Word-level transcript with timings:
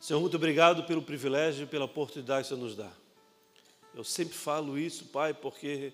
Senhor, 0.00 0.18
muito 0.18 0.36
obrigado 0.36 0.84
pelo 0.84 1.02
privilégio 1.02 1.64
e 1.64 1.66
pela 1.66 1.84
oportunidade 1.84 2.48
que 2.48 2.54
você 2.54 2.58
nos 2.58 2.74
dá. 2.74 2.90
Eu 3.94 4.02
sempre 4.02 4.32
falo 4.32 4.78
isso, 4.78 5.04
Pai, 5.04 5.34
porque 5.34 5.92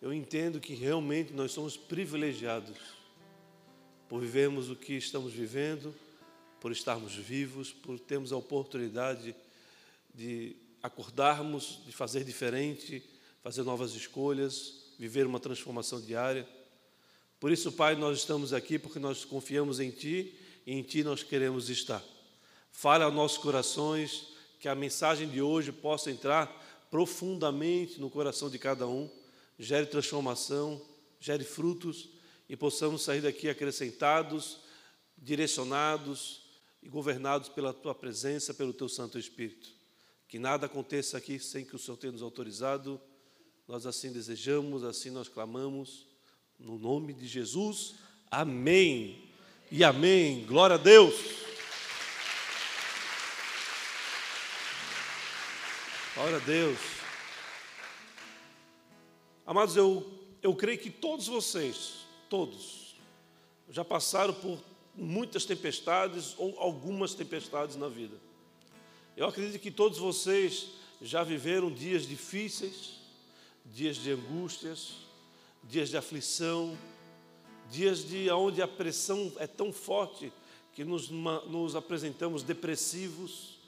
eu 0.00 0.14
entendo 0.14 0.60
que 0.60 0.72
realmente 0.72 1.32
nós 1.32 1.50
somos 1.50 1.76
privilegiados 1.76 2.78
por 4.08 4.20
vivermos 4.20 4.70
o 4.70 4.76
que 4.76 4.92
estamos 4.92 5.32
vivendo, 5.32 5.92
por 6.60 6.70
estarmos 6.70 7.16
vivos, 7.16 7.72
por 7.72 7.98
termos 7.98 8.32
a 8.32 8.36
oportunidade 8.36 9.34
de 10.14 10.54
acordarmos, 10.80 11.80
de 11.84 11.90
fazer 11.90 12.22
diferente, 12.22 13.02
fazer 13.42 13.64
novas 13.64 13.96
escolhas, 13.96 14.92
viver 14.96 15.26
uma 15.26 15.40
transformação 15.40 16.00
diária. 16.00 16.48
Por 17.40 17.50
isso, 17.50 17.72
Pai, 17.72 17.96
nós 17.96 18.18
estamos 18.18 18.52
aqui 18.52 18.78
porque 18.78 19.00
nós 19.00 19.24
confiamos 19.24 19.80
em 19.80 19.90
Ti 19.90 20.32
e 20.64 20.72
em 20.72 20.84
Ti 20.84 21.02
nós 21.02 21.24
queremos 21.24 21.68
estar. 21.68 22.00
Fale 22.70 23.04
aos 23.04 23.14
nossos 23.14 23.38
corações, 23.38 24.28
que 24.58 24.68
a 24.68 24.74
mensagem 24.74 25.28
de 25.28 25.40
hoje 25.40 25.72
possa 25.72 26.10
entrar 26.10 26.86
profundamente 26.90 28.00
no 28.00 28.10
coração 28.10 28.50
de 28.50 28.58
cada 28.58 28.86
um, 28.86 29.10
gere 29.58 29.86
transformação, 29.86 30.80
gere 31.18 31.44
frutos 31.44 32.10
e 32.48 32.56
possamos 32.56 33.02
sair 33.02 33.20
daqui 33.20 33.48
acrescentados, 33.48 34.58
direcionados 35.16 36.42
e 36.82 36.88
governados 36.88 37.48
pela 37.48 37.72
Tua 37.72 37.94
presença, 37.94 38.52
pelo 38.52 38.72
Teu 38.72 38.88
Santo 38.88 39.18
Espírito. 39.18 39.68
Que 40.26 40.38
nada 40.38 40.66
aconteça 40.66 41.18
aqui 41.18 41.38
sem 41.38 41.64
que 41.64 41.76
o 41.76 41.78
Senhor 41.78 41.96
tenha 41.96 42.12
nos 42.12 42.22
autorizado. 42.22 43.00
Nós 43.68 43.86
assim 43.86 44.12
desejamos, 44.12 44.82
assim 44.84 45.10
nós 45.10 45.28
clamamos, 45.28 46.06
no 46.58 46.78
nome 46.78 47.12
de 47.12 47.26
Jesus. 47.26 47.94
Amém. 48.30 49.30
E 49.70 49.84
amém. 49.84 50.44
Glória 50.46 50.74
a 50.74 50.78
Deus. 50.78 51.49
Glória 56.20 56.36
a 56.36 56.40
Deus. 56.40 56.78
Amados, 59.46 59.74
eu, 59.74 60.06
eu 60.42 60.54
creio 60.54 60.78
que 60.78 60.90
todos 60.90 61.26
vocês, 61.26 62.04
todos, 62.28 62.94
já 63.70 63.82
passaram 63.82 64.34
por 64.34 64.62
muitas 64.94 65.46
tempestades 65.46 66.34
ou 66.36 66.60
algumas 66.60 67.14
tempestades 67.14 67.74
na 67.74 67.88
vida. 67.88 68.14
Eu 69.16 69.28
acredito 69.28 69.58
que 69.62 69.70
todos 69.70 69.96
vocês 69.96 70.66
já 71.00 71.22
viveram 71.22 71.72
dias 71.72 72.06
difíceis, 72.06 73.00
dias 73.64 73.96
de 73.96 74.10
angústias, 74.10 74.96
dias 75.64 75.88
de 75.88 75.96
aflição, 75.96 76.76
dias 77.70 78.06
de 78.06 78.30
onde 78.30 78.60
a 78.60 78.68
pressão 78.68 79.32
é 79.38 79.46
tão 79.46 79.72
forte 79.72 80.30
que 80.74 80.84
nos, 80.84 81.08
nos 81.08 81.74
apresentamos 81.74 82.42
depressivos 82.42 83.59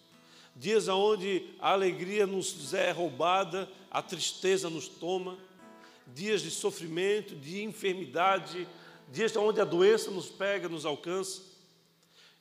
dias 0.55 0.89
onde 0.89 1.51
a 1.59 1.73
alegria 1.73 2.27
nos 2.27 2.75
é 2.75 2.91
roubada, 2.91 3.69
a 3.91 4.03
tristeza 4.03 4.69
nos 4.69 4.89
toma, 4.89 5.39
dias 6.07 6.43
de 6.43 6.51
sofrimento, 6.51 7.35
de 7.35 7.63
enfermidade, 7.63 8.69
dias 9.11 9.35
onde 9.37 9.61
a 9.61 9.65
doença 9.65 10.11
nos 10.11 10.29
pega, 10.29 10.69
nos 10.69 10.85
alcança. 10.85 11.43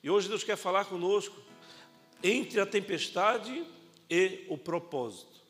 E 0.02 0.10
hoje 0.10 0.28
Deus 0.28 0.44
quer 0.44 0.56
falar 0.56 0.86
conosco 0.86 1.36
entre 2.22 2.60
a 2.60 2.66
tempestade 2.66 3.64
e 4.08 4.44
o 4.48 4.56
propósito. 4.58 5.40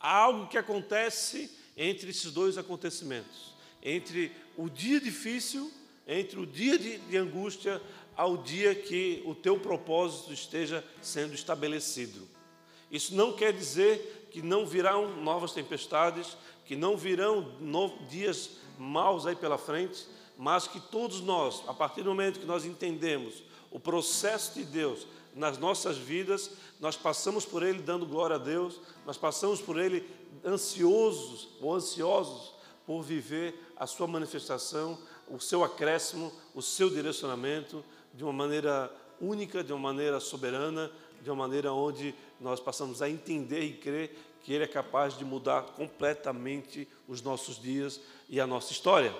Há 0.00 0.16
algo 0.16 0.48
que 0.48 0.58
acontece 0.58 1.50
entre 1.76 2.10
esses 2.10 2.32
dois 2.32 2.58
acontecimentos, 2.58 3.54
entre 3.82 4.32
o 4.56 4.68
dia 4.68 5.00
difícil, 5.00 5.72
entre 6.06 6.40
o 6.40 6.46
dia 6.46 6.78
de, 6.78 6.98
de 6.98 7.16
angústia, 7.16 7.80
ao 8.18 8.36
dia 8.36 8.74
que 8.74 9.22
o 9.24 9.32
teu 9.32 9.60
propósito 9.60 10.32
esteja 10.32 10.84
sendo 11.00 11.34
estabelecido. 11.34 12.26
Isso 12.90 13.14
não 13.14 13.32
quer 13.32 13.52
dizer 13.52 14.28
que 14.32 14.42
não 14.42 14.66
virão 14.66 15.22
novas 15.22 15.52
tempestades, 15.52 16.36
que 16.66 16.74
não 16.74 16.96
virão 16.96 17.54
dias 18.08 18.50
maus 18.76 19.24
aí 19.24 19.36
pela 19.36 19.56
frente, 19.56 20.04
mas 20.36 20.66
que 20.66 20.80
todos 20.80 21.20
nós, 21.20 21.62
a 21.68 21.72
partir 21.72 22.02
do 22.02 22.10
momento 22.10 22.40
que 22.40 22.44
nós 22.46 22.64
entendemos 22.64 23.44
o 23.70 23.78
processo 23.78 24.54
de 24.54 24.64
Deus 24.64 25.06
nas 25.32 25.56
nossas 25.56 25.96
vidas, 25.96 26.50
nós 26.80 26.96
passamos 26.96 27.46
por 27.46 27.62
ele 27.62 27.80
dando 27.80 28.04
glória 28.04 28.34
a 28.34 28.40
Deus, 28.40 28.80
nós 29.06 29.16
passamos 29.16 29.60
por 29.60 29.78
ele 29.78 30.04
ansiosos 30.44 31.50
ou 31.60 31.72
ansiosos 31.72 32.52
por 32.84 33.00
viver 33.02 33.72
a 33.76 33.86
sua 33.86 34.08
manifestação, 34.08 34.98
o 35.28 35.38
seu 35.38 35.62
acréscimo, 35.62 36.32
o 36.52 36.62
seu 36.62 36.90
direcionamento, 36.90 37.84
de 38.18 38.24
uma 38.24 38.32
maneira 38.32 38.92
única, 39.20 39.62
de 39.62 39.72
uma 39.72 39.78
maneira 39.78 40.18
soberana, 40.18 40.90
de 41.22 41.30
uma 41.30 41.36
maneira 41.46 41.72
onde 41.72 42.12
nós 42.40 42.58
passamos 42.58 43.00
a 43.00 43.08
entender 43.08 43.60
e 43.60 43.74
crer 43.74 44.12
que 44.42 44.52
Ele 44.52 44.64
é 44.64 44.66
capaz 44.66 45.16
de 45.16 45.24
mudar 45.24 45.62
completamente 45.76 46.88
os 47.06 47.22
nossos 47.22 47.62
dias 47.62 48.00
e 48.28 48.40
a 48.40 48.46
nossa 48.46 48.72
história. 48.72 49.14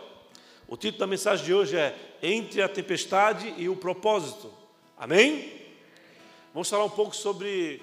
O 0.66 0.76
título 0.76 0.98
da 0.98 1.06
mensagem 1.06 1.46
de 1.46 1.54
hoje 1.54 1.76
é 1.76 1.96
Entre 2.20 2.60
a 2.60 2.68
Tempestade 2.68 3.54
e 3.56 3.68
o 3.68 3.76
Propósito. 3.76 4.52
Amém? 4.96 5.48
Vamos 6.52 6.68
falar 6.68 6.84
um 6.84 6.90
pouco 6.90 7.14
sobre 7.14 7.80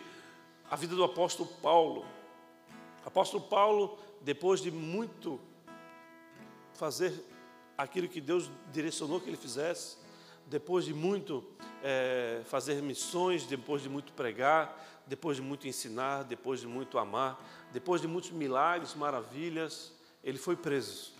a 0.70 0.75
vida 0.75 0.98
do 0.98 1.04
apóstolo 1.06 1.48
Paulo. 1.62 2.06
O 3.06 3.08
apóstolo 3.08 3.42
Paulo, 3.42 3.98
depois 4.20 4.59
de 4.59 4.70
muito 4.70 5.40
fazer 6.74 7.14
aquilo 7.78 8.09
que 8.09 8.20
Deus 8.20 8.52
direcionou 8.74 9.22
que 9.22 9.30
ele 9.30 9.38
fizesse, 9.38 10.04
depois 10.47 10.85
de 10.85 10.94
muito 10.94 11.44
é, 11.83 12.41
fazer 12.45 12.81
missões, 12.81 13.45
depois 13.45 13.81
de 13.81 13.89
muito 13.89 14.13
pregar, 14.13 15.03
depois 15.07 15.38
de 15.38 15.44
muito 15.44 15.67
ensinar, 15.67 16.23
depois 16.23 16.59
de 16.61 16.67
muito 16.67 16.97
amar, 16.97 17.44
depois 17.72 18.01
de 18.01 18.07
muitos 18.07 18.31
milagres, 18.31 18.95
maravilhas, 18.95 19.94
ele 20.23 20.38
foi 20.38 20.56
preso. 20.56 21.13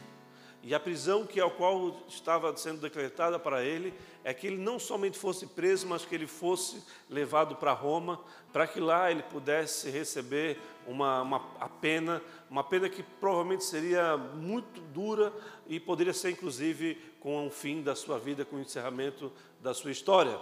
E 0.68 0.74
a 0.74 0.80
prisão 0.80 1.28
que 1.28 1.40
ao 1.40 1.52
qual 1.52 1.96
estava 2.08 2.58
sendo 2.58 2.82
decretada 2.82 3.38
para 3.38 3.64
ele 3.64 3.94
é 4.24 4.34
que 4.34 4.48
ele 4.48 4.58
não 4.58 4.80
somente 4.80 5.16
fosse 5.16 5.46
preso, 5.46 5.86
mas 5.86 6.04
que 6.04 6.16
ele 6.16 6.26
fosse 6.26 6.82
levado 7.08 7.56
para 7.56 7.72
Roma, 7.72 8.20
para 8.52 8.66
que 8.66 8.80
lá 8.80 9.12
ele 9.12 9.22
pudesse 9.22 9.92
receber 9.92 10.58
uma, 10.88 11.22
uma 11.22 11.52
a 11.60 11.70
pena, 11.70 12.20
uma 12.50 12.64
pena 12.64 12.90
que 12.90 13.04
provavelmente 13.04 13.64
seria 13.64 14.18
muito 14.18 14.82
dura 14.82 15.32
e 15.68 15.80
poderia 15.80 16.14
ser 16.14 16.32
inclusive 16.32 16.96
com 17.20 17.46
o 17.46 17.52
fim 17.52 17.84
da 17.84 17.94
sua 17.94 18.18
vida, 18.18 18.44
com 18.44 18.56
o 18.56 18.62
encerramento 18.62 19.32
da 19.62 19.72
sua 19.72 19.92
história. 19.92 20.40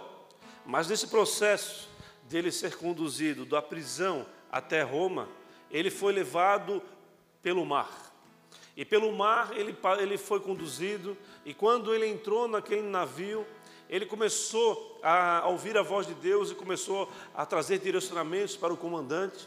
Mas 0.64 0.88
nesse 0.88 1.08
processo 1.08 1.90
dele 2.30 2.50
ser 2.50 2.78
conduzido 2.78 3.44
da 3.44 3.60
prisão 3.60 4.24
até 4.50 4.80
Roma, 4.80 5.28
ele 5.70 5.90
foi 5.90 6.14
levado 6.14 6.82
pelo 7.42 7.66
mar. 7.66 8.13
E 8.76 8.84
pelo 8.84 9.12
mar 9.12 9.56
ele, 9.56 9.76
ele 10.00 10.18
foi 10.18 10.40
conduzido, 10.40 11.16
e 11.44 11.54
quando 11.54 11.94
ele 11.94 12.06
entrou 12.06 12.48
naquele 12.48 12.82
navio, 12.82 13.46
ele 13.88 14.06
começou 14.06 14.98
a 15.02 15.44
ouvir 15.46 15.76
a 15.76 15.82
voz 15.82 16.06
de 16.06 16.14
Deus 16.14 16.50
e 16.50 16.54
começou 16.54 17.08
a 17.34 17.46
trazer 17.46 17.78
direcionamentos 17.78 18.56
para 18.56 18.72
o 18.72 18.76
comandante, 18.76 19.46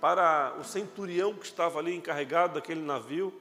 para 0.00 0.56
o 0.58 0.64
centurião 0.64 1.34
que 1.34 1.44
estava 1.44 1.78
ali 1.78 1.94
encarregado 1.94 2.54
daquele 2.54 2.80
navio, 2.80 3.32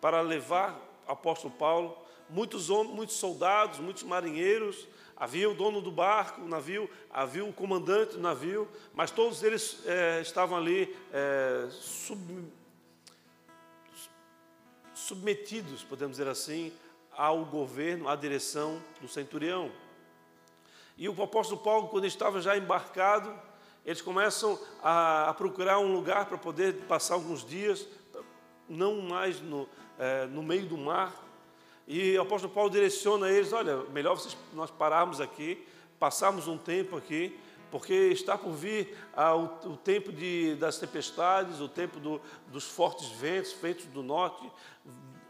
para 0.00 0.20
levar 0.20 0.80
o 1.06 1.12
apóstolo 1.12 1.52
Paulo. 1.54 1.96
Muitos, 2.28 2.70
homens, 2.70 2.94
muitos 2.94 3.16
soldados, 3.16 3.78
muitos 3.78 4.02
marinheiros, 4.02 4.88
havia 5.16 5.48
o 5.48 5.54
dono 5.54 5.80
do 5.80 5.90
barco, 5.90 6.40
o 6.40 6.48
navio, 6.48 6.88
havia 7.10 7.44
o 7.44 7.52
comandante 7.52 8.14
do 8.14 8.20
navio, 8.20 8.68
mas 8.94 9.10
todos 9.10 9.42
eles 9.42 9.82
é, 9.86 10.20
estavam 10.20 10.56
ali 10.56 10.94
é, 11.12 11.68
submetidos, 15.04 15.84
podemos 15.84 16.16
dizer 16.16 16.30
assim, 16.30 16.72
ao 17.12 17.44
governo, 17.44 18.08
à 18.08 18.16
direção 18.16 18.80
do 19.00 19.08
centurião. 19.08 19.70
E 20.96 21.08
o 21.08 21.22
apóstolo 21.22 21.60
Paulo, 21.60 21.88
quando 21.88 22.06
estava 22.06 22.40
já 22.40 22.56
embarcado, 22.56 23.32
eles 23.84 24.00
começam 24.00 24.58
a, 24.82 25.28
a 25.28 25.34
procurar 25.34 25.78
um 25.78 25.92
lugar 25.92 26.26
para 26.26 26.38
poder 26.38 26.74
passar 26.88 27.14
alguns 27.14 27.44
dias, 27.44 27.86
não 28.68 29.02
mais 29.02 29.40
no, 29.40 29.68
é, 29.98 30.26
no 30.26 30.42
meio 30.42 30.66
do 30.66 30.78
mar. 30.78 31.14
E 31.86 32.16
o 32.16 32.22
apóstolo 32.22 32.52
Paulo 32.52 32.70
direciona 32.70 33.28
eles: 33.28 33.52
olha, 33.52 33.76
melhor 33.90 34.14
vocês, 34.14 34.36
nós 34.54 34.70
pararmos 34.70 35.20
aqui, 35.20 35.66
passarmos 35.98 36.48
um 36.48 36.56
tempo 36.56 36.96
aqui, 36.96 37.38
porque 37.74 37.92
está 38.12 38.38
por 38.38 38.52
vir 38.52 38.96
ah, 39.16 39.34
o, 39.34 39.46
o, 39.72 39.76
tempo 39.76 40.12
de, 40.12 40.54
das 40.54 40.78
tempestades, 40.78 41.58
o 41.58 41.68
tempo 41.68 41.98
do, 41.98 42.20
dos 42.46 42.62
fortes 42.62 43.08
ventos, 43.08 43.52
ventos 43.60 43.86
do 43.86 44.00
norte, 44.00 44.48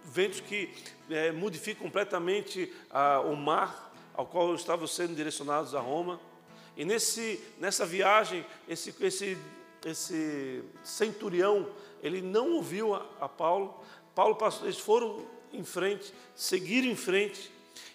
ventos 0.05 0.41
que 0.41 0.69
é, 1.09 1.33
modificam 1.33 1.85
completamente 1.85 2.71
ah, 2.91 3.21
o 3.21 3.35
mar 3.35 3.91
ao 4.13 4.27
qual 4.27 4.55
estavam 4.55 4.87
sendo 4.87 5.15
direcionados 5.15 5.75
a 5.75 5.81
Roma. 5.81 6.21
E 6.77 6.85
nesse, 6.85 7.43
nessa 7.59 7.87
viagem, 7.87 8.45
esse, 8.69 8.95
esse, 9.01 9.39
esse 9.83 10.63
centurião, 10.83 11.71
ele 12.03 12.21
não 12.21 12.57
ouviu 12.57 12.95
a, 12.95 13.07
a 13.23 13.27
Paulo. 13.27 13.83
Paulo 14.15 14.37
passou, 14.37 14.67
eles 14.67 14.79
foram 14.79 15.25
em 15.51 15.65
frente, 15.65 16.13
seguiram 16.35 16.89
em 16.89 16.97
frente, 16.97 17.51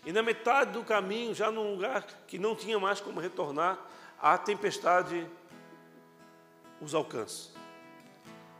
e 0.08 0.12
na 0.12 0.24
metade 0.24 0.72
do 0.72 0.84
caminho, 0.84 1.36
já 1.36 1.52
num 1.52 1.74
lugar 1.76 2.04
que 2.28 2.40
não 2.40 2.56
tinha 2.56 2.80
mais 2.80 3.00
como 3.00 3.20
retornar, 3.20 3.88
a 4.22 4.38
tempestade 4.38 5.28
os 6.82 6.94
alcança. 6.94 7.50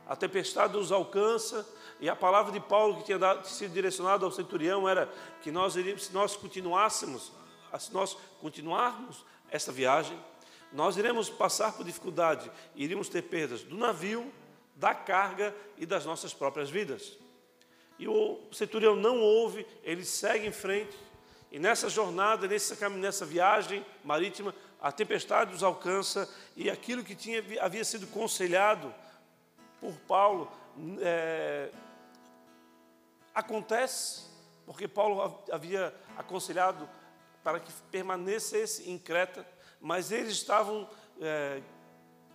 A 0.06 0.16
tempestade 0.16 0.76
os 0.76 0.90
alcança 0.90 1.66
e 2.00 2.08
a 2.08 2.16
palavra 2.16 2.52
de 2.52 2.60
Paulo 2.60 2.96
que 2.96 3.04
tinha 3.04 3.18
dado, 3.18 3.46
sido 3.46 3.72
direcionada 3.72 4.24
ao 4.24 4.32
centurião 4.32 4.88
era 4.88 5.08
que 5.42 5.50
nós 5.50 5.76
iríamos, 5.76 6.06
se 6.06 6.12
nós 6.12 6.34
continuássemos, 6.34 7.32
se 7.78 7.92
nós 7.92 8.16
continuarmos 8.40 9.24
essa 9.50 9.70
viagem, 9.70 10.18
nós 10.72 10.96
iremos 10.96 11.28
passar 11.28 11.72
por 11.72 11.84
dificuldade, 11.84 12.50
iríamos 12.74 13.08
ter 13.08 13.22
perdas 13.22 13.62
do 13.62 13.76
navio, 13.76 14.32
da 14.76 14.94
carga 14.94 15.54
e 15.76 15.84
das 15.84 16.06
nossas 16.06 16.32
próprias 16.32 16.70
vidas. 16.70 17.18
E 17.98 18.08
o 18.08 18.40
centurião 18.50 18.96
não 18.96 19.20
ouve, 19.20 19.66
ele 19.84 20.04
segue 20.04 20.46
em 20.46 20.52
frente, 20.52 20.96
e 21.52 21.58
nessa 21.58 21.88
jornada, 21.88 22.46
nessa, 22.46 22.88
nessa 22.88 23.26
viagem 23.26 23.84
marítima, 24.04 24.54
a 24.80 24.90
tempestade 24.90 25.54
os 25.54 25.62
alcança, 25.62 26.28
e 26.56 26.70
aquilo 26.70 27.04
que 27.04 27.14
tinha, 27.14 27.42
havia 27.60 27.84
sido 27.84 28.06
conselhado 28.06 28.92
por 29.80 29.92
Paulo 30.08 30.50
é, 31.00 31.70
acontece, 33.34 34.22
porque 34.64 34.88
Paulo 34.88 35.42
havia 35.50 35.94
aconselhado 36.16 36.88
para 37.42 37.60
que 37.60 37.72
permanecesse 37.90 38.90
em 38.90 38.98
Creta, 38.98 39.46
mas 39.80 40.12
eles 40.12 40.32
estavam, 40.32 40.88
é, 41.20 41.62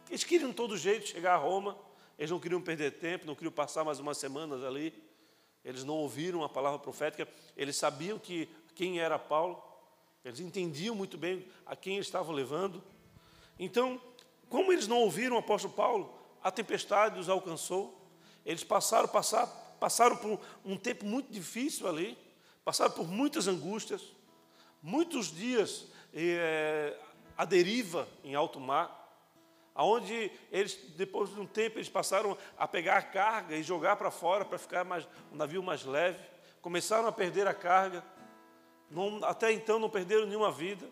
eles 0.10 0.24
queriam 0.24 0.50
de 0.50 0.56
todo 0.56 0.78
jeito 0.78 1.08
chegar 1.08 1.34
a 1.34 1.38
Roma, 1.38 1.78
eles 2.18 2.32
não 2.32 2.40
queriam 2.40 2.62
perder 2.62 2.92
tempo, 2.92 3.26
não 3.26 3.36
queriam 3.36 3.52
passar 3.52 3.84
mais 3.84 4.00
umas 4.00 4.18
semanas 4.18 4.64
ali, 4.64 4.94
eles 5.64 5.84
não 5.84 5.96
ouviram 5.96 6.44
a 6.44 6.50
palavra 6.50 6.78
profética, 6.78 7.28
eles 7.58 7.76
sabiam 7.76 8.20
que 8.20 8.48
quem 8.76 9.00
era 9.00 9.18
Paulo, 9.18 9.64
eles 10.26 10.40
entendiam 10.40 10.96
muito 10.96 11.18
bem 11.18 11.46
a 11.68 11.76
quem 11.76 11.96
eles 11.96 12.08
estavam 12.08 12.34
levando. 12.34 12.84
Então, 13.60 14.02
como 14.50 14.74
eles 14.74 14.88
não 14.88 14.98
ouviram 14.98 15.36
o 15.36 15.40
apóstolo 15.40 15.74
Paulo, 15.74 16.18
a 16.44 16.50
tempestade 16.50 17.20
os 17.20 17.30
alcançou, 17.30 17.96
eles 18.44 18.64
passaram, 18.64 19.08
passaram, 19.08 19.52
passaram 19.80 20.18
por 20.18 20.40
um 20.66 20.76
tempo 20.76 21.06
muito 21.06 21.32
difícil 21.32 21.88
ali, 21.88 22.18
passaram 22.64 22.92
por 22.92 23.08
muitas 23.08 23.48
angústias, 23.48 24.02
muitos 24.82 25.32
dias 25.32 25.86
é, 26.12 26.98
à 27.38 27.46
deriva 27.46 28.08
em 28.24 28.34
alto 28.34 28.60
mar, 28.60 29.04
aonde 29.76 30.32
eles, 30.52 30.76
depois 30.96 31.30
de 31.30 31.40
um 31.40 31.46
tempo, 31.46 31.78
eles 31.78 31.90
passaram 31.90 32.36
a 32.58 32.68
pegar 32.68 32.98
a 32.98 33.02
carga 33.04 33.56
e 33.56 33.62
jogar 33.62 33.96
para 33.98 34.10
fora 34.10 34.44
para 34.44 34.58
ficar 34.58 34.84
mais, 34.84 35.08
um 35.32 35.36
navio 35.36 35.62
mais 35.62 35.84
leve, 35.84 36.20
começaram 36.62 37.08
a 37.08 37.12
perder 37.12 37.46
a 37.48 37.54
carga, 37.54 38.04
não, 38.90 39.24
até 39.24 39.52
então 39.52 39.80
não 39.80 39.90
perderam 39.90 40.26
nenhuma 40.26 40.52
vida, 40.52 40.88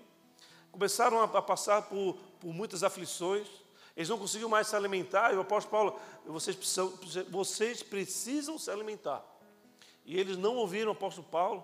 começaram 0.71 1.19
a, 1.19 1.25
a 1.25 1.41
passar 1.41 1.83
por, 1.83 2.17
por 2.39 2.53
muitas 2.53 2.83
aflições, 2.83 3.47
eles 3.95 4.09
não 4.09 4.17
conseguiam 4.17 4.49
mais 4.49 4.67
se 4.67 4.75
alimentar, 4.75 5.33
e 5.33 5.37
o 5.37 5.41
apóstolo 5.41 5.71
Paulo, 5.71 5.99
vocês 6.25 6.55
precisam, 6.55 6.93
vocês 7.29 7.83
precisam 7.83 8.57
se 8.57 8.71
alimentar. 8.71 9.23
E 10.05 10.19
eles 10.19 10.35
não 10.35 10.55
ouviram 10.55 10.89
o 10.89 10.93
apóstolo 10.93 11.27
Paulo, 11.29 11.63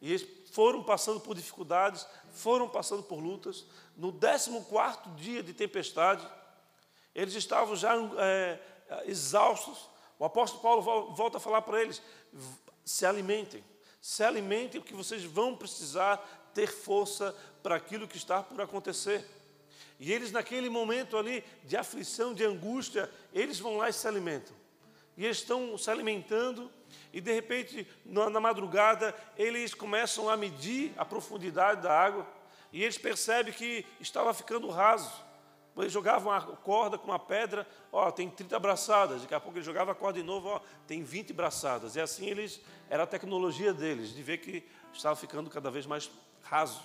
e 0.00 0.10
eles 0.10 0.26
foram 0.52 0.82
passando 0.82 1.20
por 1.20 1.34
dificuldades, 1.34 2.06
foram 2.32 2.68
passando 2.68 3.02
por 3.02 3.18
lutas. 3.18 3.66
No 3.96 4.12
14 4.12 5.10
dia 5.16 5.42
de 5.42 5.52
tempestade, 5.52 6.26
eles 7.14 7.34
estavam 7.34 7.74
já 7.76 7.94
é, 8.16 8.60
exaustos. 9.06 9.90
O 10.18 10.24
apóstolo 10.24 10.62
Paulo 10.62 11.12
volta 11.14 11.38
a 11.38 11.40
falar 11.40 11.62
para 11.62 11.82
eles: 11.82 12.00
se 12.84 13.04
alimentem, 13.04 13.62
se 14.00 14.22
alimentem, 14.22 14.80
porque 14.80 14.94
vocês 14.94 15.24
vão 15.24 15.56
precisar 15.56 16.16
ter 16.54 16.68
força 16.68 17.34
para 17.62 17.76
aquilo 17.76 18.08
que 18.08 18.16
está 18.16 18.42
por 18.42 18.60
acontecer. 18.60 19.24
E 19.98 20.12
eles, 20.12 20.30
naquele 20.30 20.68
momento 20.68 21.16
ali 21.16 21.44
de 21.64 21.76
aflição, 21.76 22.32
de 22.32 22.44
angústia, 22.44 23.10
eles 23.32 23.58
vão 23.58 23.76
lá 23.76 23.88
e 23.88 23.92
se 23.92 24.06
alimentam. 24.06 24.56
E 25.16 25.24
eles 25.24 25.38
estão 25.38 25.76
se 25.76 25.90
alimentando, 25.90 26.70
e 27.12 27.20
de 27.20 27.32
repente, 27.32 27.86
na, 28.04 28.30
na 28.30 28.40
madrugada, 28.40 29.14
eles 29.36 29.74
começam 29.74 30.28
a 30.28 30.36
medir 30.36 30.92
a 30.96 31.04
profundidade 31.04 31.82
da 31.82 31.92
água, 31.92 32.26
e 32.72 32.82
eles 32.82 32.98
percebem 32.98 33.52
que 33.52 33.84
estava 34.00 34.32
ficando 34.32 34.68
raso. 34.68 35.27
Eles 35.82 35.92
jogavam 35.92 36.32
a 36.32 36.40
corda 36.40 36.98
com 36.98 37.06
uma 37.06 37.18
pedra, 37.18 37.66
ó, 37.92 38.10
tem 38.10 38.28
30 38.28 38.58
braçadas. 38.58 39.22
Daqui 39.22 39.34
a 39.34 39.40
pouco 39.40 39.58
eles 39.58 39.66
jogavam 39.66 39.92
a 39.92 39.94
corda 39.94 40.18
de 40.18 40.24
novo, 40.24 40.48
ó, 40.48 40.60
tem 40.86 41.02
20 41.02 41.32
braçadas. 41.32 41.96
E 41.96 42.00
assim 42.00 42.26
eles, 42.26 42.60
era 42.88 43.04
a 43.04 43.06
tecnologia 43.06 43.72
deles, 43.72 44.14
de 44.14 44.22
ver 44.22 44.38
que 44.38 44.64
estava 44.92 45.14
ficando 45.16 45.48
cada 45.50 45.70
vez 45.70 45.86
mais 45.86 46.10
raso. 46.42 46.82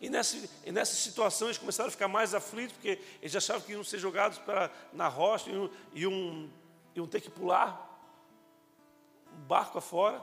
E 0.00 0.10
nessa, 0.10 0.36
e 0.64 0.72
nessa 0.72 0.94
situação 0.94 1.48
eles 1.48 1.58
começaram 1.58 1.88
a 1.88 1.92
ficar 1.92 2.08
mais 2.08 2.34
aflitos, 2.34 2.72
porque 2.72 3.00
eles 3.20 3.34
achavam 3.36 3.62
que 3.62 3.72
iam 3.72 3.84
ser 3.84 3.98
jogados 3.98 4.38
para, 4.38 4.70
na 4.92 5.06
rocha 5.06 5.48
e 5.48 5.52
iam, 5.52 5.70
iam, 5.94 6.50
iam 6.96 7.06
ter 7.06 7.20
que 7.20 7.30
pular 7.30 7.88
o 9.32 9.46
barco 9.46 9.78
afora. 9.78 10.20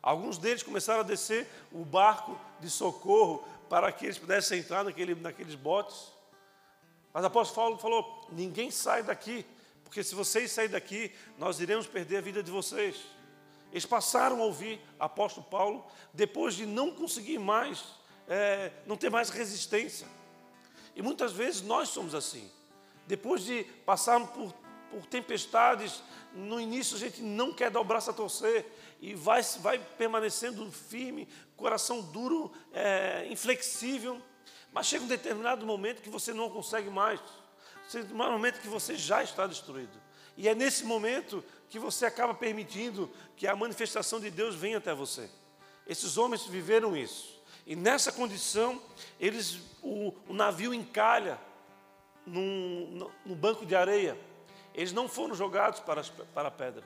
Alguns 0.00 0.38
deles 0.38 0.62
começaram 0.62 1.00
a 1.00 1.02
descer 1.02 1.46
o 1.72 1.84
barco 1.84 2.38
de 2.60 2.70
socorro 2.70 3.44
para 3.68 3.90
que 3.92 4.06
eles 4.06 4.18
pudessem 4.18 4.60
entrar 4.60 4.84
naquele, 4.84 5.14
naqueles 5.14 5.54
botes. 5.54 6.12
Mas 7.12 7.24
apóstolo 7.24 7.54
Paulo 7.54 7.78
falou: 7.78 8.26
ninguém 8.30 8.70
sai 8.70 9.02
daqui, 9.02 9.44
porque 9.84 10.02
se 10.02 10.14
vocês 10.14 10.50
saírem 10.50 10.72
daqui, 10.72 11.12
nós 11.38 11.60
iremos 11.60 11.86
perder 11.86 12.18
a 12.18 12.20
vida 12.20 12.42
de 12.42 12.50
vocês. 12.50 12.96
Eles 13.70 13.84
passaram 13.84 14.40
a 14.40 14.44
ouvir 14.44 14.80
apóstolo 14.98 15.46
Paulo 15.46 15.84
depois 16.12 16.54
de 16.54 16.64
não 16.64 16.90
conseguir 16.90 17.38
mais 17.38 17.98
é, 18.28 18.70
não 18.86 18.96
ter 18.96 19.10
mais 19.10 19.30
resistência. 19.30 20.06
E 20.94 21.02
muitas 21.02 21.32
vezes 21.32 21.62
nós 21.62 21.88
somos 21.88 22.14
assim. 22.14 22.50
Depois 23.06 23.42
de 23.42 23.64
passarmos 23.86 24.30
por, 24.30 24.54
por 24.90 25.06
tempestades, 25.06 26.02
no 26.34 26.60
início 26.60 26.96
a 26.96 27.00
gente 27.00 27.22
não 27.22 27.52
quer 27.52 27.70
dar 27.70 27.80
o 27.80 27.84
braço 27.84 28.10
a 28.10 28.12
torcer 28.12 28.66
e 29.00 29.14
vai, 29.14 29.42
vai 29.60 29.78
permanecendo 29.78 30.70
firme, 30.70 31.26
coração 31.56 32.02
duro, 32.02 32.52
é, 32.72 33.26
inflexível. 33.30 34.20
Mas 34.72 34.86
chega 34.86 35.04
um 35.04 35.08
determinado 35.08 35.64
momento 35.64 36.02
que 36.02 36.10
você 36.10 36.32
não 36.32 36.50
consegue 36.50 36.90
mais. 36.90 37.20
Chega 37.88 38.12
um 38.12 38.16
momento 38.16 38.60
que 38.60 38.68
você 38.68 38.96
já 38.96 39.22
está 39.22 39.46
destruído. 39.46 39.98
E 40.36 40.48
é 40.48 40.54
nesse 40.54 40.84
momento 40.84 41.42
que 41.68 41.78
você 41.78 42.06
acaba 42.06 42.34
permitindo 42.34 43.10
que 43.36 43.46
a 43.46 43.56
manifestação 43.56 44.20
de 44.20 44.30
Deus 44.30 44.54
venha 44.54 44.78
até 44.78 44.94
você. 44.94 45.28
Esses 45.86 46.16
homens 46.16 46.46
viveram 46.46 46.96
isso. 46.96 47.38
E 47.66 47.74
nessa 47.74 48.12
condição, 48.12 48.80
eles, 49.18 49.58
o, 49.82 50.14
o 50.28 50.32
navio 50.32 50.72
encalha 50.72 51.38
num, 52.24 53.10
banco 53.26 53.66
de 53.66 53.74
areia. 53.74 54.18
Eles 54.74 54.92
não 54.92 55.08
foram 55.08 55.34
jogados 55.34 55.80
para, 55.80 56.02
para 56.34 56.48
a 56.48 56.50
pedra. 56.50 56.84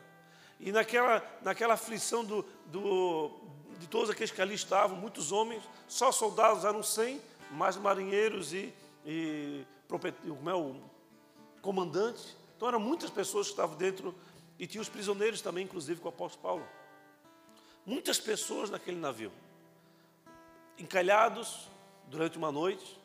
E 0.58 0.72
naquela, 0.72 1.22
naquela 1.42 1.74
aflição 1.74 2.24
do, 2.24 2.42
do, 2.66 3.30
de 3.78 3.86
todos 3.86 4.08
aqueles 4.08 4.30
que 4.30 4.40
ali 4.40 4.54
estavam, 4.54 4.96
muitos 4.96 5.32
homens, 5.32 5.62
só 5.88 6.10
soldados 6.12 6.64
eram 6.64 6.82
100, 6.82 7.20
mais 7.52 7.76
marinheiros 7.76 8.52
e, 8.52 8.72
e 9.04 9.64
como 9.88 10.50
é, 10.50 10.54
o 10.54 10.76
comandante. 11.60 12.36
Então 12.56 12.68
eram 12.68 12.80
muitas 12.80 13.10
pessoas 13.10 13.46
que 13.46 13.52
estavam 13.52 13.76
dentro, 13.76 14.14
e 14.58 14.66
tinha 14.66 14.80
os 14.80 14.88
prisioneiros 14.88 15.40
também, 15.40 15.64
inclusive 15.64 16.00
com 16.00 16.06
o 16.06 16.10
apóstolo 16.10 16.42
Paulo. 16.42 16.68
Muitas 17.84 18.20
pessoas 18.20 18.70
naquele 18.70 18.98
navio 18.98 19.32
encalhados 20.78 21.68
durante 22.08 22.36
uma 22.36 22.52
noite, 22.52 22.98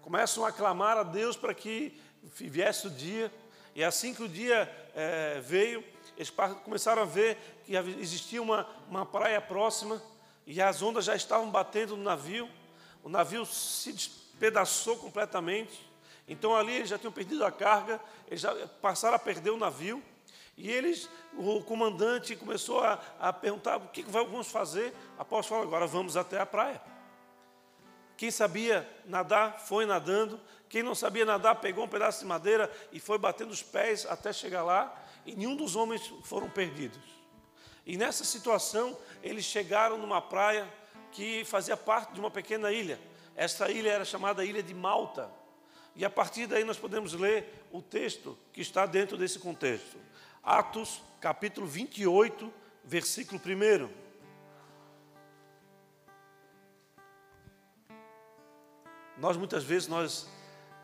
começam 0.00 0.44
a 0.44 0.52
clamar 0.52 0.96
a 0.96 1.02
Deus 1.02 1.36
para 1.36 1.54
que 1.54 2.00
viesse 2.22 2.86
o 2.86 2.90
dia, 2.90 3.32
e 3.74 3.84
assim 3.84 4.14
que 4.14 4.22
o 4.22 4.28
dia 4.28 4.70
é, 4.94 5.40
veio, 5.40 5.84
eles 6.16 6.30
começaram 6.64 7.02
a 7.02 7.04
ver 7.04 7.38
que 7.64 7.74
existia 7.74 8.42
uma, 8.42 8.66
uma 8.88 9.06
praia 9.06 9.40
próxima 9.40 10.02
e 10.46 10.60
as 10.60 10.82
ondas 10.82 11.04
já 11.04 11.14
estavam 11.14 11.50
batendo 11.50 11.96
no 11.96 12.02
navio, 12.02 12.48
o 13.02 13.08
navio 13.08 13.44
se 13.44 13.92
despedaçou 13.92 14.96
completamente, 14.96 15.90
então 16.28 16.54
ali 16.54 16.74
eles 16.74 16.88
já 16.88 16.98
tinham 16.98 17.12
perdido 17.12 17.44
a 17.44 17.50
carga, 17.50 18.00
eles 18.28 18.40
já 18.40 18.54
passaram 18.80 19.16
a 19.16 19.18
perder 19.18 19.50
o 19.50 19.56
navio, 19.56 20.02
e 20.56 20.70
eles, 20.70 21.08
o 21.34 21.62
comandante 21.62 22.36
começou 22.36 22.80
a, 22.80 23.00
a 23.18 23.32
perguntar 23.32 23.78
o 23.78 23.88
que 23.88 24.02
vamos 24.02 24.48
fazer. 24.48 24.94
Após 25.18 25.46
falar, 25.46 25.62
agora 25.62 25.86
vamos 25.86 26.16
até 26.16 26.38
a 26.38 26.46
praia. 26.46 26.80
Quem 28.16 28.30
sabia 28.30 28.88
nadar 29.06 29.60
foi 29.60 29.86
nadando. 29.86 30.38
Quem 30.68 30.82
não 30.82 30.94
sabia 30.94 31.24
nadar 31.24 31.56
pegou 31.56 31.84
um 31.84 31.88
pedaço 31.88 32.20
de 32.20 32.26
madeira 32.26 32.70
e 32.92 33.00
foi 33.00 33.18
batendo 33.18 33.50
os 33.50 33.62
pés 33.62 34.06
até 34.06 34.32
chegar 34.32 34.62
lá. 34.62 34.94
E 35.24 35.34
nenhum 35.34 35.56
dos 35.56 35.74
homens 35.74 36.12
foram 36.22 36.48
perdidos. 36.48 37.00
E 37.84 37.96
nessa 37.96 38.24
situação, 38.24 38.96
eles 39.22 39.44
chegaram 39.44 39.98
numa 39.98 40.20
praia 40.20 40.68
que 41.12 41.44
fazia 41.44 41.76
parte 41.76 42.12
de 42.14 42.20
uma 42.20 42.30
pequena 42.30 42.72
ilha. 42.72 42.98
Essa 43.36 43.70
ilha 43.70 43.90
era 43.90 44.04
chamada 44.04 44.44
Ilha 44.44 44.62
de 44.62 44.74
Malta. 44.74 45.30
E 45.94 46.04
a 46.04 46.10
partir 46.10 46.46
daí 46.46 46.64
nós 46.64 46.78
podemos 46.78 47.12
ler 47.12 47.66
o 47.70 47.80
texto 47.80 48.36
que 48.52 48.60
está 48.60 48.86
dentro 48.86 49.16
desse 49.16 49.38
contexto. 49.38 49.96
Atos, 50.42 51.02
capítulo 51.20 51.66
28, 51.66 52.52
versículo 52.84 53.40
1. 53.40 54.02
Nós 59.18 59.36
muitas 59.36 59.62
vezes 59.62 59.86
nós 59.86 60.28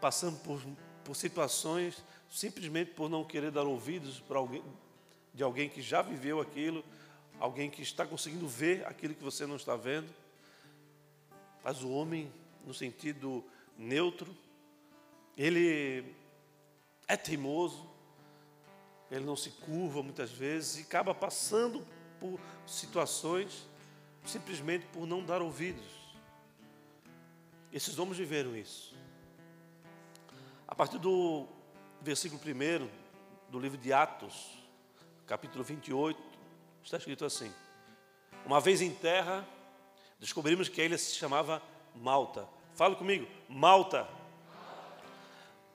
passamos 0.01 0.39
por 0.41 0.61
por 1.09 1.17
situações, 1.17 2.05
simplesmente 2.29 2.91
por 2.91 3.09
não 3.09 3.25
querer 3.25 3.51
dar 3.51 3.63
ouvidos 3.63 4.21
para 4.21 4.37
alguém, 4.37 4.63
de 5.33 5.43
alguém 5.43 5.67
que 5.67 5.81
já 5.81 6.03
viveu 6.03 6.39
aquilo, 6.39 6.85
alguém 7.39 7.71
que 7.71 7.83
está 7.83 8.07
conseguindo 8.07 8.47
ver 8.49 8.87
aquilo 8.87 9.15
que 9.15 9.23
você 9.23 9.47
não 9.47 9.57
está 9.57 9.77
vendo. 9.77 10.09
Mas 11.63 11.83
o 11.83 11.91
homem, 11.91 12.33
no 12.65 12.75
sentido 12.75 13.45
neutro, 13.77 14.35
ele 15.37 16.15
é 17.07 17.17
teimoso, 17.17 17.89
ele 19.11 19.25
não 19.25 19.37
se 19.37 19.51
curva 19.51 20.03
muitas 20.03 20.31
vezes 20.31 20.79
e 20.79 20.83
acaba 20.83 21.15
passando 21.15 21.87
por 22.21 22.39
situações 22.67 23.67
simplesmente 24.25 24.87
por 24.87 25.07
não 25.07 25.25
dar 25.25 25.41
ouvidos. 25.41 25.87
Esses 27.73 27.99
homens 27.99 28.19
viveram 28.19 28.57
isso. 28.57 28.95
A 30.67 30.75
partir 30.75 30.99
do 30.99 31.47
versículo 32.03 32.41
1 32.41 32.89
do 33.51 33.59
livro 33.59 33.79
de 33.79 33.93
Atos, 33.93 34.59
capítulo 35.27 35.65
28, 35.65 36.28
está 36.89 36.97
escrito 36.97 37.25
assim: 37.25 37.53
Uma 38.47 38.61
vez 38.61 38.81
em 38.81 38.91
terra, 38.91 39.47
descobrimos 40.19 40.69
que 40.69 40.81
a 40.81 40.85
ilha 40.85 40.99
se 40.99 41.15
chamava 41.15 41.63
Malta. 41.95 42.49
Fala 42.75 42.97
comigo, 42.97 43.27
Malta. 43.49 44.09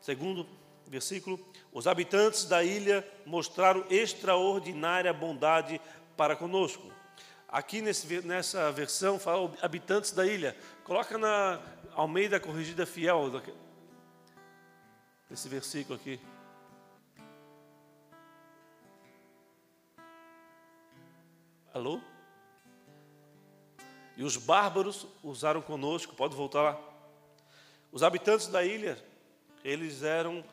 Segundo 0.02 0.48
versículo, 0.88 1.40
os 1.72 1.88
habitantes 1.88 2.46
da 2.46 2.64
ilha 2.64 3.08
mostraram 3.26 3.86
extraordinária 3.90 5.14
bondade 5.14 5.80
para 6.18 6.36
conosco. 6.36 6.92
Aqui 7.48 7.82
nesse, 7.82 8.22
nessa 8.22 8.72
versão 8.72 9.20
fala 9.20 9.52
habitantes 9.62 10.12
da 10.12 10.26
ilha. 10.26 10.58
Coloca 10.84 11.18
na 11.18 11.62
Almeida 11.94 12.40
Corrigida 12.40 12.86
Fiel, 12.86 13.32
esse 15.30 15.48
versículo 15.48 15.96
aqui. 15.96 16.20
Alô? 21.74 22.00
E 24.16 24.24
os 24.24 24.38
bárbaros 24.38 25.08
usaram 25.24 25.60
conosco, 25.60 26.16
pode 26.16 26.36
voltar 26.36 26.62
lá. 26.62 26.80
Os 27.92 28.04
habitantes 28.04 28.46
da 28.46 28.64
ilha, 28.64 29.04
eles 29.64 30.04
eram 30.04 30.46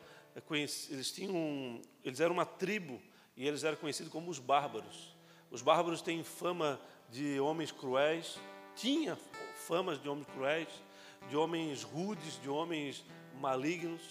eles 0.49 1.11
tinham, 1.11 1.79
eles 2.03 2.19
eram 2.19 2.33
uma 2.33 2.45
tribo 2.45 2.99
e 3.37 3.47
eles 3.47 3.63
eram 3.63 3.77
conhecidos 3.77 4.11
como 4.11 4.31
os 4.31 4.39
bárbaros. 4.39 5.15
Os 5.51 5.61
bárbaros 5.61 6.01
têm 6.01 6.23
fama 6.23 6.81
de 7.11 7.39
homens 7.39 7.71
cruéis, 7.71 8.39
tinha 8.75 9.15
famas 9.67 10.01
de 10.01 10.09
homens 10.09 10.27
cruéis, 10.33 10.69
de 11.29 11.37
homens 11.37 11.83
rudes, 11.83 12.41
de 12.41 12.49
homens 12.49 13.05
malignos. 13.39 14.01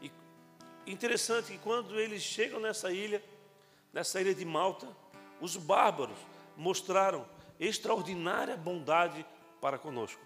E 0.00 0.10
interessante 0.86 1.52
que 1.52 1.58
quando 1.58 2.00
eles 2.00 2.22
chegam 2.22 2.58
nessa 2.58 2.90
ilha, 2.90 3.22
nessa 3.92 4.18
ilha 4.18 4.34
de 4.34 4.46
Malta, 4.46 4.88
os 5.42 5.56
bárbaros 5.56 6.16
mostraram 6.56 7.26
extraordinária 7.58 8.56
bondade 8.56 9.24
para 9.60 9.78
conosco. 9.78 10.20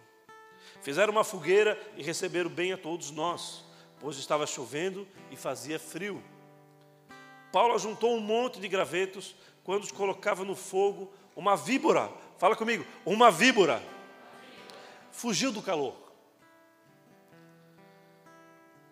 Fizeram 0.82 1.12
uma 1.12 1.24
fogueira 1.24 1.78
e 1.96 2.02
receberam 2.02 2.50
bem 2.50 2.72
a 2.72 2.78
todos 2.78 3.10
nós 3.10 3.68
pois 4.00 4.16
estava 4.16 4.46
chovendo 4.46 5.06
e 5.30 5.36
fazia 5.36 5.78
frio. 5.78 6.22
Paulo 7.52 7.78
juntou 7.78 8.14
um 8.14 8.20
monte 8.20 8.60
de 8.60 8.68
gravetos 8.68 9.34
quando 9.64 9.84
os 9.84 9.92
colocava 9.92 10.44
no 10.44 10.54
fogo 10.54 11.12
uma 11.34 11.56
víbora. 11.56 12.10
Fala 12.36 12.56
comigo, 12.56 12.84
uma 13.04 13.30
víbora. 13.30 13.82
Fugiu 15.10 15.50
do 15.50 15.62
calor. 15.62 15.96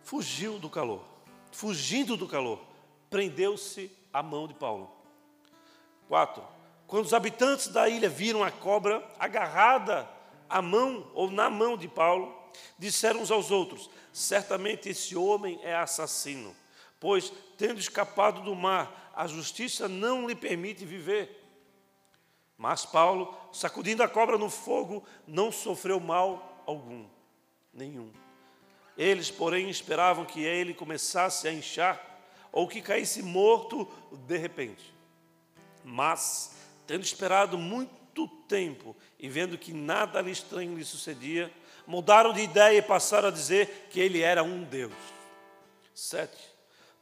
Fugiu 0.02 0.58
do 0.58 0.70
calor. 0.70 1.04
Fugindo 1.52 2.16
do 2.16 2.28
calor, 2.28 2.60
prendeu-se 3.08 3.90
a 4.12 4.22
mão 4.22 4.46
de 4.46 4.54
Paulo. 4.54 4.90
Quatro. 6.08 6.55
Quando 6.86 7.04
os 7.04 7.14
habitantes 7.14 7.68
da 7.68 7.88
ilha 7.88 8.08
viram 8.08 8.44
a 8.44 8.50
cobra 8.50 9.06
agarrada 9.18 10.08
à 10.48 10.62
mão 10.62 11.10
ou 11.14 11.30
na 11.30 11.50
mão 11.50 11.76
de 11.76 11.88
Paulo, 11.88 12.34
disseram 12.78 13.20
uns 13.20 13.30
aos 13.30 13.50
outros: 13.50 13.90
certamente 14.12 14.88
esse 14.88 15.16
homem 15.16 15.58
é 15.62 15.74
assassino, 15.74 16.54
pois, 17.00 17.32
tendo 17.58 17.80
escapado 17.80 18.42
do 18.42 18.54
mar, 18.54 19.12
a 19.14 19.26
justiça 19.26 19.88
não 19.88 20.28
lhe 20.28 20.34
permite 20.34 20.84
viver. 20.84 21.42
Mas 22.56 22.86
Paulo, 22.86 23.36
sacudindo 23.52 24.02
a 24.02 24.08
cobra 24.08 24.38
no 24.38 24.48
fogo, 24.48 25.04
não 25.26 25.52
sofreu 25.52 26.00
mal 26.00 26.62
algum, 26.66 27.04
nenhum. 27.72 28.10
Eles, 28.96 29.30
porém, 29.30 29.68
esperavam 29.68 30.24
que 30.24 30.42
ele 30.42 30.72
começasse 30.72 31.46
a 31.46 31.52
inchar 31.52 32.00
ou 32.50 32.66
que 32.66 32.80
caísse 32.80 33.22
morto 33.22 33.86
de 34.10 34.38
repente. 34.38 34.94
Mas, 35.84 36.55
tendo 36.86 37.02
esperado 37.02 37.58
muito 37.58 38.26
tempo 38.48 38.96
e 39.18 39.28
vendo 39.28 39.58
que 39.58 39.72
nada 39.72 40.18
ali 40.18 40.30
estranho 40.30 40.76
lhe 40.76 40.84
sucedia, 40.84 41.52
mudaram 41.86 42.32
de 42.32 42.40
ideia 42.40 42.78
e 42.78 42.82
passaram 42.82 43.28
a 43.28 43.32
dizer 43.32 43.88
que 43.90 44.00
ele 44.00 44.20
era 44.20 44.42
um 44.42 44.62
Deus. 44.64 44.94
Sete. 45.94 46.56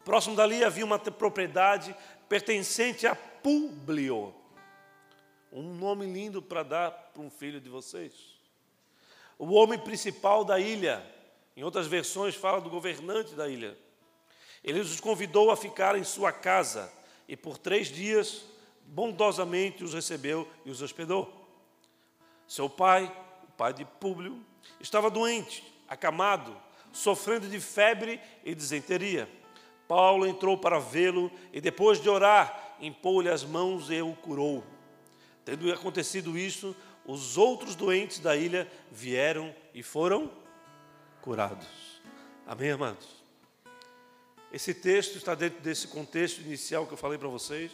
Próximo 0.04 0.36
dali 0.36 0.62
havia 0.62 0.84
uma 0.84 0.98
propriedade 0.98 1.94
pertencente 2.28 3.06
a 3.06 3.14
Publio. 3.14 4.34
Um 5.52 5.74
nome 5.74 6.06
lindo 6.06 6.42
para 6.42 6.62
dar 6.62 6.90
para 6.90 7.22
um 7.22 7.30
filho 7.30 7.60
de 7.60 7.68
vocês. 7.68 8.12
O 9.38 9.52
homem 9.52 9.78
principal 9.78 10.44
da 10.44 10.58
ilha, 10.58 11.04
em 11.56 11.62
outras 11.62 11.86
versões 11.86 12.34
fala 12.34 12.60
do 12.60 12.70
governante 12.70 13.34
da 13.34 13.48
ilha. 13.48 13.76
Ele 14.62 14.80
os 14.80 14.98
convidou 15.00 15.50
a 15.50 15.56
ficar 15.56 15.96
em 15.96 16.04
sua 16.04 16.32
casa 16.32 16.90
e 17.28 17.36
por 17.36 17.58
três 17.58 17.88
dias 17.88 18.44
bondosamente 18.86 19.84
os 19.84 19.94
recebeu 19.94 20.48
e 20.64 20.70
os 20.70 20.82
hospedou. 20.82 21.48
Seu 22.46 22.68
pai, 22.68 23.04
o 23.48 23.52
pai 23.52 23.72
de 23.72 23.84
Públio, 23.84 24.44
Estava 24.80 25.10
doente, 25.10 25.64
acamado, 25.88 26.56
sofrendo 26.92 27.48
de 27.48 27.60
febre 27.60 28.20
e 28.44 28.54
disenteria. 28.54 29.28
Paulo 29.88 30.26
entrou 30.26 30.56
para 30.56 30.78
vê-lo 30.78 31.30
e, 31.52 31.60
depois 31.60 32.00
de 32.00 32.08
orar, 32.08 32.76
impôs-lhe 32.80 33.30
as 33.30 33.44
mãos 33.44 33.90
e 33.90 34.00
o 34.00 34.14
curou. 34.14 34.64
Tendo 35.44 35.70
acontecido 35.72 36.38
isso, 36.38 36.74
os 37.04 37.36
outros 37.36 37.74
doentes 37.74 38.18
da 38.18 38.34
ilha 38.34 38.70
vieram 38.90 39.54
e 39.74 39.82
foram 39.82 40.30
curados. 41.20 41.66
Amém, 42.46 42.70
amados? 42.70 43.22
Esse 44.52 44.72
texto 44.72 45.16
está 45.16 45.34
dentro 45.34 45.60
desse 45.60 45.88
contexto 45.88 46.40
inicial 46.40 46.86
que 46.86 46.92
eu 46.92 46.98
falei 46.98 47.18
para 47.18 47.28
vocês, 47.28 47.72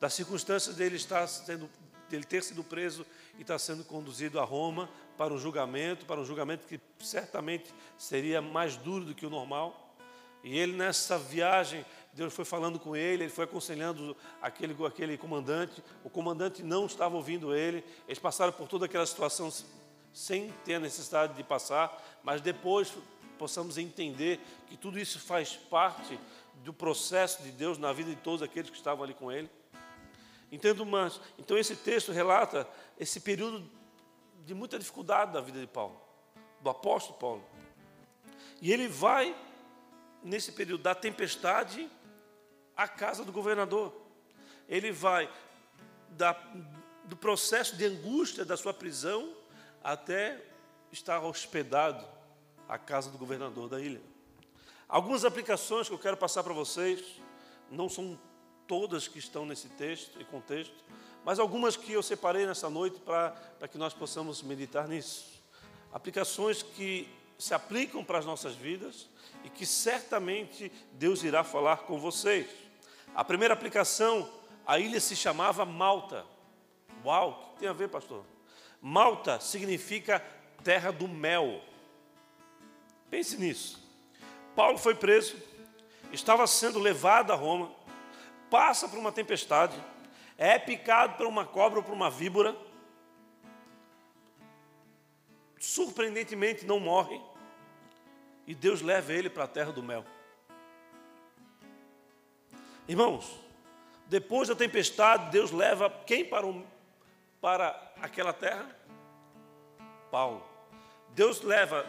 das 0.00 0.14
circunstâncias 0.14 0.74
dele 0.74 0.96
estar 0.96 1.26
sendo, 1.26 1.68
dele 2.08 2.24
ter 2.24 2.42
sido 2.42 2.64
preso 2.64 3.06
e 3.38 3.42
estar 3.42 3.58
sendo 3.58 3.84
conduzido 3.84 4.40
a 4.40 4.44
Roma 4.44 4.88
para 5.16 5.32
um 5.32 5.38
julgamento, 5.38 6.06
para 6.06 6.18
um 6.18 6.24
julgamento 6.24 6.66
que 6.66 6.80
certamente 6.98 7.72
seria 7.98 8.40
mais 8.40 8.76
duro 8.76 9.04
do 9.04 9.14
que 9.14 9.26
o 9.26 9.30
normal. 9.30 9.94
E 10.42 10.58
ele, 10.58 10.72
nessa 10.72 11.18
viagem, 11.18 11.84
Deus 12.14 12.32
foi 12.32 12.46
falando 12.46 12.78
com 12.78 12.96
ele, 12.96 13.24
ele 13.24 13.30
foi 13.30 13.44
aconselhando 13.44 14.16
aquele, 14.40 14.74
aquele 14.86 15.18
comandante. 15.18 15.84
O 16.02 16.08
comandante 16.08 16.62
não 16.62 16.86
estava 16.86 17.14
ouvindo 17.14 17.54
ele. 17.54 17.84
Eles 18.08 18.18
passaram 18.18 18.52
por 18.52 18.66
toda 18.66 18.86
aquela 18.86 19.04
situação 19.04 19.52
sem 20.12 20.50
ter 20.64 20.76
a 20.76 20.80
necessidade 20.80 21.34
de 21.34 21.44
passar, 21.44 22.02
mas 22.22 22.40
depois 22.40 22.92
possamos 23.38 23.76
entender 23.76 24.40
que 24.66 24.76
tudo 24.76 24.98
isso 24.98 25.20
faz 25.20 25.54
parte 25.54 26.18
do 26.64 26.72
processo 26.72 27.42
de 27.42 27.50
Deus 27.52 27.78
na 27.78 27.92
vida 27.92 28.10
de 28.10 28.16
todos 28.16 28.42
aqueles 28.42 28.70
que 28.70 28.76
estavam 28.76 29.04
ali 29.04 29.14
com 29.14 29.30
ele. 29.30 29.48
Entendo 30.50 30.84
mais. 30.84 31.20
Então 31.38 31.56
esse 31.56 31.76
texto 31.76 32.12
relata 32.12 32.68
esse 32.98 33.20
período 33.20 33.68
de 34.44 34.54
muita 34.54 34.78
dificuldade 34.78 35.32
da 35.32 35.40
vida 35.40 35.60
de 35.60 35.66
Paulo, 35.66 36.00
do 36.60 36.70
apóstolo 36.70 37.18
Paulo. 37.18 37.44
E 38.60 38.72
ele 38.72 38.88
vai, 38.88 39.36
nesse 40.22 40.52
período 40.52 40.82
da 40.82 40.94
tempestade, 40.94 41.88
à 42.76 42.88
casa 42.88 43.24
do 43.24 43.32
governador. 43.32 43.94
Ele 44.68 44.90
vai 44.90 45.30
da, 46.10 46.32
do 47.04 47.16
processo 47.16 47.76
de 47.76 47.84
angústia 47.84 48.44
da 48.44 48.56
sua 48.56 48.74
prisão 48.74 49.34
até 49.82 50.42
estar 50.90 51.20
hospedado 51.20 52.04
à 52.68 52.78
casa 52.78 53.10
do 53.10 53.18
governador 53.18 53.68
da 53.68 53.80
ilha. 53.80 54.00
Algumas 54.88 55.24
aplicações 55.24 55.88
que 55.88 55.94
eu 55.94 55.98
quero 55.98 56.16
passar 56.16 56.42
para 56.42 56.52
vocês, 56.52 57.20
não 57.70 57.88
são 57.88 58.18
todas 58.70 59.08
que 59.08 59.18
estão 59.18 59.44
nesse 59.44 59.68
texto 59.70 60.20
e 60.20 60.24
contexto, 60.24 60.76
mas 61.24 61.40
algumas 61.40 61.76
que 61.76 61.92
eu 61.92 62.04
separei 62.04 62.46
nessa 62.46 62.70
noite 62.70 63.00
para 63.00 63.66
que 63.68 63.76
nós 63.76 63.92
possamos 63.92 64.44
meditar 64.44 64.86
nisso. 64.86 65.42
Aplicações 65.92 66.62
que 66.62 67.08
se 67.36 67.52
aplicam 67.52 68.04
para 68.04 68.18
as 68.18 68.24
nossas 68.24 68.54
vidas 68.54 69.08
e 69.42 69.50
que 69.50 69.66
certamente 69.66 70.70
Deus 70.92 71.24
irá 71.24 71.42
falar 71.42 71.78
com 71.78 71.98
vocês. 71.98 72.46
A 73.12 73.24
primeira 73.24 73.54
aplicação, 73.54 74.30
a 74.64 74.78
ilha 74.78 75.00
se 75.00 75.16
chamava 75.16 75.64
Malta. 75.64 76.24
Uau, 77.04 77.30
o 77.30 77.54
que 77.54 77.58
tem 77.58 77.68
a 77.68 77.72
ver, 77.72 77.88
pastor? 77.88 78.24
Malta 78.80 79.40
significa 79.40 80.24
terra 80.62 80.92
do 80.92 81.08
mel. 81.08 81.60
Pense 83.10 83.36
nisso. 83.36 83.82
Paulo 84.54 84.78
foi 84.78 84.94
preso, 84.94 85.34
estava 86.12 86.46
sendo 86.46 86.78
levado 86.78 87.32
a 87.32 87.34
Roma, 87.34 87.72
passa 88.50 88.88
por 88.88 88.98
uma 88.98 89.12
tempestade, 89.12 89.80
é 90.36 90.58
picado 90.58 91.16
por 91.16 91.26
uma 91.26 91.46
cobra 91.46 91.78
ou 91.78 91.84
por 91.84 91.94
uma 91.94 92.10
víbora, 92.10 92.56
surpreendentemente 95.58 96.66
não 96.66 96.80
morre, 96.80 97.20
e 98.46 98.54
Deus 98.54 98.82
leva 98.82 99.12
ele 99.12 99.30
para 99.30 99.44
a 99.44 99.48
terra 99.48 99.70
do 99.70 99.82
mel. 99.82 100.04
Irmãos, 102.88 103.38
depois 104.06 104.48
da 104.48 104.56
tempestade, 104.56 105.30
Deus 105.30 105.52
leva 105.52 105.88
quem 106.04 106.24
para, 106.24 106.44
o, 106.44 106.66
para 107.40 107.92
aquela 108.02 108.32
terra? 108.32 108.66
Paulo. 110.10 110.44
Deus 111.10 111.42
leva 111.42 111.86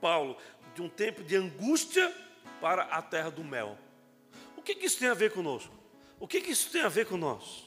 Paulo 0.00 0.36
de 0.74 0.80
um 0.80 0.88
tempo 0.88 1.22
de 1.22 1.36
angústia 1.36 2.10
para 2.60 2.84
a 2.84 3.02
terra 3.02 3.30
do 3.30 3.44
mel. 3.44 3.76
Que, 4.68 4.74
que 4.74 4.84
isso 4.84 4.98
tem 4.98 5.08
a 5.08 5.14
ver 5.14 5.32
conosco? 5.32 5.72
O 6.20 6.28
que, 6.28 6.42
que 6.42 6.50
isso 6.50 6.70
tem 6.70 6.82
a 6.82 6.90
ver 6.90 7.06
com 7.06 7.16
nós? 7.16 7.64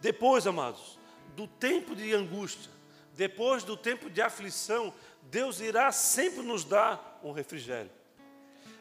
Depois, 0.00 0.46
amados, 0.46 1.00
do 1.34 1.48
tempo 1.48 1.96
de 1.96 2.14
angústia, 2.14 2.70
depois 3.12 3.64
do 3.64 3.76
tempo 3.76 4.08
de 4.08 4.22
aflição, 4.22 4.94
Deus 5.22 5.58
irá 5.58 5.90
sempre 5.90 6.42
nos 6.42 6.62
dar 6.62 7.18
um 7.24 7.32
refrigério. 7.32 7.90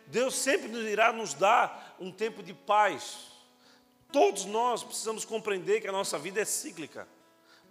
Deus 0.06 0.36
sempre 0.36 0.72
irá 0.92 1.12
nos 1.12 1.34
dar 1.34 1.96
um 2.00 2.12
tempo 2.12 2.44
de 2.44 2.54
paz. 2.54 3.32
Todos 4.12 4.46
nós 4.46 4.84
precisamos 4.84 5.26
compreender 5.26 5.82
que 5.82 5.88
a 5.88 5.92
nossa 5.92 6.20
vida 6.20 6.42
é 6.42 6.46
cíclica. 6.46 7.08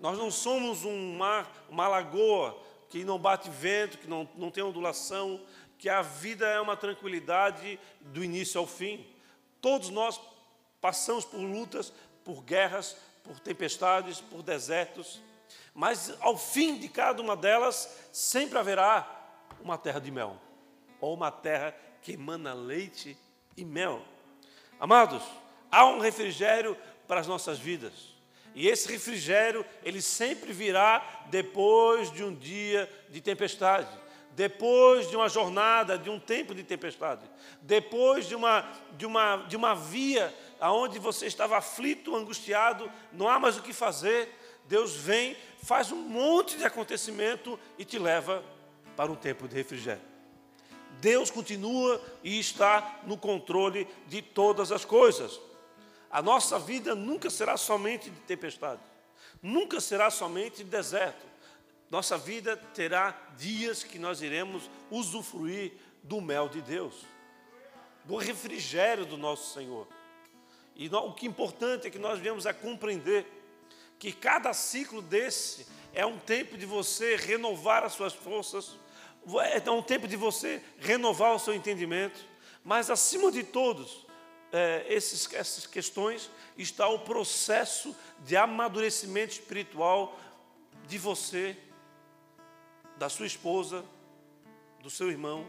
Nós 0.00 0.18
não 0.18 0.32
somos 0.32 0.85
um 0.85 1.16
mar, 1.16 1.49
uma 1.71 1.87
lagoa 1.87 2.61
que 2.90 3.04
não 3.04 3.21
bate 3.21 3.49
vento, 3.49 3.99
que 3.99 4.09
não, 4.09 4.28
não 4.35 4.50
tem 4.50 4.64
ondulação, 4.64 5.40
que 5.78 5.88
a 5.88 6.02
vida 6.02 6.49
é 6.49 6.61
uma 6.61 6.76
tranquilidade 6.76 7.78
do 8.00 8.25
início 8.25 8.59
ao 8.59 8.66
fim. 8.66 9.12
Todos 9.62 9.88
nós 9.88 10.21
passamos 10.81 11.25
por 11.25 11.38
lutas, 11.38 11.92
por 12.25 12.42
guerras, 12.42 12.97
por 13.23 13.38
tempestades, 13.38 14.21
por 14.21 14.42
desertos, 14.42 15.23
mas 15.73 16.12
ao 16.21 16.37
fim 16.37 16.78
de 16.78 16.88
cada 16.88 17.23
uma 17.23 17.37
delas 17.37 17.88
sempre 18.12 18.59
haverá 18.59 19.09
uma 19.62 19.78
terra 19.78 20.00
de 20.00 20.11
mel, 20.11 20.37
ou 21.00 21.14
uma 21.14 21.31
terra 21.31 21.75
que 22.02 22.12
emana 22.12 22.52
leite 22.52 23.16
e 23.57 23.64
mel. 23.64 24.02
Amados, 24.81 25.23
há 25.71 25.87
um 25.87 26.00
refrigério 26.00 26.76
para 27.07 27.21
as 27.21 27.28
nossas 27.28 27.59
vidas. 27.59 28.12
E 28.54 28.69
esse 28.69 28.90
refrigério, 28.90 29.64
ele 29.85 30.02
sempre 30.02 30.52
virá 30.52 31.25
depois 31.31 32.11
de 32.11 32.25
um 32.25 32.35
dia 32.35 32.90
de 33.09 33.21
tempestade, 33.21 33.88
depois 34.34 35.08
de 35.08 35.16
uma 35.16 35.28
jornada, 35.28 35.98
de 35.98 36.08
um 36.08 36.18
tempo 36.18 36.54
de 36.54 36.62
tempestade, 36.62 37.22
depois 37.60 38.26
de 38.26 38.34
uma, 38.34 38.66
de 38.96 39.04
uma, 39.04 39.36
de 39.48 39.56
uma 39.56 39.74
via 39.74 40.34
aonde 40.60 40.98
você 40.98 41.26
estava 41.26 41.58
aflito, 41.58 42.16
angustiado, 42.16 42.90
não 43.12 43.28
há 43.28 43.38
mais 43.38 43.56
o 43.58 43.62
que 43.62 43.72
fazer. 43.72 44.28
Deus 44.66 44.94
vem, 44.94 45.36
faz 45.62 45.92
um 45.92 45.96
monte 45.96 46.56
de 46.56 46.64
acontecimento 46.64 47.58
e 47.76 47.84
te 47.84 47.98
leva 47.98 48.42
para 48.96 49.10
um 49.10 49.16
tempo 49.16 49.48
de 49.48 49.54
refrigério. 49.54 50.02
Deus 51.00 51.30
continua 51.30 52.00
e 52.22 52.38
está 52.38 53.00
no 53.04 53.16
controle 53.16 53.88
de 54.06 54.22
todas 54.22 54.70
as 54.70 54.84
coisas. 54.84 55.40
A 56.10 56.22
nossa 56.22 56.58
vida 56.58 56.94
nunca 56.94 57.28
será 57.28 57.56
somente 57.56 58.08
de 58.08 58.20
tempestade, 58.20 58.80
nunca 59.42 59.80
será 59.80 60.10
somente 60.10 60.58
de 60.58 60.70
deserto. 60.70 61.31
Nossa 61.92 62.16
vida 62.16 62.56
terá 62.56 63.14
dias 63.37 63.84
que 63.84 63.99
nós 63.99 64.22
iremos 64.22 64.70
usufruir 64.90 65.72
do 66.02 66.22
mel 66.22 66.49
de 66.49 66.62
Deus, 66.62 66.94
do 68.06 68.16
refrigério 68.16 69.04
do 69.04 69.18
nosso 69.18 69.52
Senhor. 69.52 69.87
E 70.75 70.88
o 70.88 71.12
que 71.12 71.26
é 71.26 71.28
importante 71.28 71.87
é 71.87 71.90
que 71.90 71.98
nós 71.98 72.18
viemos 72.18 72.46
a 72.46 72.55
compreender 72.55 73.26
que 73.98 74.11
cada 74.11 74.55
ciclo 74.55 75.02
desse 75.02 75.66
é 75.92 76.07
um 76.07 76.18
tempo 76.18 76.57
de 76.57 76.64
você 76.64 77.14
renovar 77.14 77.85
as 77.85 77.92
suas 77.92 78.14
forças, 78.14 78.70
é 79.66 79.70
um 79.70 79.83
tempo 79.83 80.09
de 80.09 80.16
você 80.16 80.62
renovar 80.78 81.35
o 81.35 81.38
seu 81.38 81.55
entendimento, 81.55 82.24
mas 82.64 82.88
acima 82.88 83.31
de 83.31 83.44
todos, 83.44 84.07
é, 84.50 84.87
esses, 84.88 85.31
essas 85.35 85.66
questões 85.66 86.31
está 86.57 86.88
o 86.88 87.00
processo 87.00 87.94
de 88.20 88.35
amadurecimento 88.35 89.33
espiritual 89.33 90.18
de 90.88 90.96
você, 90.96 91.55
da 93.02 93.08
sua 93.08 93.26
esposa, 93.26 93.84
do 94.80 94.88
seu 94.88 95.10
irmão, 95.10 95.44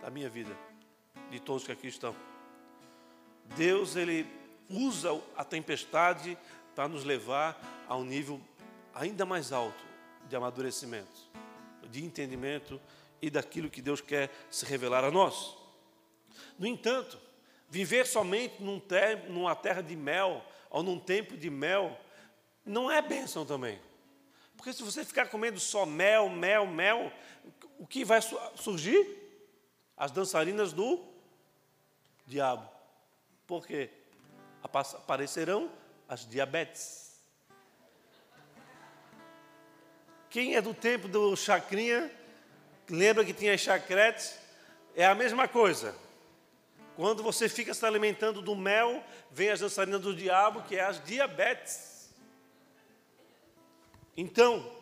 da 0.00 0.08
minha 0.08 0.30
vida, 0.30 0.56
de 1.32 1.40
todos 1.40 1.64
que 1.64 1.72
aqui 1.72 1.88
estão. 1.88 2.14
Deus, 3.56 3.96
Ele 3.96 4.24
usa 4.70 5.20
a 5.36 5.44
tempestade 5.44 6.38
para 6.76 6.86
nos 6.86 7.02
levar 7.02 7.60
a 7.88 7.96
um 7.96 8.04
nível 8.04 8.40
ainda 8.94 9.26
mais 9.26 9.50
alto 9.50 9.84
de 10.28 10.36
amadurecimento, 10.36 11.28
de 11.90 12.04
entendimento 12.04 12.80
e 13.20 13.28
daquilo 13.28 13.68
que 13.68 13.82
Deus 13.82 14.00
quer 14.00 14.30
se 14.48 14.64
revelar 14.64 15.02
a 15.02 15.10
nós. 15.10 15.56
No 16.56 16.68
entanto, 16.68 17.18
Viver 17.68 18.06
somente 18.06 18.62
num 18.62 18.78
ter, 18.78 19.28
numa 19.28 19.56
terra 19.56 19.82
de 19.82 19.96
mel 19.96 20.40
ou 20.70 20.84
num 20.84 21.00
tempo 21.00 21.36
de 21.36 21.50
mel 21.50 21.98
não 22.64 22.88
é 22.88 23.02
bênção 23.02 23.44
também. 23.44 23.80
Porque 24.56 24.72
se 24.72 24.82
você 24.82 25.04
ficar 25.04 25.28
comendo 25.28 25.60
só 25.60 25.86
mel, 25.86 26.28
mel, 26.28 26.66
mel, 26.66 27.12
o 27.78 27.86
que 27.86 28.04
vai 28.04 28.20
surgir? 28.56 29.24
As 29.96 30.10
dançarinas 30.10 30.72
do 30.72 31.02
diabo. 32.26 32.68
Por 33.46 33.66
quê? 33.66 33.90
Aparecerão 34.62 35.70
as 36.08 36.26
diabetes. 36.26 37.06
Quem 40.28 40.56
é 40.56 40.60
do 40.60 40.74
tempo 40.74 41.08
do 41.08 41.36
chacrinha, 41.36 42.10
lembra 42.90 43.24
que 43.24 43.32
tinha 43.32 43.56
chacretes? 43.56 44.38
É 44.94 45.06
a 45.06 45.14
mesma 45.14 45.46
coisa. 45.46 45.94
Quando 46.96 47.22
você 47.22 47.48
fica 47.48 47.72
se 47.72 47.84
alimentando 47.84 48.42
do 48.42 48.56
mel, 48.56 49.02
vem 49.30 49.50
as 49.50 49.60
dançarinas 49.60 50.00
do 50.00 50.14
diabo, 50.14 50.62
que 50.62 50.76
é 50.76 50.82
as 50.82 51.02
diabetes. 51.04 51.95
Então, 54.16 54.72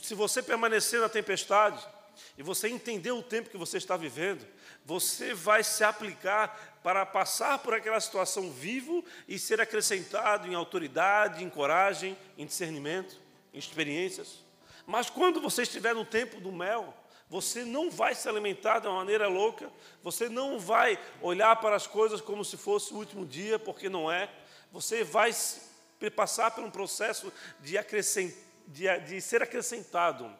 se 0.00 0.14
você 0.14 0.42
permanecer 0.42 1.00
na 1.00 1.08
tempestade 1.08 1.86
e 2.36 2.42
você 2.42 2.68
entender 2.68 3.10
o 3.10 3.22
tempo 3.22 3.50
que 3.50 3.56
você 3.56 3.76
está 3.76 3.96
vivendo, 3.96 4.46
você 4.84 5.34
vai 5.34 5.62
se 5.62 5.84
aplicar 5.84 6.80
para 6.82 7.04
passar 7.04 7.58
por 7.58 7.74
aquela 7.74 8.00
situação 8.00 8.50
vivo 8.50 9.04
e 9.26 9.38
ser 9.38 9.60
acrescentado 9.60 10.48
em 10.48 10.54
autoridade, 10.54 11.44
em 11.44 11.50
coragem, 11.50 12.16
em 12.36 12.46
discernimento, 12.46 13.16
em 13.52 13.58
experiências. 13.58 14.44
Mas 14.86 15.10
quando 15.10 15.40
você 15.40 15.62
estiver 15.62 15.94
no 15.94 16.04
tempo 16.04 16.40
do 16.40 16.50
mel, 16.50 16.94
você 17.28 17.62
não 17.62 17.90
vai 17.90 18.14
se 18.14 18.26
alimentar 18.28 18.78
de 18.78 18.86
uma 18.86 18.96
maneira 18.96 19.28
louca, 19.28 19.70
você 20.02 20.30
não 20.30 20.58
vai 20.58 20.98
olhar 21.20 21.56
para 21.56 21.76
as 21.76 21.86
coisas 21.86 22.22
como 22.22 22.42
se 22.42 22.56
fosse 22.56 22.92
o 22.94 22.96
último 22.96 23.26
dia, 23.26 23.58
porque 23.58 23.90
não 23.90 24.10
é. 24.10 24.30
Você 24.72 25.04
vai 25.04 25.30
passar 26.16 26.52
por 26.52 26.64
um 26.64 26.70
processo 26.70 27.30
de, 27.60 27.76
de, 28.68 28.98
de 29.00 29.20
ser 29.20 29.42
acrescentado 29.42 30.30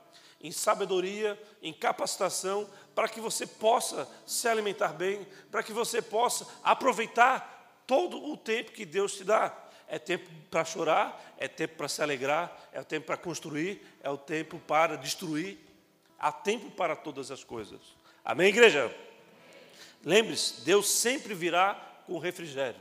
em 0.41 0.53
sabedoria, 0.53 1.41
em 1.61 1.73
capacitação, 1.73 2.69
para 2.95 3.09
que 3.09 3.21
você 3.21 3.47
possa 3.47 4.09
se 4.25 4.47
alimentar 4.47 4.93
bem, 4.93 5.27
para 5.51 5.62
que 5.62 5.73
você 5.73 6.01
possa 6.01 6.47
aproveitar 6.62 7.83
todo 7.87 8.25
o 8.31 8.37
tempo 8.37 8.71
que 8.71 8.87
Deus 8.87 9.14
te 9.17 9.25
dá. 9.25 9.57
É 9.88 9.99
tempo 9.99 10.31
para 10.51 10.64
chorar, 10.64 11.35
é 11.38 11.49
tempo 11.49 11.77
para 11.77 11.88
se 11.88 12.01
alegrar, 12.03 12.69
é 12.73 12.81
o 12.81 12.85
tempo 12.85 13.07
para 13.07 13.17
construir, 13.17 13.83
é 14.01 14.11
o 14.11 14.19
tempo 14.19 14.59
para 14.61 14.97
destruir, 14.97 15.59
Há 16.19 16.33
tempo 16.33 16.71
para 16.73 16.97
todas 16.97 17.31
as 17.31 17.45
coisas. 17.45 17.81
Amém, 18.25 18.49
igreja? 18.49 18.93
Lembre-se, 20.05 20.62
Deus 20.62 20.91
sempre 20.91 21.33
virá 21.33 21.75
com 22.07 22.19
refrigério. 22.19 22.81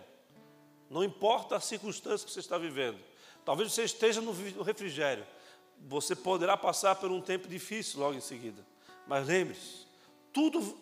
Não 0.90 1.04
importa 1.04 1.56
a 1.56 1.60
circunstância 1.60 2.26
que 2.26 2.34
você 2.34 2.40
está 2.40 2.58
vivendo. 2.58 2.98
Talvez 3.46 3.72
você 3.72 3.84
esteja 3.84 4.22
no 4.22 4.64
refrigério. 4.64 5.26
Você 5.88 6.16
poderá 6.16 6.58
passar 6.58 6.96
por 6.96 7.12
um 7.12 7.22
tempo 7.22 7.48
difícil 7.48 8.00
logo 8.00 8.16
em 8.16 8.22
seguida. 8.22 8.66
Mas 9.06 9.28
lembre-se, 9.28 9.86
tudo 10.34 10.78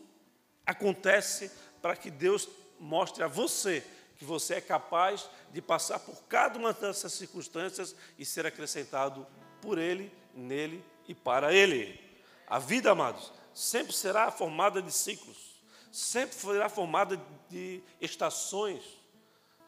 acontece 0.65 1.51
para 1.81 1.95
que 1.95 2.09
Deus 2.09 2.47
mostre 2.79 3.23
a 3.23 3.27
você 3.27 3.83
que 4.17 4.25
você 4.25 4.55
é 4.55 4.61
capaz 4.61 5.29
de 5.51 5.61
passar 5.61 5.99
por 5.99 6.15
cada 6.23 6.57
uma 6.57 6.73
dessas 6.73 7.13
circunstâncias 7.13 7.95
e 8.17 8.25
ser 8.25 8.45
acrescentado 8.45 9.27
por 9.61 9.77
Ele, 9.77 10.11
nele 10.33 10.83
e 11.07 11.13
para 11.13 11.53
Ele. 11.53 11.99
A 12.47 12.59
vida, 12.59 12.91
amados, 12.91 13.31
sempre 13.53 13.93
será 13.93 14.31
formada 14.31 14.81
de 14.81 14.91
ciclos, 14.91 15.61
sempre 15.91 16.35
será 16.35 16.69
formada 16.69 17.21
de 17.49 17.81
estações, 17.99 18.83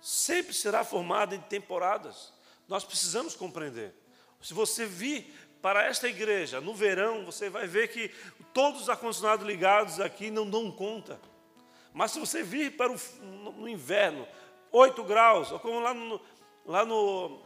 sempre 0.01 0.53
será 0.53 0.83
formada 0.83 1.37
de 1.37 1.43
temporadas. 1.45 2.33
Nós 2.67 2.83
precisamos 2.83 3.35
compreender. 3.35 3.93
Se 4.41 4.53
você 4.53 4.85
vir 4.85 5.33
para 5.61 5.83
esta 5.83 6.07
igreja, 6.07 6.61
no 6.61 6.73
verão, 6.73 7.25
você 7.25 7.49
vai 7.49 7.67
ver 7.67 7.87
que 7.89 8.09
todos 8.53 8.81
os 8.81 8.89
ar-condicionados 8.89 9.45
ligados 9.45 9.99
aqui 9.99 10.29
não 10.29 10.49
dão 10.49 10.71
conta. 10.71 11.19
Mas 11.93 12.11
se 12.11 12.19
você 12.19 12.43
vir 12.43 12.77
para 12.77 12.91
o 12.91 12.97
no 13.57 13.67
inverno, 13.67 14.27
8 14.71 15.03
graus, 15.03 15.51
ou 15.51 15.59
como 15.59 15.79
lá 15.79 15.93
no, 15.93 16.21
lá 16.65 16.85
no 16.85 17.41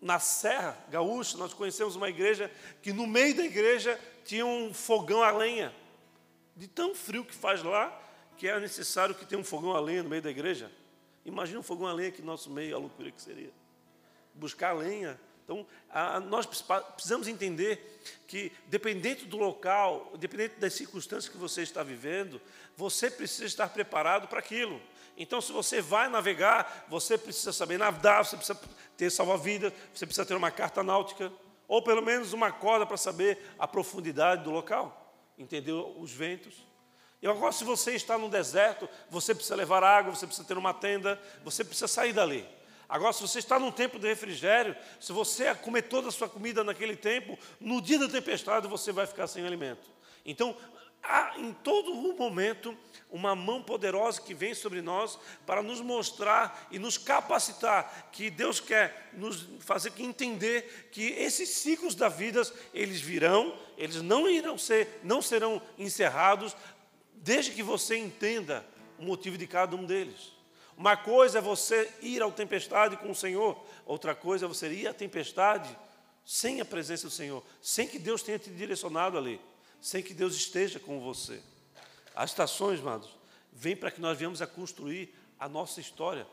na 0.00 0.20
Serra 0.20 0.78
Gaúcha, 0.88 1.36
nós 1.36 1.52
conhecemos 1.52 1.96
uma 1.96 2.08
igreja 2.08 2.50
que 2.80 2.92
no 2.92 3.06
meio 3.06 3.36
da 3.36 3.44
igreja 3.44 3.98
tinha 4.24 4.46
um 4.46 4.72
fogão 4.72 5.22
a 5.22 5.30
lenha. 5.30 5.74
De 6.56 6.68
tão 6.68 6.94
frio 6.94 7.24
que 7.24 7.34
faz 7.34 7.62
lá, 7.62 8.00
que 8.36 8.46
é 8.48 8.58
necessário 8.60 9.14
que 9.14 9.26
tenha 9.26 9.40
um 9.40 9.44
fogão 9.44 9.72
a 9.72 9.80
lenha 9.80 10.02
no 10.02 10.08
meio 10.08 10.22
da 10.22 10.30
igreja. 10.30 10.70
Imagina 11.24 11.58
um 11.58 11.62
fogão 11.62 11.88
a 11.88 11.92
lenha 11.92 12.08
aqui 12.10 12.20
no 12.20 12.28
nosso 12.28 12.50
meio, 12.50 12.76
a 12.76 12.78
loucura 12.78 13.10
que 13.10 13.20
seria. 13.20 13.50
Buscar 14.34 14.72
lenha. 14.72 15.20
Então, 15.48 15.66
a, 15.88 16.20
nós 16.20 16.44
precisamos 16.44 17.26
entender 17.26 18.02
que, 18.26 18.52
dependente 18.66 19.24
do 19.24 19.38
local, 19.38 20.12
dependente 20.18 20.56
das 20.56 20.74
circunstâncias 20.74 21.32
que 21.32 21.38
você 21.38 21.62
está 21.62 21.82
vivendo, 21.82 22.38
você 22.76 23.10
precisa 23.10 23.46
estar 23.46 23.66
preparado 23.70 24.28
para 24.28 24.40
aquilo. 24.40 24.78
Então, 25.16 25.40
se 25.40 25.50
você 25.50 25.80
vai 25.80 26.06
navegar, 26.10 26.84
você 26.86 27.16
precisa 27.16 27.50
saber 27.50 27.78
nadar, 27.78 28.26
você 28.26 28.36
precisa 28.36 28.60
ter 28.94 29.08
salva-vidas, 29.08 29.72
você 29.94 30.04
precisa 30.04 30.26
ter 30.26 30.34
uma 30.34 30.50
carta 30.50 30.82
náutica, 30.82 31.32
ou 31.66 31.80
pelo 31.80 32.02
menos 32.02 32.34
uma 32.34 32.52
corda 32.52 32.84
para 32.84 32.98
saber 32.98 33.38
a 33.58 33.66
profundidade 33.66 34.44
do 34.44 34.50
local, 34.50 35.14
entender 35.38 35.72
os 35.72 36.12
ventos. 36.12 36.56
E 37.22 37.26
agora, 37.26 37.52
se 37.52 37.64
você 37.64 37.92
está 37.94 38.18
no 38.18 38.28
deserto, 38.28 38.86
você 39.08 39.34
precisa 39.34 39.56
levar 39.56 39.82
água, 39.82 40.14
você 40.14 40.26
precisa 40.26 40.46
ter 40.46 40.58
uma 40.58 40.74
tenda, 40.74 41.18
você 41.42 41.64
precisa 41.64 41.88
sair 41.88 42.12
dali. 42.12 42.46
Agora, 42.88 43.12
se 43.12 43.20
você 43.20 43.38
está 43.38 43.58
num 43.58 43.70
tempo 43.70 43.98
de 43.98 44.08
refrigério, 44.08 44.74
se 44.98 45.12
você 45.12 45.54
comer 45.54 45.82
toda 45.82 46.08
a 46.08 46.12
sua 46.12 46.28
comida 46.28 46.64
naquele 46.64 46.96
tempo, 46.96 47.38
no 47.60 47.82
dia 47.82 47.98
da 47.98 48.08
tempestade 48.08 48.66
você 48.66 48.92
vai 48.92 49.06
ficar 49.06 49.26
sem 49.26 49.46
alimento. 49.46 49.90
Então, 50.24 50.56
há 51.02 51.34
em 51.36 51.52
todo 51.52 51.94
momento 51.94 52.76
uma 53.10 53.34
mão 53.34 53.62
poderosa 53.62 54.20
que 54.20 54.32
vem 54.32 54.54
sobre 54.54 54.80
nós 54.80 55.18
para 55.46 55.62
nos 55.62 55.80
mostrar 55.80 56.66
e 56.70 56.78
nos 56.78 56.96
capacitar 56.96 58.08
que 58.10 58.30
Deus 58.30 58.58
quer 58.58 59.10
nos 59.12 59.46
fazer 59.60 59.92
entender 59.98 60.88
que 60.90 61.10
esses 61.10 61.50
ciclos 61.50 61.94
da 61.94 62.08
vida 62.08 62.42
eles 62.72 63.00
virão, 63.00 63.54
eles 63.76 64.02
não 64.02 64.28
irão 64.28 64.56
ser, 64.56 65.00
não 65.02 65.20
serão 65.20 65.60
encerrados, 65.78 66.56
desde 67.14 67.52
que 67.52 67.62
você 67.62 67.96
entenda 67.96 68.64
o 68.98 69.04
motivo 69.04 69.36
de 69.36 69.46
cada 69.46 69.76
um 69.76 69.84
deles. 69.84 70.37
Uma 70.78 70.96
coisa 70.96 71.38
é 71.38 71.42
você 71.42 71.92
ir 72.00 72.22
à 72.22 72.30
tempestade 72.30 72.96
com 72.96 73.10
o 73.10 73.14
Senhor, 73.14 73.62
outra 73.84 74.14
coisa 74.14 74.46
é 74.46 74.48
você 74.48 74.72
ir 74.72 74.86
à 74.86 74.94
tempestade 74.94 75.76
sem 76.24 76.60
a 76.62 76.64
presença 76.64 77.06
do 77.06 77.12
Senhor, 77.12 77.44
sem 77.60 77.86
que 77.86 77.98
Deus 77.98 78.22
tenha 78.22 78.38
te 78.38 78.48
direcionado 78.48 79.18
ali 79.18 79.38
sem 79.80 80.02
que 80.02 80.14
Deus 80.14 80.34
esteja 80.34 80.78
com 80.78 81.00
você. 81.00 81.40
As 82.14 82.30
estações, 82.30 82.80
amados, 82.80 83.16
vêm 83.52 83.76
para 83.76 83.90
que 83.90 84.00
nós 84.00 84.18
venhamos 84.18 84.42
a 84.42 84.46
construir 84.46 85.14
a 85.38 85.48
nossa 85.48 85.80
história. 85.80 86.26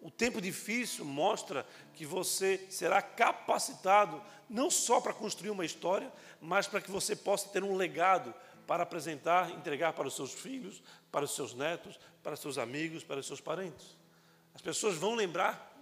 O 0.00 0.10
tempo 0.10 0.40
difícil 0.40 1.04
mostra 1.04 1.66
que 1.94 2.06
você 2.06 2.66
será 2.70 3.02
capacitado 3.02 4.22
não 4.48 4.70
só 4.70 5.00
para 5.00 5.12
construir 5.12 5.50
uma 5.50 5.64
história, 5.64 6.10
mas 6.40 6.66
para 6.66 6.80
que 6.80 6.90
você 6.90 7.16
possa 7.16 7.48
ter 7.48 7.62
um 7.62 7.76
legado 7.76 8.32
para 8.66 8.82
apresentar, 8.82 9.50
entregar 9.50 9.92
para 9.92 10.08
os 10.08 10.14
seus 10.14 10.32
filhos, 10.32 10.82
para 11.10 11.24
os 11.24 11.34
seus 11.34 11.54
netos, 11.54 11.98
para 12.22 12.34
os 12.34 12.40
seus 12.40 12.58
amigos, 12.58 13.04
para 13.04 13.20
os 13.20 13.26
seus 13.26 13.40
parentes. 13.40 13.96
As 14.54 14.60
pessoas 14.60 14.96
vão 14.96 15.14
lembrar 15.14 15.74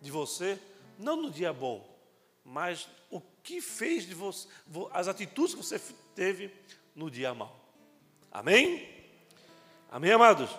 de 0.00 0.10
você, 0.10 0.58
não 0.98 1.16
no 1.16 1.30
dia 1.30 1.52
bom, 1.52 1.86
mas 2.44 2.88
o 3.10 3.20
que 3.42 3.60
fez 3.60 4.06
de 4.06 4.14
você, 4.14 4.48
as 4.92 5.08
atitudes 5.08 5.54
que 5.54 5.62
você 5.62 5.78
teve 6.14 6.50
no 6.94 7.10
dia 7.10 7.34
mau. 7.34 7.58
Amém? 8.30 8.88
Amém, 9.90 10.12
amados? 10.12 10.50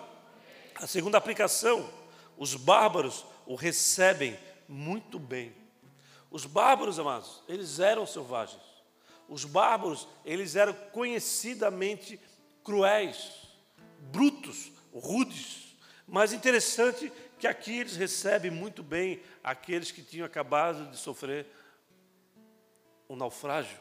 A 0.76 0.86
segunda 0.86 1.18
aplicação, 1.18 1.90
os 2.36 2.54
bárbaros 2.54 3.24
o 3.46 3.54
recebem 3.54 4.38
muito 4.68 5.18
bem. 5.18 5.54
Os 6.30 6.44
bárbaros, 6.44 6.98
amados, 6.98 7.42
eles 7.48 7.78
eram 7.78 8.06
selvagens. 8.06 8.62
Os 9.28 9.44
bárbaros, 9.44 10.06
eles 10.24 10.54
eram 10.56 10.72
conhecidamente 10.92 12.20
cruéis, 12.62 13.32
brutos, 14.12 14.70
rudes. 14.92 15.76
Mas 16.06 16.32
interessante 16.32 17.12
que 17.38 17.46
aqui 17.46 17.78
eles 17.78 17.96
recebem 17.96 18.50
muito 18.50 18.82
bem 18.82 19.20
aqueles 19.42 19.90
que 19.90 20.02
tinham 20.02 20.26
acabado 20.26 20.90
de 20.90 20.96
sofrer 20.96 21.46
um 23.08 23.16
naufrágio. 23.16 23.78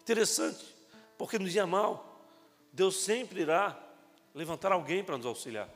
Interessante, 0.00 0.64
porque 1.18 1.38
no 1.38 1.48
dia 1.48 1.66
mal, 1.66 2.22
Deus 2.72 2.96
sempre 3.02 3.40
irá 3.40 3.78
levantar 4.34 4.72
alguém 4.72 5.02
para 5.02 5.16
nos 5.16 5.26
auxiliar. 5.26 5.68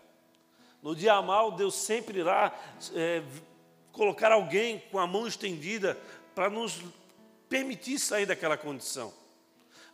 No 0.82 0.94
dia 0.94 1.20
mal, 1.20 1.52
Deus 1.52 1.74
sempre 1.74 2.20
irá 2.20 2.54
é, 2.94 3.22
colocar 3.92 4.32
alguém 4.32 4.78
com 4.90 4.98
a 4.98 5.06
mão 5.06 5.26
estendida 5.26 5.98
para 6.34 6.48
nos 6.48 6.80
permitir 7.50 7.98
sair 7.98 8.24
daquela 8.24 8.56
condição. 8.56 9.12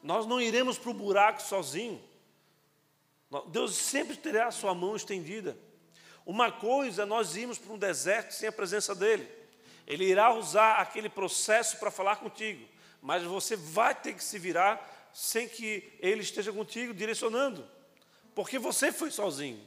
Nós 0.01 0.25
não 0.27 0.41
iremos 0.41 0.79
para 0.79 0.91
o 0.91 0.95
buraco 0.95 1.43
sozinho. 1.43 2.01
Deus 3.49 3.75
sempre 3.75 4.17
terá 4.17 4.47
a 4.47 4.53
sua 4.53 4.73
mão 4.73 4.95
estendida. 4.95 5.59
Uma 6.25 6.53
coisa 6.53 7.03
é 7.03 7.07
nós 7.07 7.35
irmos 7.35 7.59
para 7.59 7.73
um 7.73 7.79
deserto 7.79 8.31
sem 8.31 8.49
a 8.49 8.53
presença 8.53 8.95
dele. 8.95 9.29
Ele 9.85 10.05
irá 10.05 10.33
usar 10.33 10.77
aquele 10.77 11.09
processo 11.09 11.79
para 11.79 11.91
falar 11.91 12.17
contigo 12.17 12.77
mas 13.07 13.23
você 13.23 13.55
vai 13.55 13.95
ter 13.95 14.15
que 14.15 14.25
se 14.25 14.37
virar 14.37 15.11
sem 15.13 15.49
que 15.49 15.93
Ele 16.01 16.23
esteja 16.23 16.53
contigo 16.53 16.93
direcionando, 16.93 17.65
porque 18.35 18.59
você 18.59 18.91
foi 18.91 19.13
sozinho. 19.13 19.65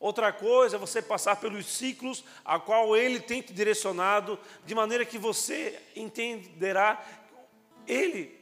Outra 0.00 0.32
coisa 0.32 0.76
é 0.76 0.78
você 0.78 1.02
passar 1.02 1.36
pelos 1.36 1.66
ciclos 1.66 2.24
a 2.42 2.58
qual 2.58 2.96
Ele 2.96 3.20
tem 3.20 3.42
te 3.42 3.52
direcionado, 3.52 4.38
de 4.64 4.74
maneira 4.74 5.04
que 5.04 5.18
você 5.18 5.78
entenderá 5.94 7.06
Ele 7.86 8.40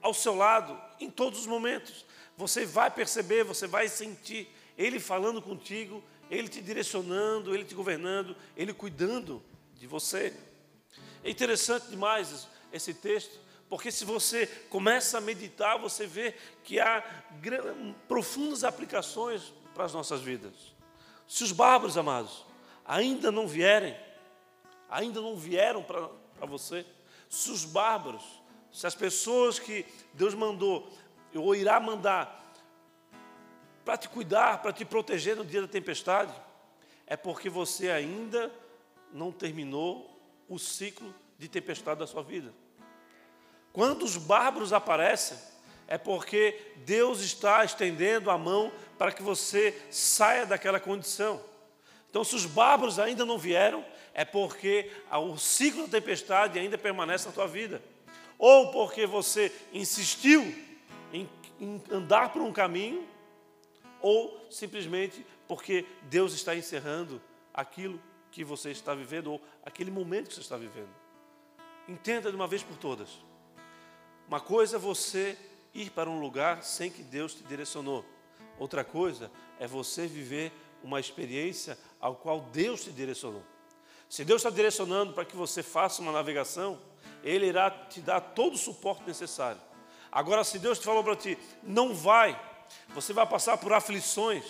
ao 0.00 0.14
seu 0.14 0.34
lado 0.34 0.80
em 0.98 1.10
todos 1.10 1.40
os 1.40 1.46
momentos. 1.46 2.06
Você 2.38 2.64
vai 2.64 2.90
perceber, 2.90 3.44
você 3.44 3.66
vai 3.66 3.86
sentir 3.86 4.48
Ele 4.78 4.98
falando 4.98 5.42
contigo, 5.42 6.02
Ele 6.30 6.48
te 6.48 6.62
direcionando, 6.62 7.54
Ele 7.54 7.64
te 7.64 7.74
governando, 7.74 8.34
Ele 8.56 8.72
cuidando 8.72 9.42
de 9.74 9.86
você. 9.86 10.34
É 11.22 11.28
interessante 11.28 11.88
demais 11.88 12.48
esse 12.72 12.94
texto, 12.94 13.38
porque 13.68 13.92
se 13.92 14.06
você 14.06 14.46
começa 14.70 15.18
a 15.18 15.20
meditar, 15.20 15.78
você 15.78 16.06
vê 16.06 16.34
que 16.64 16.80
há 16.80 17.04
profundas 18.08 18.64
aplicações 18.64 19.52
para 19.74 19.84
as 19.84 19.92
nossas 19.92 20.22
vidas. 20.22 20.73
Se 21.26 21.42
os 21.44 21.52
bárbaros, 21.52 21.96
amados, 21.96 22.44
ainda 22.84 23.32
não 23.32 23.46
vierem, 23.46 23.96
ainda 24.88 25.20
não 25.20 25.36
vieram 25.36 25.82
para, 25.82 26.08
você, 26.46 26.86
se 27.28 27.50
os 27.50 27.64
bárbaros, 27.64 28.24
se 28.72 28.86
as 28.86 28.94
pessoas 28.94 29.58
que 29.58 29.86
Deus 30.12 30.34
mandou 30.34 30.88
ou 31.34 31.54
irá 31.54 31.80
mandar 31.80 32.42
para 33.84 33.96
te 33.96 34.08
cuidar, 34.08 34.62
para 34.62 34.72
te 34.72 34.84
proteger 34.84 35.36
no 35.36 35.44
dia 35.44 35.60
da 35.60 35.68
tempestade, 35.68 36.32
é 37.06 37.16
porque 37.16 37.50
você 37.50 37.90
ainda 37.90 38.50
não 39.12 39.30
terminou 39.30 40.18
o 40.48 40.58
ciclo 40.58 41.14
de 41.38 41.48
tempestade 41.48 42.00
da 42.00 42.06
sua 42.06 42.22
vida. 42.22 42.52
Quando 43.72 44.04
os 44.04 44.16
bárbaros 44.16 44.72
aparecem, 44.72 45.36
é 45.86 45.98
porque 45.98 46.60
Deus 46.84 47.20
está 47.20 47.64
estendendo 47.64 48.30
a 48.30 48.38
mão 48.38 48.72
para 48.98 49.12
que 49.12 49.22
você 49.22 49.78
saia 49.90 50.46
daquela 50.46 50.80
condição. 50.80 51.40
Então, 52.10 52.24
se 52.24 52.34
os 52.34 52.46
bárbaros 52.46 52.98
ainda 52.98 53.24
não 53.24 53.36
vieram, 53.36 53.84
é 54.14 54.24
porque 54.24 54.90
o 55.10 55.36
ciclo 55.36 55.82
da 55.82 55.98
tempestade 55.98 56.58
ainda 56.58 56.78
permanece 56.78 57.26
na 57.26 57.32
tua 57.32 57.46
vida. 57.46 57.82
Ou 58.38 58.70
porque 58.70 59.06
você 59.06 59.52
insistiu 59.72 60.42
em, 61.12 61.28
em 61.60 61.82
andar 61.90 62.32
por 62.32 62.40
um 62.40 62.52
caminho, 62.52 63.06
ou 64.00 64.46
simplesmente 64.50 65.24
porque 65.48 65.84
Deus 66.02 66.34
está 66.34 66.54
encerrando 66.54 67.20
aquilo 67.52 68.00
que 68.30 68.44
você 68.44 68.70
está 68.70 68.94
vivendo, 68.94 69.32
ou 69.32 69.42
aquele 69.64 69.90
momento 69.90 70.28
que 70.28 70.34
você 70.34 70.40
está 70.40 70.56
vivendo. 70.56 70.94
Entenda 71.88 72.30
de 72.30 72.36
uma 72.36 72.46
vez 72.46 72.62
por 72.62 72.76
todas. 72.76 73.08
Uma 74.26 74.40
coisa 74.40 74.76
é 74.76 74.78
você 74.78 75.36
ir 75.74 75.90
para 75.90 76.08
um 76.08 76.20
lugar 76.20 76.62
sem 76.62 76.90
que 76.90 77.02
Deus 77.02 77.34
te 77.34 77.42
direcionou. 77.42 78.04
Outra 78.58 78.84
coisa 78.84 79.30
é 79.58 79.66
você 79.66 80.06
viver 80.06 80.52
uma 80.82 81.00
experiência 81.00 81.78
ao 82.00 82.14
qual 82.14 82.40
Deus 82.52 82.84
te 82.84 82.90
direcionou. 82.90 83.42
Se 84.08 84.24
Deus 84.24 84.40
está 84.40 84.50
direcionando 84.50 85.12
para 85.12 85.24
que 85.24 85.34
você 85.34 85.62
faça 85.62 86.00
uma 86.00 86.12
navegação, 86.12 86.78
Ele 87.22 87.46
irá 87.46 87.70
te 87.70 88.00
dar 88.00 88.20
todo 88.20 88.54
o 88.54 88.58
suporte 88.58 89.02
necessário. 89.04 89.60
Agora, 90.12 90.44
se 90.44 90.58
Deus 90.58 90.78
te 90.78 90.84
falou 90.84 91.02
para 91.02 91.16
ti, 91.16 91.36
não 91.62 91.92
vai, 91.92 92.40
você 92.90 93.12
vai 93.12 93.26
passar 93.26 93.56
por 93.56 93.72
aflições, 93.72 94.44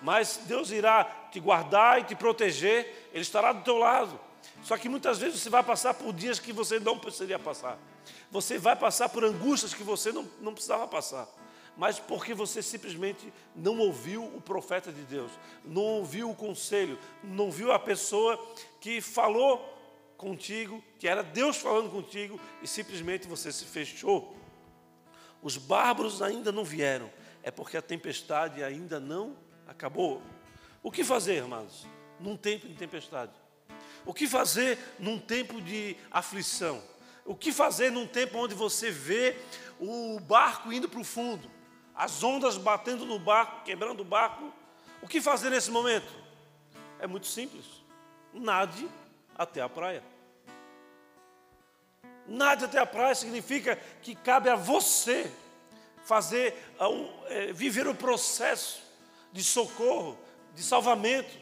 mas 0.00 0.40
Deus 0.46 0.70
irá 0.70 1.04
te 1.30 1.38
guardar 1.38 2.00
e 2.00 2.04
te 2.04 2.14
proteger, 2.14 3.10
Ele 3.12 3.20
estará 3.20 3.52
do 3.52 3.62
teu 3.62 3.76
lado. 3.76 4.18
Só 4.62 4.78
que 4.78 4.88
muitas 4.88 5.18
vezes 5.18 5.40
você 5.40 5.50
vai 5.50 5.62
passar 5.62 5.92
por 5.92 6.12
dias 6.12 6.38
que 6.38 6.52
você 6.52 6.80
não 6.80 6.98
precisaria 6.98 7.38
passar. 7.38 7.78
Você 8.30 8.58
vai 8.58 8.76
passar 8.76 9.08
por 9.08 9.24
angústias 9.24 9.74
que 9.74 9.82
você 9.82 10.12
não, 10.12 10.28
não 10.40 10.52
precisava 10.52 10.86
passar. 10.86 11.28
Mas 11.76 11.98
porque 11.98 12.34
você 12.34 12.62
simplesmente 12.62 13.32
não 13.54 13.78
ouviu 13.78 14.24
o 14.24 14.40
profeta 14.40 14.92
de 14.92 15.02
Deus, 15.02 15.30
não 15.64 15.82
ouviu 15.82 16.30
o 16.30 16.34
conselho, 16.34 16.98
não 17.22 17.46
ouviu 17.46 17.72
a 17.72 17.78
pessoa 17.78 18.38
que 18.80 19.00
falou 19.00 19.78
contigo, 20.16 20.84
que 20.98 21.08
era 21.08 21.22
Deus 21.22 21.56
falando 21.56 21.90
contigo, 21.90 22.38
e 22.62 22.68
simplesmente 22.68 23.26
você 23.26 23.50
se 23.50 23.64
fechou. 23.64 24.36
Os 25.42 25.56
bárbaros 25.56 26.20
ainda 26.20 26.52
não 26.52 26.64
vieram, 26.64 27.10
é 27.42 27.50
porque 27.50 27.76
a 27.76 27.82
tempestade 27.82 28.62
ainda 28.62 29.00
não 29.00 29.34
acabou. 29.66 30.20
O 30.82 30.90
que 30.90 31.02
fazer, 31.02 31.36
irmãos, 31.36 31.86
num 32.18 32.36
tempo 32.36 32.68
de 32.68 32.74
tempestade? 32.74 33.32
O 34.04 34.12
que 34.12 34.26
fazer 34.26 34.78
num 34.98 35.18
tempo 35.18 35.60
de 35.62 35.96
aflição? 36.10 36.82
O 37.30 37.36
que 37.36 37.52
fazer 37.52 37.92
num 37.92 38.08
tempo 38.08 38.38
onde 38.38 38.56
você 38.56 38.90
vê 38.90 39.36
o 39.78 40.18
barco 40.18 40.72
indo 40.72 40.88
para 40.88 40.98
o 40.98 41.04
fundo, 41.04 41.48
as 41.94 42.24
ondas 42.24 42.58
batendo 42.58 43.06
no 43.06 43.20
barco, 43.20 43.62
quebrando 43.62 44.00
o 44.00 44.04
barco? 44.04 44.52
O 45.00 45.06
que 45.06 45.20
fazer 45.20 45.48
nesse 45.48 45.70
momento? 45.70 46.12
É 46.98 47.06
muito 47.06 47.28
simples. 47.28 47.64
Nade 48.34 48.88
até 49.38 49.62
a 49.62 49.68
praia. 49.68 50.02
Nade 52.26 52.64
até 52.64 52.80
a 52.80 52.86
praia 52.86 53.14
significa 53.14 53.76
que 54.02 54.16
cabe 54.16 54.48
a 54.48 54.56
você 54.56 55.30
fazer, 56.02 56.60
é, 57.28 57.52
viver 57.52 57.86
o 57.86 57.94
processo 57.94 58.82
de 59.32 59.44
socorro, 59.44 60.18
de 60.52 60.64
salvamento. 60.64 61.38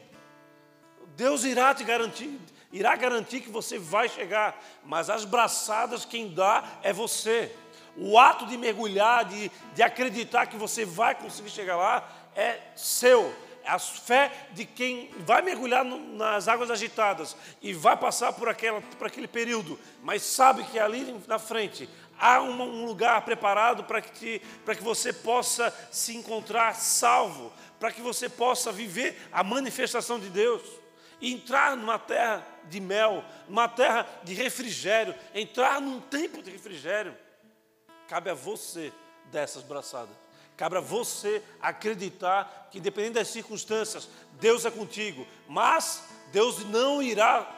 Deus 1.16 1.44
irá 1.44 1.74
te 1.74 1.83
garantir, 1.83 2.38
irá 2.73 2.95
garantir 2.97 3.41
que 3.41 3.51
você 3.51 3.79
vai 3.79 4.09
chegar, 4.09 4.61
mas 4.85 5.09
as 5.09 5.25
braçadas 5.25 6.05
quem 6.05 6.33
dá 6.33 6.65
é 6.83 6.93
você. 6.93 7.55
O 7.97 8.19
ato 8.19 8.47
de 8.47 8.57
mergulhar, 8.57 9.25
de, 9.25 9.51
de 9.75 9.83
acreditar 9.83 10.47
que 10.47 10.57
você 10.57 10.85
vai 10.85 11.15
conseguir 11.15 11.51
chegar 11.51 11.77
lá, 11.77 12.09
é 12.37 12.61
seu. 12.77 13.35
É 13.65 13.71
a 13.71 13.79
fé 13.79 14.49
de 14.53 14.65
quem 14.65 15.11
vai 15.19 15.43
mergulhar 15.43 15.85
no, 15.85 15.99
nas 16.17 16.49
águas 16.49 16.71
agitadas 16.71 17.37
e 17.61 17.73
vai 17.75 17.97
passar 17.97 18.33
por, 18.33 18.49
aquela, 18.49 18.81
por 18.81 19.07
aquele 19.07 19.29
período, 19.29 19.79
mas 20.03 20.23
sabe 20.23 20.65
que 20.65 20.79
ali 20.79 21.21
na 21.27 21.39
frente 21.39 21.89
há 22.19 22.41
um, 22.41 22.63
um 22.63 22.87
lugar 22.87 23.21
preparado 23.23 23.85
para 23.85 24.01
que, 24.01 24.41
para 24.65 24.75
que 24.75 24.83
você 24.83 25.13
possa 25.13 25.75
se 25.91 26.17
encontrar 26.17 26.75
salvo, 26.77 27.53
para 27.79 27.93
que 27.93 28.01
você 28.01 28.29
possa 28.29 28.73
viver 28.73 29.29
a 29.33 29.43
manifestação 29.43 30.19
de 30.19 30.31
Deus 30.31 30.63
entrar 31.21 31.77
numa 31.77 31.99
terra 31.99 32.47
de 32.65 32.81
mel, 32.81 33.25
numa 33.49 33.69
terra 33.69 34.07
de 34.23 34.35
refrigério, 34.35 35.15
entrar 35.35 35.81
num 35.81 36.01
tempo 36.01 36.43
de 36.43 36.51
refrigério. 36.51 37.17
Cabe 38.09 38.31
a 38.31 38.35
você 38.35 38.93
dessas 39.31 39.63
braçadas. 39.63 40.15
Cabe 40.57 40.77
a 40.77 40.81
você 40.81 41.43
acreditar 41.61 42.69
que, 42.71 42.81
dependendo 42.81 43.15
das 43.15 43.29
circunstâncias, 43.29 44.09
Deus 44.41 44.65
é 44.65 44.71
contigo. 44.71 45.27
Mas 45.49 46.03
Deus 46.33 46.65
não 46.65 47.01
irá 47.01 47.49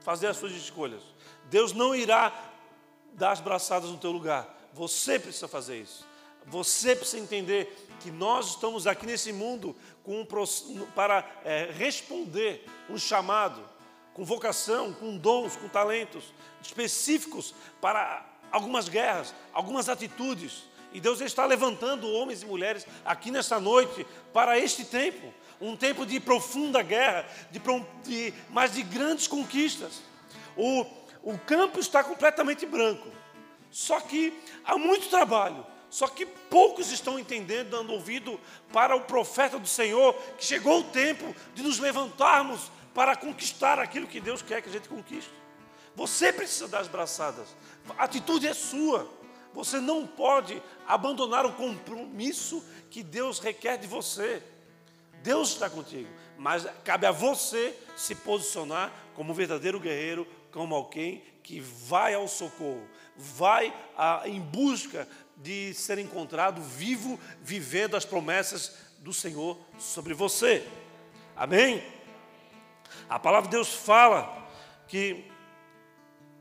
fazer 0.00 0.28
as 0.28 0.36
suas 0.36 0.52
escolhas. 0.52 1.02
Deus 1.50 1.72
não 1.72 1.94
irá 1.94 2.32
dar 3.14 3.32
as 3.32 3.40
braçadas 3.40 3.90
no 3.90 3.98
teu 3.98 4.12
lugar. 4.12 4.56
Você 4.72 5.18
precisa 5.18 5.48
fazer 5.48 5.80
isso. 5.80 6.06
Você 6.46 6.94
precisa 6.94 7.22
entender 7.22 7.76
que 8.00 8.10
nós 8.10 8.50
estamos 8.50 8.86
aqui 8.86 9.04
nesse 9.04 9.32
mundo 9.32 9.76
um, 10.08 10.26
para 10.94 11.24
é, 11.44 11.70
responder 11.70 12.64
um 12.88 12.96
chamado, 12.96 13.62
com 14.14 14.24
vocação, 14.24 14.92
com 14.92 15.16
dons, 15.16 15.54
com 15.54 15.68
talentos 15.68 16.32
específicos 16.62 17.54
para 17.80 18.26
algumas 18.50 18.88
guerras, 18.88 19.34
algumas 19.52 19.88
atitudes. 19.88 20.64
E 20.92 21.00
Deus 21.00 21.20
está 21.20 21.44
levantando 21.44 22.10
homens 22.10 22.42
e 22.42 22.46
mulheres 22.46 22.86
aqui 23.04 23.30
nessa 23.30 23.60
noite 23.60 24.06
para 24.32 24.58
este 24.58 24.84
tempo, 24.84 25.32
um 25.60 25.76
tempo 25.76 26.06
de 26.06 26.18
profunda 26.18 26.82
guerra, 26.82 27.28
de, 27.50 27.60
de, 28.04 28.34
mas 28.48 28.72
de 28.72 28.82
grandes 28.82 29.28
conquistas. 29.28 30.02
O, 30.56 30.86
o 31.22 31.38
campo 31.38 31.78
está 31.78 32.02
completamente 32.02 32.64
branco, 32.64 33.06
só 33.70 34.00
que 34.00 34.32
há 34.64 34.78
muito 34.78 35.10
trabalho 35.10 35.64
só 35.90 36.06
que 36.06 36.26
poucos 36.26 36.90
estão 36.90 37.18
entendendo, 37.18 37.70
dando 37.70 37.92
ouvido 37.92 38.38
para 38.72 38.94
o 38.94 39.02
profeta 39.02 39.58
do 39.58 39.66
Senhor, 39.66 40.14
que 40.36 40.44
chegou 40.44 40.80
o 40.80 40.84
tempo 40.84 41.34
de 41.54 41.62
nos 41.62 41.78
levantarmos 41.78 42.70
para 42.94 43.16
conquistar 43.16 43.78
aquilo 43.78 44.06
que 44.06 44.20
Deus 44.20 44.42
quer 44.42 44.60
que 44.60 44.68
a 44.68 44.72
gente 44.72 44.88
conquiste. 44.88 45.32
Você 45.94 46.32
precisa 46.32 46.68
dar 46.68 46.80
as 46.80 46.88
braçadas, 46.88 47.48
a 47.96 48.04
atitude 48.04 48.46
é 48.46 48.54
sua. 48.54 49.08
Você 49.54 49.80
não 49.80 50.06
pode 50.06 50.62
abandonar 50.86 51.44
o 51.46 51.52
compromisso 51.52 52.62
que 52.90 53.02
Deus 53.02 53.40
requer 53.40 53.78
de 53.78 53.86
você. 53.86 54.42
Deus 55.22 55.50
está 55.50 55.68
contigo, 55.68 56.08
mas 56.36 56.64
cabe 56.84 57.06
a 57.06 57.10
você 57.10 57.76
se 57.96 58.14
posicionar 58.14 58.92
como 59.14 59.32
um 59.32 59.34
verdadeiro 59.34 59.80
guerreiro, 59.80 60.26
como 60.52 60.74
alguém 60.74 61.24
que 61.42 61.60
vai 61.60 62.14
ao 62.14 62.28
socorro, 62.28 62.86
vai 63.16 63.74
a, 63.96 64.22
em 64.26 64.40
busca 64.40 65.08
de 65.38 65.72
ser 65.74 65.98
encontrado 65.98 66.60
vivo, 66.60 67.18
vivendo 67.42 67.96
as 67.96 68.04
promessas 68.04 68.74
do 68.98 69.12
Senhor 69.12 69.58
sobre 69.78 70.12
você. 70.12 70.66
Amém? 71.36 71.82
A 73.08 73.18
palavra 73.18 73.48
de 73.48 73.56
Deus 73.56 73.72
fala 73.72 74.48
que 74.88 75.24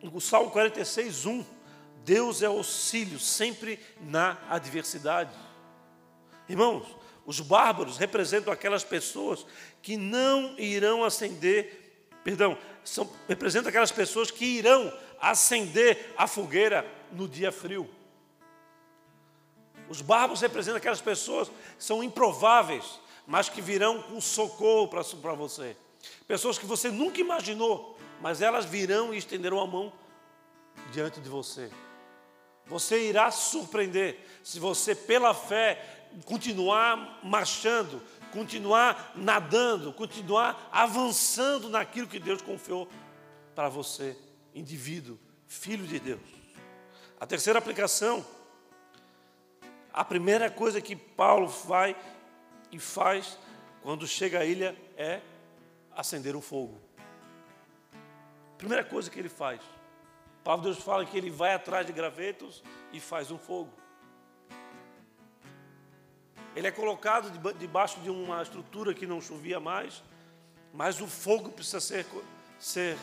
no 0.01 0.19
Salmo 0.19 0.51
46, 0.51 1.25
1, 1.25 1.45
Deus 2.03 2.41
é 2.41 2.45
auxílio 2.45 3.19
sempre 3.19 3.79
na 4.01 4.38
adversidade. 4.49 5.31
Irmãos, 6.47 6.88
os 7.25 7.41
bárbaros 7.41 7.97
representam 7.97 8.53
aquelas 8.53 8.83
pessoas 8.83 9.45
que 9.81 9.97
não 9.97 10.57
irão 10.57 11.03
acender, 11.03 12.07
perdão, 12.23 12.57
são, 12.83 13.12
representam 13.27 13.69
aquelas 13.69 13.91
pessoas 13.91 14.31
que 14.31 14.45
irão 14.45 14.91
acender 15.19 16.13
a 16.17 16.25
fogueira 16.25 16.86
no 17.12 17.27
dia 17.27 17.51
frio. 17.51 17.89
Os 19.89 20.02
bárbaros 20.02 20.41
representam 20.41 20.78
aquelas 20.78 21.02
pessoas 21.02 21.47
que 21.47 21.56
são 21.84 22.04
improváveis, 22.04 23.00
mas 23.26 23.50
que 23.50 23.62
virão 23.62 24.02
com 24.02 24.19
socorro 24.19 24.88
para 24.88 25.34
você. 25.34 25.76
Pessoas 26.28 26.58
que 26.58 26.65
você 26.65 26.89
nunca 26.89 27.21
imaginou, 27.21 27.97
mas 28.21 28.41
elas 28.41 28.65
virão 28.65 29.13
e 29.13 29.17
estenderão 29.17 29.60
a 29.60 29.67
mão 29.67 29.91
diante 30.91 31.19
de 31.19 31.30
você. 31.30 31.69
Você 32.65 33.08
irá 33.08 33.32
surpreender 33.32 34.19
se 34.43 34.60
você, 34.60 34.93
pela 34.93 35.34
fé, 35.34 36.10
continuar 36.26 37.19
marchando, 37.23 38.02
continuar 38.32 39.13
nadando, 39.15 39.93
continuar 39.93 40.69
avançando 40.71 41.69
naquilo 41.69 42.08
que 42.08 42.19
Deus 42.19 42.41
confiou 42.41 42.88
para 43.56 43.69
você, 43.69 44.17
indivíduo, 44.54 45.17
filho 45.47 45.88
de 45.88 46.00
Deus. 46.00 46.21
A 47.19 47.26
terceira 47.26 47.58
aplicação 47.58 48.26
a 49.97 50.05
primeira 50.05 50.51
coisa 50.51 50.79
que 50.79 50.95
Paulo 50.95 51.47
vai 51.47 51.95
e 52.71 52.77
faz 52.77 53.39
quando 53.81 54.05
chega 54.05 54.41
à 54.41 54.45
ilha 54.45 54.77
é 54.95 55.21
acender 55.91 56.36
um 56.36 56.41
fogo. 56.41 56.79
Primeira 58.60 58.83
coisa 58.83 59.10
que 59.10 59.17
ele 59.17 59.27
faz. 59.27 59.60
Paulo 60.43 60.62
Deus 60.62 60.77
fala 60.77 61.03
que 61.03 61.17
ele 61.17 61.31
vai 61.31 61.51
atrás 61.55 61.83
de 61.83 61.91
gravetos 61.91 62.63
e 62.93 62.99
faz 62.99 63.31
um 63.31 63.39
fogo. 63.39 63.73
Ele 66.55 66.67
é 66.67 66.71
colocado 66.71 67.31
debaixo 67.57 67.99
de 68.01 68.12
uma 68.12 68.43
estrutura 68.43 68.93
que 68.93 69.07
não 69.07 69.19
chovia 69.19 69.60
mais, 69.60 70.03
mas 70.71 71.01
o 71.01 71.07
fogo 71.07 71.49
precisa 71.49 71.79
ser, 71.79 72.05
ser 72.60 72.95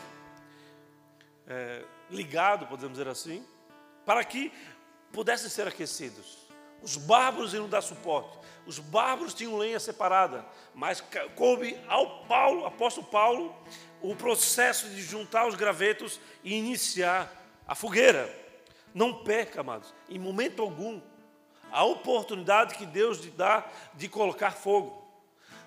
é, 1.45 1.83
ligado, 2.09 2.65
podemos 2.67 2.97
dizer 2.97 3.09
assim, 3.09 3.45
para 4.05 4.23
que 4.23 4.49
pudessem 5.11 5.49
ser 5.49 5.67
aquecidos. 5.67 6.44
Os 6.85 6.97
bárbaros 6.97 7.51
iam 7.55 7.67
dar 7.67 7.81
suporte. 7.81 8.37
Os 8.67 8.77
bárbaros 8.77 9.33
tinham 9.33 9.57
lenha 9.57 9.79
separada, 9.79 10.45
mas 10.71 11.03
coube 11.35 11.75
ao 11.87 12.25
Paulo, 12.25 12.63
apóstolo 12.63 13.07
Paulo, 13.07 13.55
o 14.03 14.15
processo 14.15 14.87
de 14.89 15.01
juntar 15.01 15.47
os 15.47 15.55
gravetos 15.55 16.19
e 16.43 16.53
iniciar 16.53 17.43
a 17.67 17.73
fogueira. 17.73 18.31
Não 18.93 19.23
perca, 19.23 19.61
amados, 19.61 19.95
em 20.07 20.19
momento 20.19 20.61
algum, 20.61 21.01
a 21.71 21.83
oportunidade 21.83 22.75
que 22.75 22.85
Deus 22.85 23.17
lhe 23.17 23.31
dá 23.31 23.65
de 23.95 24.07
colocar 24.07 24.51
fogo. 24.51 25.03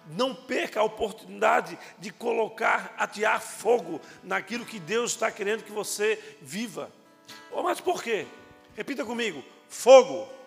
Não 0.06 0.32
perca 0.32 0.78
a 0.78 0.84
oportunidade 0.84 1.76
de 1.98 2.12
colocar, 2.12 2.94
atear 2.96 3.42
fogo 3.42 4.00
naquilo 4.22 4.64
que 4.64 4.78
Deus 4.78 5.10
está 5.10 5.32
querendo 5.32 5.64
que 5.64 5.72
você 5.72 6.36
viva. 6.40 6.92
Oh, 7.50 7.64
mas 7.64 7.80
por 7.80 8.04
quê? 8.04 8.24
Repita 8.76 9.04
comigo: 9.04 9.42
fogo 9.68 10.37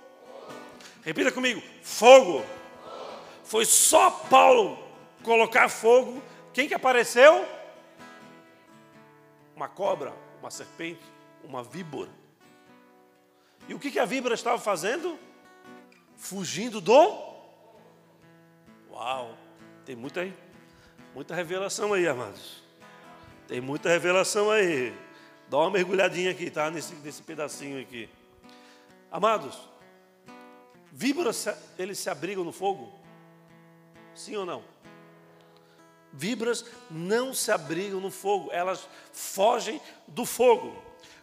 Repita 1.04 1.32
comigo: 1.32 1.62
fogo. 1.82 2.44
Foi 3.44 3.66
só 3.66 4.10
Paulo 4.10 4.78
colocar 5.24 5.70
fogo. 5.70 6.22
Quem 6.54 6.68
que 6.68 6.74
apareceu? 6.74 7.46
uma 9.62 9.70
cobra, 9.70 10.12
uma 10.40 10.50
serpente, 10.50 11.04
uma 11.44 11.64
víbora. 11.64 12.10
E 13.68 13.76
o 13.76 13.80
que, 13.80 13.92
que 13.92 14.00
a 14.00 14.06
víbora 14.06 14.34
estava 14.34 14.58
fazendo? 14.58 15.20
Fugindo 16.16 16.82
do. 16.82 17.32
Uau! 18.90 19.38
Tem 19.86 19.96
muita, 19.96 20.28
muita 21.14 21.36
revelação 21.36 21.94
aí, 21.94 22.08
amados. 22.08 22.64
Tem 23.48 23.62
muita 23.62 23.88
revelação 23.88 24.50
aí. 24.50 24.96
Dá 25.48 25.58
uma 25.58 25.70
mergulhadinha 25.70 26.32
aqui, 26.32 26.50
tá? 26.50 26.72
Nesse, 26.72 26.96
nesse 26.96 27.22
pedacinho 27.22 27.80
aqui. 27.80 28.10
Amados, 29.12 29.70
víboras, 30.92 31.48
eles 31.78 31.98
se 32.00 32.10
abrigam 32.10 32.44
no 32.44 32.52
fogo? 32.52 32.94
Sim 34.14 34.36
ou 34.36 34.46
não? 34.46 34.64
Víboras 36.14 36.66
não 36.90 37.34
se 37.34 37.52
abrigam 37.52 38.02
no 38.02 38.12
fogo, 38.12 38.50
elas 38.52 38.88
fogem 39.14 39.82
do 40.08 40.26
fogo. 40.26 40.76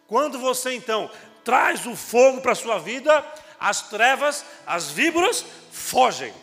Quando 0.07 0.39
você 0.39 0.73
então 0.73 1.09
traz 1.43 1.85
o 1.85 1.95
fogo 1.95 2.41
para 2.41 2.53
a 2.53 2.55
sua 2.55 2.79
vida, 2.79 3.23
as 3.59 3.89
trevas, 3.89 4.43
as 4.65 4.89
víboras 4.89 5.45
fogem. 5.71 6.33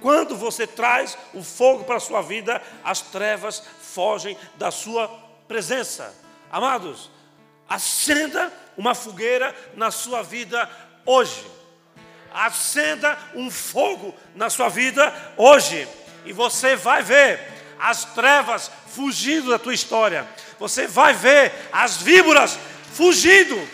Quando 0.00 0.36
você 0.36 0.66
traz 0.66 1.16
o 1.32 1.42
fogo 1.42 1.84
para 1.84 1.96
a 1.96 2.00
sua 2.00 2.20
vida, 2.20 2.62
as 2.84 3.00
trevas 3.00 3.62
fogem 3.80 4.36
da 4.56 4.70
sua 4.70 5.08
presença. 5.48 6.14
Amados, 6.50 7.10
acenda 7.68 8.52
uma 8.76 8.94
fogueira 8.94 9.54
na 9.74 9.90
sua 9.90 10.22
vida 10.22 10.68
hoje. 11.04 11.46
Acenda 12.32 13.18
um 13.34 13.50
fogo 13.50 14.14
na 14.34 14.50
sua 14.50 14.68
vida 14.68 15.12
hoje. 15.36 15.88
E 16.24 16.32
você 16.32 16.76
vai 16.76 17.02
ver 17.02 17.40
as 17.78 18.04
trevas 18.04 18.70
fugindo 18.88 19.50
da 19.50 19.58
tua 19.58 19.74
história. 19.74 20.26
Você 20.58 20.86
vai 20.86 21.14
ver 21.14 21.52
as 21.72 21.98
víboras 21.98 22.58
fugindo, 22.92 23.68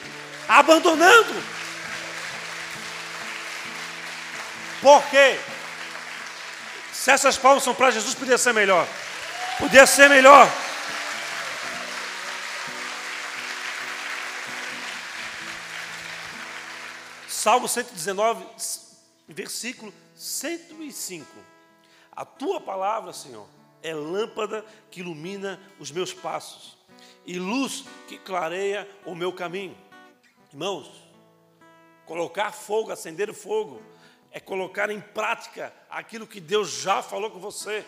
abandonando. 0.49 1.35
Por 4.81 5.03
quê? 5.05 5.38
Se 6.93 7.11
essas 7.11 7.37
palmas 7.37 7.62
são 7.62 7.75
para 7.75 7.91
Jesus, 7.91 8.15
podia 8.15 8.38
ser 8.38 8.53
melhor. 8.53 8.87
Podia 9.59 9.87
ser 9.87 10.09
melhor. 10.09 10.49
Salmo 17.42 17.66
119, 17.66 18.46
versículo 19.26 19.92
105. 20.14 21.26
A 22.12 22.24
tua 22.24 22.61
palavra, 22.61 23.12
Senhor, 23.12 23.48
é 23.83 23.92
lâmpada 23.92 24.64
que 24.92 25.00
ilumina 25.00 25.61
os 25.81 25.90
meus 25.90 26.14
passos 26.14 26.78
e 27.26 27.40
luz 27.40 27.85
que 28.07 28.16
clareia 28.16 28.88
o 29.05 29.16
meu 29.16 29.33
caminho. 29.33 29.76
Irmãos, 30.52 30.88
colocar 32.07 32.52
fogo, 32.52 32.92
acender 32.92 33.28
o 33.28 33.35
fogo, 33.35 33.83
é 34.31 34.38
colocar 34.38 34.88
em 34.88 35.00
prática 35.00 35.74
aquilo 35.90 36.28
que 36.28 36.38
Deus 36.38 36.70
já 36.70 37.02
falou 37.02 37.28
com 37.28 37.40
você, 37.40 37.85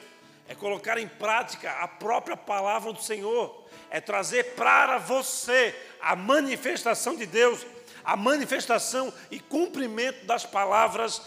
é 0.49 0.55
colocar 0.57 0.99
em 0.99 1.07
prática 1.07 1.71
a 1.75 1.87
própria 1.87 2.37
palavra 2.37 2.93
do 2.93 3.01
Senhor, 3.01 3.69
é 3.89 4.01
trazer 4.01 4.57
para 4.57 4.99
você 4.99 5.73
a 6.01 6.17
manifestação 6.17 7.15
de 7.15 7.25
Deus, 7.25 7.65
a 8.05 8.17
manifestação 8.17 9.13
e 9.31 9.41
cumprimento 9.41 10.27
das 10.27 10.45
palavras, 10.45 11.23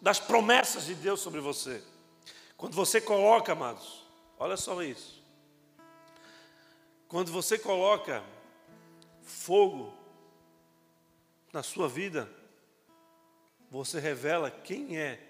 das 0.00 0.20
promessas 0.20 0.86
de 0.86 0.94
Deus 0.94 1.20
sobre 1.20 1.40
você. 1.40 1.82
Quando 2.56 2.74
você 2.74 3.00
coloca, 3.00 3.52
amados, 3.52 4.06
olha 4.38 4.56
só 4.56 4.82
isso. 4.82 5.20
Quando 7.08 7.32
você 7.32 7.58
coloca 7.58 8.22
fogo 9.22 9.92
na 11.52 11.62
sua 11.62 11.88
vida, 11.88 12.30
você 13.70 13.98
revela 13.98 14.50
quem 14.50 14.98
é 14.98 15.20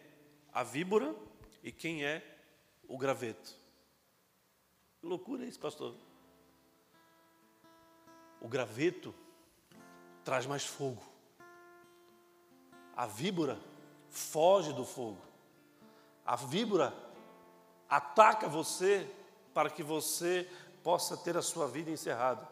a 0.52 0.62
víbora 0.62 1.14
e 1.62 1.72
quem 1.72 2.04
é 2.04 2.22
o 2.86 2.98
graveto. 2.98 3.56
Que 5.00 5.06
loucura 5.06 5.44
isso, 5.46 5.58
pastor. 5.58 5.94
O 8.40 8.48
graveto 8.48 9.14
traz 10.24 10.46
mais 10.46 10.64
fogo. 10.64 11.02
A 12.96 13.06
víbora 13.06 13.58
foge 14.10 14.72
do 14.72 14.84
fogo. 14.84 15.20
A 16.24 16.36
víbora 16.36 16.92
ataca 17.88 18.48
você 18.48 19.06
para 19.52 19.70
que 19.70 19.82
você 19.82 20.48
possa 20.82 21.16
ter 21.16 21.36
a 21.36 21.42
sua 21.42 21.66
vida 21.66 21.90
encerrada. 21.90 22.46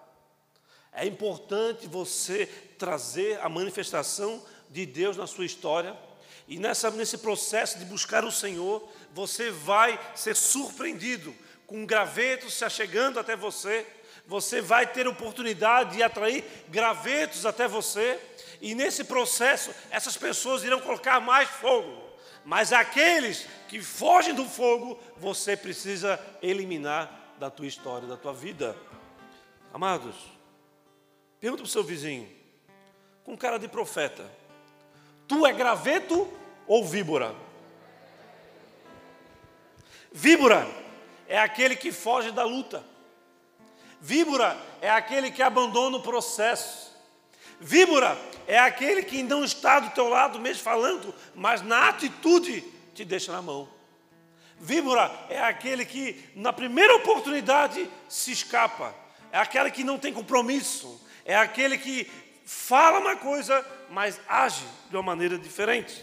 É 0.92 1.06
importante 1.06 1.86
você 1.86 2.46
trazer 2.78 3.40
a 3.40 3.48
manifestação 3.48 4.42
de 4.70 4.84
Deus 4.84 5.16
na 5.16 5.26
sua 5.26 5.44
história. 5.44 5.96
E 6.46 6.58
nessa, 6.58 6.90
nesse 6.90 7.18
processo 7.18 7.78
de 7.78 7.84
buscar 7.84 8.24
o 8.24 8.32
Senhor, 8.32 8.88
você 9.12 9.50
vai 9.50 9.98
ser 10.14 10.34
surpreendido 10.34 11.34
com 11.66 11.84
gravetos 11.84 12.54
se 12.54 12.64
achegando 12.64 13.20
até 13.20 13.36
você. 13.36 13.86
Você 14.28 14.60
vai 14.60 14.86
ter 14.86 15.08
oportunidade 15.08 15.96
de 15.96 16.02
atrair 16.02 16.44
gravetos 16.68 17.46
até 17.46 17.66
você. 17.66 18.20
E 18.60 18.74
nesse 18.74 19.04
processo, 19.04 19.74
essas 19.90 20.18
pessoas 20.18 20.62
irão 20.62 20.80
colocar 20.80 21.18
mais 21.18 21.48
fogo. 21.48 22.06
Mas 22.44 22.70
aqueles 22.70 23.46
que 23.68 23.80
fogem 23.80 24.34
do 24.34 24.44
fogo, 24.44 25.00
você 25.16 25.56
precisa 25.56 26.20
eliminar 26.42 27.36
da 27.38 27.48
tua 27.50 27.66
história, 27.66 28.06
da 28.06 28.18
tua 28.18 28.34
vida. 28.34 28.76
Amados, 29.72 30.14
pergunta 31.40 31.62
para 31.62 31.68
o 31.68 31.72
seu 31.72 31.82
vizinho, 31.82 32.28
com 33.24 33.34
cara 33.36 33.58
de 33.58 33.66
profeta: 33.66 34.30
Tu 35.26 35.46
é 35.46 35.52
graveto 35.54 36.30
ou 36.66 36.84
víbora? 36.84 37.34
Víbora 40.12 40.68
é 41.26 41.38
aquele 41.38 41.76
que 41.76 41.92
foge 41.92 42.30
da 42.30 42.44
luta. 42.44 42.84
Víbora 44.00 44.56
é 44.80 44.90
aquele 44.90 45.30
que 45.30 45.42
abandona 45.42 45.96
o 45.96 46.02
processo. 46.02 46.96
Víbora 47.60 48.16
é 48.46 48.58
aquele 48.58 49.02
que 49.02 49.22
não 49.22 49.44
está 49.44 49.80
do 49.80 49.90
teu 49.90 50.08
lado 50.08 50.38
mesmo 50.38 50.62
falando, 50.62 51.14
mas 51.34 51.62
na 51.62 51.88
atitude 51.88 52.62
te 52.94 53.04
deixa 53.04 53.32
na 53.32 53.42
mão. 53.42 53.68
Víbora 54.60 55.10
é 55.28 55.40
aquele 55.40 55.84
que 55.84 56.30
na 56.34 56.52
primeira 56.52 56.94
oportunidade 56.96 57.88
se 58.08 58.32
escapa. 58.32 58.94
É 59.30 59.38
aquele 59.38 59.70
que 59.70 59.84
não 59.84 59.98
tem 59.98 60.12
compromisso. 60.12 61.00
É 61.24 61.36
aquele 61.36 61.78
que 61.78 62.10
fala 62.44 62.98
uma 62.98 63.16
coisa, 63.16 63.64
mas 63.90 64.20
age 64.28 64.64
de 64.88 64.96
uma 64.96 65.02
maneira 65.02 65.38
diferente. 65.38 66.02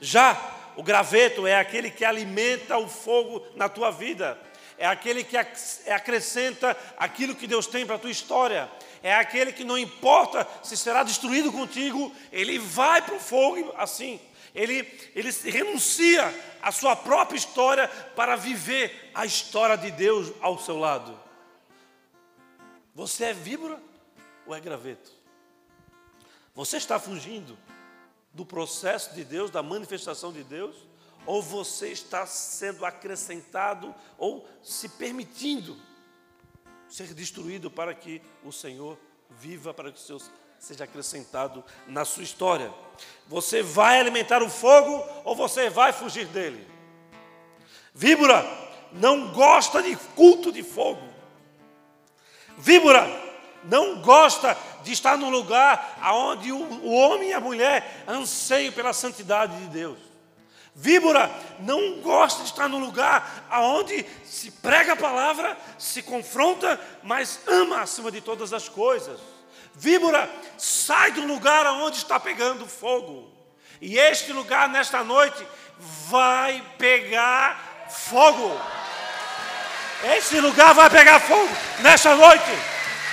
Já 0.00 0.38
o 0.76 0.82
graveto 0.82 1.46
é 1.46 1.58
aquele 1.58 1.90
que 1.90 2.04
alimenta 2.04 2.78
o 2.78 2.88
fogo 2.88 3.44
na 3.54 3.68
tua 3.68 3.90
vida, 3.90 4.40
é 4.80 4.86
aquele 4.86 5.22
que 5.22 5.36
acrescenta 5.36 6.74
aquilo 6.96 7.34
que 7.36 7.46
Deus 7.46 7.66
tem 7.66 7.84
para 7.84 7.96
a 7.96 7.98
tua 7.98 8.10
história, 8.10 8.72
é 9.02 9.14
aquele 9.14 9.52
que 9.52 9.62
não 9.62 9.76
importa 9.76 10.48
se 10.62 10.74
será 10.74 11.02
destruído 11.02 11.52
contigo, 11.52 12.10
ele 12.32 12.58
vai 12.58 13.02
para 13.02 13.14
o 13.14 13.20
fogo 13.20 13.74
assim. 13.76 14.18
Ele, 14.54 14.78
ele 15.14 15.30
renuncia 15.44 16.34
à 16.62 16.72
sua 16.72 16.96
própria 16.96 17.36
história 17.36 17.88
para 18.16 18.36
viver 18.36 19.10
a 19.14 19.26
história 19.26 19.76
de 19.76 19.90
Deus 19.90 20.32
ao 20.40 20.58
seu 20.58 20.78
lado. 20.78 21.20
Você 22.94 23.26
é 23.26 23.32
víbora 23.34 23.78
ou 24.46 24.54
é 24.54 24.60
graveto? 24.60 25.12
Você 26.54 26.78
está 26.78 26.98
fugindo 26.98 27.56
do 28.32 28.46
processo 28.46 29.14
de 29.14 29.24
Deus, 29.24 29.50
da 29.50 29.62
manifestação 29.62 30.32
de 30.32 30.42
Deus? 30.42 30.74
Ou 31.26 31.42
você 31.42 31.88
está 31.88 32.26
sendo 32.26 32.84
acrescentado 32.84 33.94
ou 34.18 34.48
se 34.62 34.88
permitindo 34.88 35.76
ser 36.88 37.14
destruído 37.14 37.70
para 37.70 37.94
que 37.94 38.20
o 38.44 38.52
Senhor 38.52 38.98
viva, 39.30 39.72
para 39.72 39.92
que 39.92 39.98
o 39.98 40.02
Senhor 40.02 40.20
seja 40.58 40.84
acrescentado 40.84 41.64
na 41.86 42.04
sua 42.04 42.22
história? 42.22 42.72
Você 43.28 43.62
vai 43.62 44.00
alimentar 44.00 44.42
o 44.42 44.50
fogo 44.50 45.04
ou 45.24 45.36
você 45.36 45.70
vai 45.70 45.92
fugir 45.92 46.26
dele? 46.26 46.66
Víbora 47.94 48.44
não 48.92 49.32
gosta 49.32 49.82
de 49.82 49.96
culto 50.16 50.50
de 50.50 50.62
fogo. 50.62 51.08
Víbora 52.58 53.06
não 53.64 54.00
gosta 54.02 54.56
de 54.82 54.92
estar 54.92 55.16
num 55.16 55.30
lugar 55.30 55.98
onde 56.12 56.50
o 56.52 56.90
homem 56.90 57.30
e 57.30 57.32
a 57.32 57.40
mulher 57.40 58.04
anseiam 58.06 58.72
pela 58.72 58.92
santidade 58.92 59.56
de 59.58 59.66
Deus. 59.68 60.09
Víbora 60.74 61.30
não 61.58 62.00
gosta 62.00 62.42
de 62.42 62.48
estar 62.48 62.68
num 62.68 62.78
lugar 62.78 63.48
onde 63.52 64.06
se 64.24 64.50
prega 64.50 64.92
a 64.92 64.96
palavra, 64.96 65.58
se 65.78 66.02
confronta, 66.02 66.80
mas 67.02 67.40
ama 67.46 67.80
acima 67.80 68.10
de 68.10 68.20
todas 68.20 68.52
as 68.52 68.68
coisas. 68.68 69.20
Víbora 69.74 70.30
sai 70.56 71.12
do 71.12 71.26
lugar 71.26 71.66
onde 71.66 71.96
está 71.96 72.20
pegando 72.20 72.66
fogo. 72.66 73.30
E 73.80 73.98
este 73.98 74.32
lugar, 74.32 74.68
nesta 74.68 75.02
noite, 75.02 75.44
vai 76.08 76.62
pegar 76.78 77.88
fogo. 77.88 78.60
Esse 80.16 80.40
lugar 80.40 80.74
vai 80.74 80.88
pegar 80.88 81.18
fogo 81.20 81.48
nesta 81.80 82.14
noite. 82.14 82.50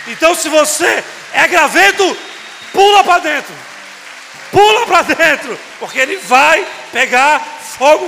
Então, 0.08 0.36
se 0.36 0.48
você 0.50 1.04
é 1.34 1.48
graveto, 1.48 2.04
pula 2.72 3.04
para 3.04 3.20
dentro. 3.20 3.54
Pula 4.52 4.88
para 4.88 5.02
dentro, 5.14 5.58
porque 5.80 6.00
ele 6.00 6.18
vai 6.18 6.66
pegar 6.92 7.40
fogo. 7.40 8.06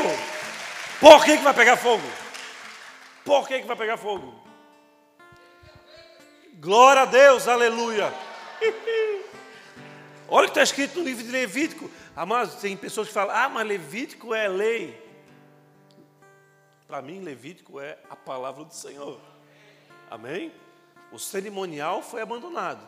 Por 1.00 1.24
que, 1.24 1.38
que 1.38 1.44
vai 1.44 1.54
pegar 1.54 1.78
fogo? 1.78 2.04
Por 3.24 3.48
que, 3.48 3.62
que 3.62 3.68
vai 3.68 3.76
pegar 3.76 3.98
fogo? 3.98 4.34
Glória 6.56 7.04
a 7.04 7.06
Deus, 7.06 7.48
aleluia. 7.48 8.14
Olha 10.28 10.46
o 10.46 10.52
que 10.52 10.60
está 10.60 10.64
escrito 10.64 11.00
no 11.00 11.06
livro 11.06 11.24
de 11.24 11.32
Levítico. 11.32 11.90
Amados, 12.16 12.56
tem 12.56 12.76
pessoas 12.76 13.08
que 13.08 13.14
falam, 13.14 13.36
ah, 13.36 13.50
mas 13.50 13.68
Levítico 13.68 14.34
é 14.34 14.48
lei. 14.48 15.10
Para 16.88 17.02
mim, 17.02 17.22
Levítico 17.22 17.80
é 17.80 17.98
a 18.10 18.16
palavra 18.16 18.66
do 18.66 18.74
Senhor. 18.74 19.20
Amém? 20.10 20.52
O 21.12 21.18
cerimonial 21.18 22.02
foi 22.02 22.22
abandonado, 22.22 22.86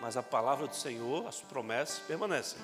mas 0.00 0.16
a 0.16 0.22
palavra 0.22 0.66
do 0.66 0.74
Senhor, 0.74 1.26
as 1.26 1.40
promessas 1.40 1.98
permanecem. 2.00 2.58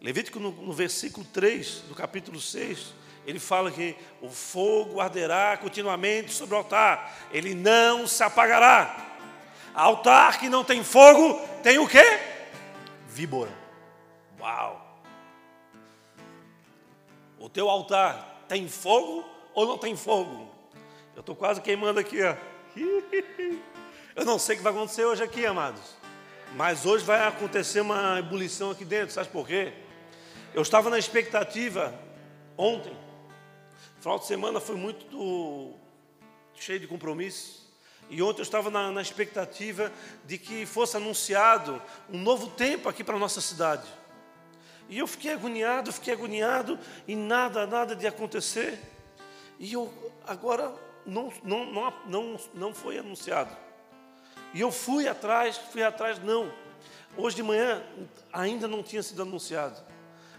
Levítico, 0.00 0.40
no, 0.40 0.50
no 0.50 0.72
versículo 0.72 1.24
3 1.26 1.82
do 1.88 1.94
capítulo 1.94 2.40
6, 2.40 2.92
ele 3.24 3.38
fala 3.38 3.70
que 3.70 3.96
o 4.20 4.28
fogo 4.28 5.00
arderá 5.00 5.56
continuamente 5.56 6.32
sobre 6.32 6.54
o 6.54 6.58
altar, 6.58 7.28
ele 7.30 7.54
não 7.54 8.06
se 8.06 8.22
apagará. 8.22 9.10
Altar 9.74 10.40
que 10.40 10.48
não 10.48 10.64
tem 10.64 10.82
fogo, 10.82 11.40
tem 11.62 11.78
o 11.78 11.88
quê? 11.88 12.20
Víbora. 13.06 13.52
Uau! 14.40 15.00
O 17.38 17.48
teu 17.48 17.68
altar 17.70 18.44
tem 18.48 18.68
fogo 18.68 19.24
ou 19.54 19.66
não 19.66 19.78
tem 19.78 19.96
fogo? 19.96 20.50
Eu 21.14 21.20
estou 21.20 21.36
quase 21.36 21.60
queimando 21.60 22.00
aqui, 22.00 22.18
ó. 22.22 22.34
Eu 24.14 24.26
não 24.26 24.38
sei 24.38 24.56
o 24.56 24.58
que 24.58 24.64
vai 24.64 24.72
acontecer 24.72 25.04
hoje 25.04 25.22
aqui, 25.22 25.46
amados. 25.46 26.01
Mas 26.54 26.84
hoje 26.84 27.02
vai 27.02 27.26
acontecer 27.26 27.80
uma 27.80 28.18
ebulição 28.18 28.70
aqui 28.70 28.84
dentro, 28.84 29.14
sabe 29.14 29.28
por 29.28 29.46
quê? 29.46 29.72
Eu 30.52 30.60
estava 30.60 30.90
na 30.90 30.98
expectativa 30.98 31.94
ontem. 32.58 32.94
Final 34.00 34.18
de 34.18 34.26
semana 34.26 34.60
foi 34.60 34.76
muito 34.76 35.74
cheio 36.54 36.78
de 36.78 36.86
compromissos. 36.86 37.62
E 38.10 38.20
ontem 38.22 38.40
eu 38.40 38.42
estava 38.42 38.70
na, 38.70 38.90
na 38.90 39.00
expectativa 39.00 39.90
de 40.26 40.36
que 40.36 40.66
fosse 40.66 40.94
anunciado 40.94 41.80
um 42.10 42.18
novo 42.18 42.48
tempo 42.48 42.86
aqui 42.86 43.02
para 43.02 43.16
a 43.16 43.18
nossa 43.18 43.40
cidade. 43.40 43.88
E 44.90 44.98
eu 44.98 45.06
fiquei 45.06 45.32
agoniado, 45.32 45.90
fiquei 45.90 46.12
agoniado, 46.12 46.78
e 47.08 47.16
nada, 47.16 47.66
nada 47.66 47.96
de 47.96 48.06
acontecer. 48.06 48.78
E 49.58 49.72
eu 49.72 49.90
agora 50.26 50.74
não, 51.06 51.32
não, 51.42 51.64
não, 51.64 51.94
não, 52.06 52.40
não 52.52 52.74
foi 52.74 52.98
anunciado. 52.98 53.56
E 54.54 54.60
eu 54.60 54.70
fui 54.70 55.08
atrás, 55.08 55.58
fui 55.72 55.82
atrás, 55.82 56.18
não. 56.18 56.52
Hoje 57.16 57.36
de 57.36 57.42
manhã 57.42 57.82
ainda 58.32 58.68
não 58.68 58.82
tinha 58.82 59.02
sido 59.02 59.22
anunciado. 59.22 59.76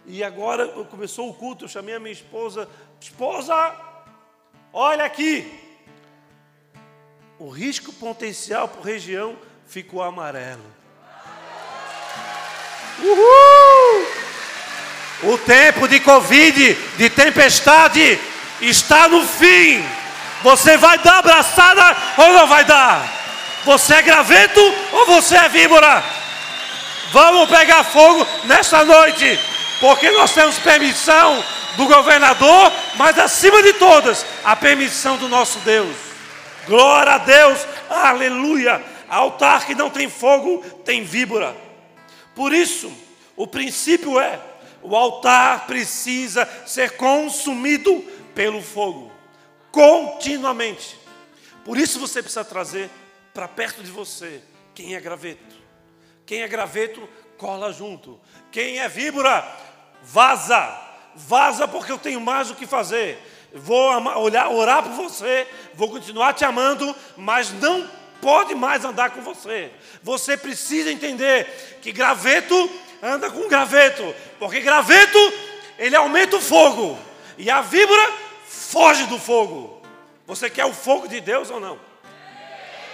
E 0.05 0.23
agora 0.23 0.67
começou 0.85 1.29
o 1.29 1.33
culto, 1.33 1.65
eu 1.65 1.69
chamei 1.69 1.95
a 1.95 1.99
minha 1.99 2.11
esposa, 2.11 2.67
esposa, 2.99 3.75
olha 4.71 5.05
aqui. 5.05 5.59
O 7.39 7.49
risco 7.49 7.91
potencial 7.93 8.67
por 8.67 8.83
região 8.83 9.37
ficou 9.67 10.03
amarelo. 10.03 10.63
Uhul! 12.99 14.07
O 15.33 15.37
tempo 15.37 15.87
de 15.87 15.99
Covid, 16.01 16.73
de 16.97 17.09
tempestade, 17.09 18.19
está 18.61 19.07
no 19.07 19.25
fim. 19.25 19.83
Você 20.43 20.75
vai 20.77 20.97
dar 20.99 21.19
abraçada 21.19 21.95
ou 22.17 22.33
não 22.33 22.47
vai 22.47 22.65
dar? 22.65 23.22
Você 23.65 23.93
é 23.95 24.01
graveto 24.01 24.59
ou 24.91 25.05
você 25.05 25.35
é 25.35 25.47
víbora? 25.47 26.03
Vamos 27.11 27.49
pegar 27.49 27.83
fogo 27.83 28.25
nesta 28.45 28.83
noite, 28.83 29.39
porque 29.79 30.11
nós 30.11 30.33
temos 30.33 30.59
permissão 30.59 31.43
do 31.77 31.85
governador, 31.85 32.71
mas 32.95 33.17
acima 33.17 33.61
de 33.63 33.73
todas, 33.73 34.25
a 34.43 34.55
permissão 34.55 35.15
do 35.17 35.29
nosso 35.29 35.59
Deus. 35.59 35.95
Glória 36.67 37.13
a 37.13 37.17
Deus, 37.19 37.65
aleluia. 37.89 38.83
Altar 39.07 39.65
que 39.65 39.75
não 39.75 39.89
tem 39.89 40.09
fogo, 40.09 40.63
tem 40.83 41.03
víbora. 41.03 41.55
Por 42.35 42.51
isso, 42.51 42.91
o 43.35 43.45
princípio 43.47 44.19
é: 44.19 44.39
o 44.81 44.95
altar 44.95 45.67
precisa 45.67 46.49
ser 46.65 46.91
consumido 46.97 48.03
pelo 48.35 48.61
fogo, 48.61 49.11
continuamente. 49.71 50.97
Por 51.63 51.77
isso 51.77 51.99
você 51.99 52.21
precisa 52.21 52.43
trazer 52.43 52.89
para 53.33 53.47
perto 53.47 53.83
de 53.83 53.91
você 53.91 54.41
quem 54.75 54.95
é 54.95 55.01
graveto. 55.01 55.55
Quem 56.25 56.41
é 56.41 56.47
graveto, 56.47 57.07
cola 57.37 57.73
junto. 57.73 58.19
Quem 58.51 58.79
é 58.79 58.87
víbora, 58.87 59.45
vaza. 60.03 60.81
Vaza 61.15 61.67
porque 61.67 61.91
eu 61.91 61.97
tenho 61.97 62.21
mais 62.21 62.49
o 62.49 62.55
que 62.55 62.65
fazer. 62.65 63.19
Vou 63.53 63.91
olhar, 64.17 64.49
orar 64.49 64.81
por 64.81 64.93
você, 64.93 65.47
vou 65.75 65.89
continuar 65.89 66.33
te 66.33 66.43
amando, 66.43 66.95
mas 67.15 67.51
não 67.51 67.87
pode 68.19 68.55
mais 68.55 68.83
andar 68.83 69.11
com 69.11 69.21
você. 69.21 69.71
Você 70.01 70.35
precisa 70.35 70.91
entender 70.91 71.79
que 71.81 71.91
graveto 71.91 72.69
anda 73.01 73.29
com 73.29 73.47
graveto, 73.47 74.15
porque 74.39 74.59
graveto 74.61 75.19
ele 75.77 75.95
aumenta 75.95 76.37
o 76.37 76.41
fogo 76.41 76.97
e 77.37 77.49
a 77.49 77.61
víbora 77.61 78.13
foge 78.47 79.05
do 79.05 79.19
fogo. 79.19 79.81
Você 80.25 80.49
quer 80.49 80.65
o 80.65 80.73
fogo 80.73 81.07
de 81.07 81.21
Deus 81.21 81.51
ou 81.51 81.59
não? 81.59 81.92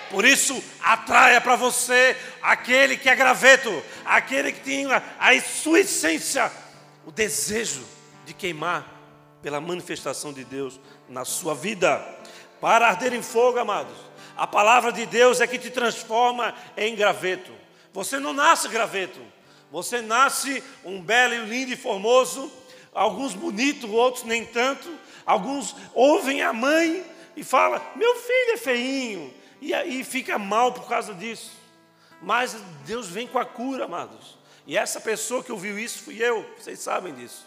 Por 0.09 0.25
isso, 0.25 0.61
atraia 0.81 1.39
para 1.39 1.55
você 1.55 2.15
aquele 2.41 2.97
que 2.97 3.09
é 3.09 3.15
graveto, 3.15 3.83
aquele 4.03 4.51
que 4.51 4.61
tem 4.61 4.91
a, 4.91 5.01
a 5.19 5.39
sua 5.41 5.81
essência, 5.81 6.51
o 7.05 7.11
desejo 7.11 7.85
de 8.25 8.33
queimar 8.33 8.99
pela 9.41 9.61
manifestação 9.61 10.33
de 10.33 10.43
Deus 10.43 10.79
na 11.07 11.23
sua 11.25 11.53
vida. 11.53 12.03
Para 12.59 12.87
arder 12.87 13.13
em 13.13 13.21
fogo, 13.21 13.59
amados, 13.59 13.95
a 14.35 14.47
palavra 14.47 14.91
de 14.91 15.05
Deus 15.05 15.39
é 15.41 15.47
que 15.47 15.57
te 15.57 15.69
transforma 15.69 16.53
em 16.75 16.95
graveto. 16.95 17.51
Você 17.93 18.19
não 18.19 18.33
nasce 18.33 18.67
graveto, 18.67 19.19
você 19.71 20.01
nasce 20.01 20.63
um 20.83 21.01
belo, 21.01 21.45
lindo 21.45 21.71
e 21.71 21.77
formoso, 21.77 22.51
alguns 22.93 23.33
bonitos, 23.33 23.89
outros 23.89 24.23
nem 24.23 24.45
tanto. 24.45 24.89
Alguns 25.25 25.75
ouvem 25.93 26.41
a 26.41 26.51
mãe 26.51 27.05
e 27.35 27.43
fala: 27.43 27.81
"Meu 27.95 28.15
filho 28.15 28.53
é 28.53 28.57
feinho", 28.57 29.33
e 29.61 29.73
aí 29.73 30.03
fica 30.03 30.37
mal 30.37 30.71
por 30.71 30.87
causa 30.87 31.13
disso. 31.13 31.51
Mas 32.21 32.55
Deus 32.85 33.07
vem 33.07 33.27
com 33.27 33.39
a 33.39 33.45
cura, 33.45 33.85
amados. 33.85 34.37
E 34.65 34.77
essa 34.77 34.99
pessoa 35.01 35.43
que 35.43 35.51
ouviu 35.51 35.79
isso 35.79 36.03
fui 36.03 36.21
eu, 36.21 36.45
vocês 36.57 36.79
sabem 36.79 37.13
disso. 37.13 37.45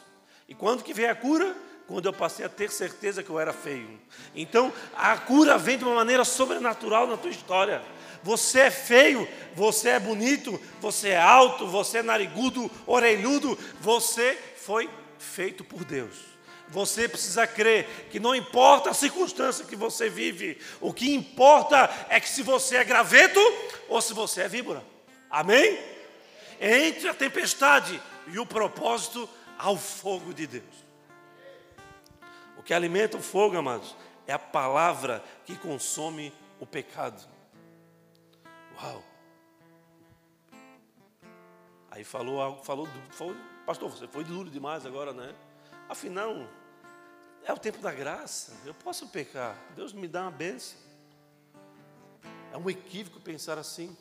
E 0.48 0.54
quando 0.54 0.82
que 0.82 0.94
vem 0.94 1.06
a 1.06 1.14
cura? 1.14 1.56
Quando 1.86 2.06
eu 2.06 2.12
passei 2.12 2.44
a 2.44 2.48
ter 2.48 2.70
certeza 2.70 3.22
que 3.22 3.30
eu 3.30 3.38
era 3.38 3.52
feio. 3.52 4.00
Então, 4.34 4.72
a 4.94 5.16
cura 5.16 5.58
vem 5.58 5.76
de 5.76 5.84
uma 5.84 5.94
maneira 5.94 6.24
sobrenatural 6.24 7.06
na 7.06 7.16
tua 7.16 7.30
história. 7.30 7.82
Você 8.22 8.60
é 8.60 8.70
feio, 8.70 9.28
você 9.54 9.90
é 9.90 10.00
bonito, 10.00 10.58
você 10.80 11.10
é 11.10 11.20
alto, 11.20 11.66
você 11.66 11.98
é 11.98 12.02
narigudo, 12.02 12.70
orelhudo, 12.86 13.58
você 13.80 14.38
foi 14.56 14.88
feito 15.18 15.64
por 15.64 15.84
Deus. 15.84 16.31
Você 16.72 17.06
precisa 17.06 17.46
crer 17.46 18.08
que 18.10 18.18
não 18.18 18.34
importa 18.34 18.90
a 18.90 18.94
circunstância 18.94 19.66
que 19.66 19.76
você 19.76 20.08
vive, 20.08 20.58
o 20.80 20.92
que 20.92 21.14
importa 21.14 21.90
é 22.08 22.18
que 22.18 22.28
se 22.28 22.42
você 22.42 22.76
é 22.76 22.84
graveto 22.84 23.38
ou 23.90 24.00
se 24.00 24.14
você 24.14 24.42
é 24.42 24.48
víbora. 24.48 24.82
Amém? 25.30 25.78
Entre 26.58 27.08
a 27.08 27.14
tempestade 27.14 28.00
e 28.28 28.38
o 28.38 28.46
propósito 28.46 29.28
ao 29.58 29.76
fogo 29.76 30.32
de 30.32 30.46
Deus. 30.46 30.82
O 32.56 32.62
que 32.62 32.72
alimenta 32.72 33.18
o 33.18 33.22
fogo, 33.22 33.58
amados, 33.58 33.94
é 34.26 34.32
a 34.32 34.38
palavra 34.38 35.22
que 35.44 35.56
consome 35.56 36.32
o 36.58 36.66
pecado. 36.66 37.22
Uau! 38.80 39.04
Aí 41.90 42.02
falou 42.02 42.40
algo, 42.40 42.64
falou, 42.64 42.88
falou, 43.10 43.36
pastor, 43.66 43.90
você 43.90 44.08
foi 44.08 44.24
duro 44.24 44.48
demais 44.48 44.86
agora, 44.86 45.12
né? 45.12 45.34
Afinal, 45.86 46.48
é 47.44 47.52
o 47.52 47.58
tempo 47.58 47.78
da 47.78 47.92
graça, 47.92 48.52
eu 48.64 48.74
posso 48.74 49.08
pecar, 49.08 49.56
Deus 49.74 49.92
me 49.92 50.06
dá 50.06 50.22
uma 50.22 50.30
bênção. 50.30 50.78
É 52.52 52.56
um 52.56 52.68
equívoco 52.68 53.18
pensar 53.20 53.58
assim, 53.58 53.96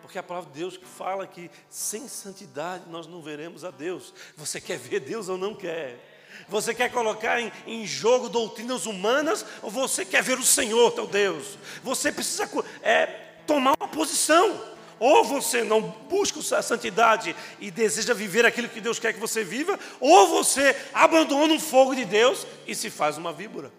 porque 0.00 0.18
a 0.18 0.22
palavra 0.22 0.50
de 0.52 0.58
Deus 0.58 0.78
fala 0.96 1.26
que 1.26 1.50
sem 1.68 2.06
santidade 2.06 2.84
nós 2.88 3.06
não 3.06 3.22
veremos 3.22 3.64
a 3.64 3.70
Deus. 3.70 4.14
Você 4.36 4.60
quer 4.60 4.78
ver 4.78 5.00
Deus 5.00 5.28
ou 5.28 5.36
não 5.36 5.54
quer? 5.54 6.12
Você 6.48 6.74
quer 6.74 6.90
colocar 6.90 7.40
em, 7.40 7.50
em, 7.66 7.86
jogo 7.86 8.28
doutrinas 8.28 8.86
humanas 8.86 9.44
ou 9.62 9.70
você 9.70 10.04
quer 10.04 10.22
ver 10.22 10.38
o 10.38 10.42
Senhor, 10.42 10.92
teu 10.92 11.06
Deus? 11.06 11.56
Você 11.82 12.12
precisa 12.12 12.48
é, 12.82 13.06
tomar 13.46 13.74
uma 13.80 13.88
posição. 13.88 14.73
Ou 15.04 15.22
você 15.22 15.62
não 15.62 15.82
busca 15.82 16.40
a 16.56 16.62
santidade 16.62 17.36
e 17.60 17.70
deseja 17.70 18.14
viver 18.14 18.46
aquilo 18.46 18.70
que 18.70 18.80
Deus 18.80 18.98
quer 18.98 19.12
que 19.12 19.20
você 19.20 19.44
viva, 19.44 19.78
ou 20.00 20.28
você 20.28 20.74
abandona 20.94 21.52
o 21.52 21.60
fogo 21.60 21.94
de 21.94 22.06
Deus 22.06 22.46
e 22.66 22.74
se 22.74 22.88
faz 22.88 23.18
uma 23.18 23.30
víbora. 23.30 23.70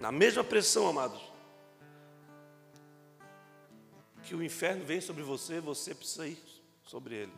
na 0.00 0.10
mesma 0.10 0.42
pressão, 0.42 0.88
amados, 0.88 1.20
que 4.22 4.34
o 4.34 4.42
inferno 4.42 4.86
vem 4.86 5.02
sobre 5.02 5.22
você, 5.22 5.60
você 5.60 5.94
precisa 5.94 6.26
ir 6.26 6.42
sobre 6.82 7.14
ele. 7.14 7.32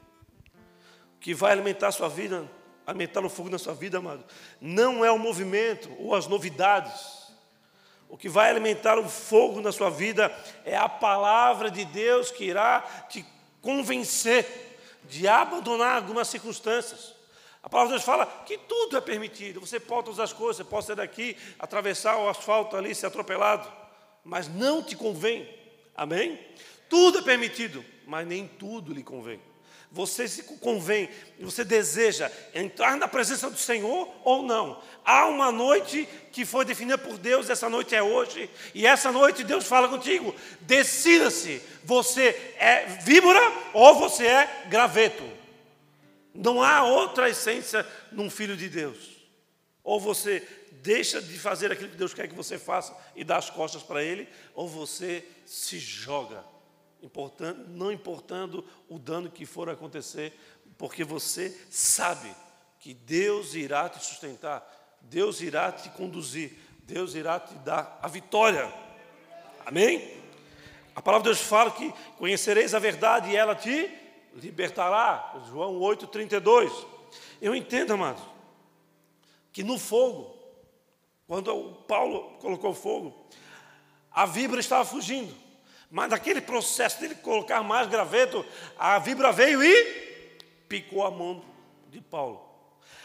O 1.17 1.19
que 1.19 1.35
vai 1.35 1.51
alimentar 1.51 1.89
a 1.89 1.93
sua 1.93 2.09
vida, 2.09 2.49
alimentar 2.87 3.27
o 3.27 3.29
fogo 3.29 3.51
na 3.51 3.59
sua 3.59 3.75
vida, 3.75 3.99
amado, 3.99 4.25
não 4.61 5.05
é 5.05 5.11
o 5.11 5.19
movimento 5.19 5.91
ou 5.99 6.15
as 6.15 6.29
novidades. 6.29 7.24
O 8.15 8.17
que 8.17 8.29
vai 8.29 8.49
alimentar 8.49 8.97
o 8.97 9.09
fogo 9.09 9.61
na 9.61 9.73
sua 9.73 9.91
vida 9.91 10.33
é 10.65 10.77
a 10.77 10.89
palavra 10.89 11.69
de 11.69 11.85
Deus 11.85 12.31
que 12.31 12.45
irá 12.45 12.81
te 13.09 13.27
convencer 13.61 14.47
de 15.03 15.27
abandonar 15.27 15.97
algumas 15.97 16.29
circunstâncias. 16.29 17.13
A 17.61 17.69
palavra 17.69 17.89
de 17.89 17.95
Deus 17.95 18.05
fala 18.05 18.25
que 18.47 18.57
tudo 18.57 18.97
é 18.97 19.01
permitido. 19.01 19.59
Você 19.59 19.81
pode 19.81 20.11
usar 20.11 20.23
as 20.23 20.33
coisas, 20.33 20.59
você 20.59 20.63
pode 20.63 20.87
sair 20.87 20.95
daqui, 20.95 21.37
atravessar 21.59 22.17
o 22.19 22.29
asfalto 22.29 22.77
ali, 22.77 22.95
ser 22.95 23.07
atropelado, 23.07 23.69
mas 24.25 24.47
não 24.47 24.81
te 24.81 24.95
convém. 24.95 25.53
Amém? 25.97 26.39
Tudo 26.89 27.19
é 27.19 27.23
permitido, 27.23 27.85
mas 28.07 28.25
nem 28.25 28.47
tudo 28.47 28.95
lhe 28.95 29.03
convém. 29.03 29.41
Você 29.95 30.27
se 30.27 30.43
convém, 30.43 31.09
você 31.39 31.65
deseja 31.65 32.29
entrar 32.53 32.97
na 32.97 33.07
presença 33.07 33.49
do 33.49 33.57
Senhor 33.57 34.13
ou 34.25 34.43
não. 34.43 34.83
Há 35.05 35.27
uma 35.27 35.53
noite 35.53 36.09
que 36.33 36.45
foi 36.45 36.65
definida 36.65 36.99
por 36.99 37.17
Deus, 37.17 37.49
essa 37.49 37.71
noite 37.71 37.95
é 37.95 38.03
hoje, 38.03 38.51
e 38.75 38.89
essa 38.89 39.13
noite 39.13 39.45
Deus 39.45 39.65
fala 39.65 39.89
contigo: 39.89 40.35
decida-se, 40.63 41.63
você 41.85 42.55
é 42.59 42.87
víbora 43.05 43.41
ou 43.73 43.95
você 43.95 44.27
é 44.27 44.65
graveto. 44.69 45.23
Não 46.35 46.61
há 46.61 46.83
outra 46.83 47.31
essência 47.31 47.87
num 48.11 48.29
filho 48.29 48.57
de 48.57 48.69
Deus. 48.69 48.99
Ou 49.85 50.01
você 50.01 50.43
deixa 50.83 51.23
de 51.23 51.39
fazer 51.39 51.71
aquilo 51.71 51.91
que 51.91 51.97
Deus 51.97 52.13
quer 52.13 52.27
que 52.27 52.35
você 52.35 52.59
faça 52.59 52.93
e 53.15 53.23
dá 53.23 53.37
as 53.37 53.49
costas 53.49 53.85
para 53.85 54.03
Ele, 54.03 54.29
ou 54.57 54.67
você 54.67 55.25
se 55.47 55.79
joga 55.79 56.54
importando, 57.05 57.69
não 57.69 57.93
importando 57.93 58.65
o 58.89 58.99
dano 58.99 59.31
que 59.31 59.45
for 59.45 59.69
acontecer, 59.69 60.39
porque 60.79 61.05
você 61.05 61.51
sabe 61.71 62.35
que 62.81 62.95
Deus 62.95 63.55
irá 63.55 63.89
te 63.89 64.05
sustentar, 64.05 64.99
Deus 65.03 65.41
irá 65.41 65.71
te 65.71 65.89
conduzir, 65.91 66.59
Deus 66.83 67.15
irá 67.15 67.39
te 67.39 67.55
dar 67.57 67.99
a 68.03 68.09
vitória. 68.09 68.73
Amém? 69.65 70.23
A 70.95 71.03
palavra 71.03 71.25
de 71.25 71.37
Deus 71.37 71.47
fala 71.47 71.71
que 71.71 71.93
conhecereis 72.19 72.75
a 72.75 72.79
verdade 72.79 73.31
e 73.31 73.37
ela 73.37 73.55
te 73.55 73.91
libertará. 74.35 75.35
João 75.49 75.79
8, 75.81 76.07
32. 76.07 76.73
Eu 77.41 77.55
entendo, 77.55 77.93
amado, 77.93 78.23
que 79.53 79.63
no 79.63 79.79
fogo, 79.79 80.37
quando 81.27 81.55
o 81.55 81.75
Paulo 81.75 82.39
colocou 82.39 82.75
fogo, 82.75 83.27
a 84.11 84.27
vibra 84.27 84.61
estava 84.61 84.85
fugindo. 84.85 85.44
Mas 85.95 86.11
naquele 86.11 86.41
processo 86.41 87.01
dele 87.01 87.15
colocar 87.15 87.63
mais 87.63 87.87
graveto, 87.87 88.45
a 88.77 88.99
vibra 88.99 89.31
veio 89.31 89.63
e 89.63 90.41
picou 90.69 91.07
a 91.07 91.11
mão 91.11 91.41
de 91.89 92.01
Paulo. 92.01 92.45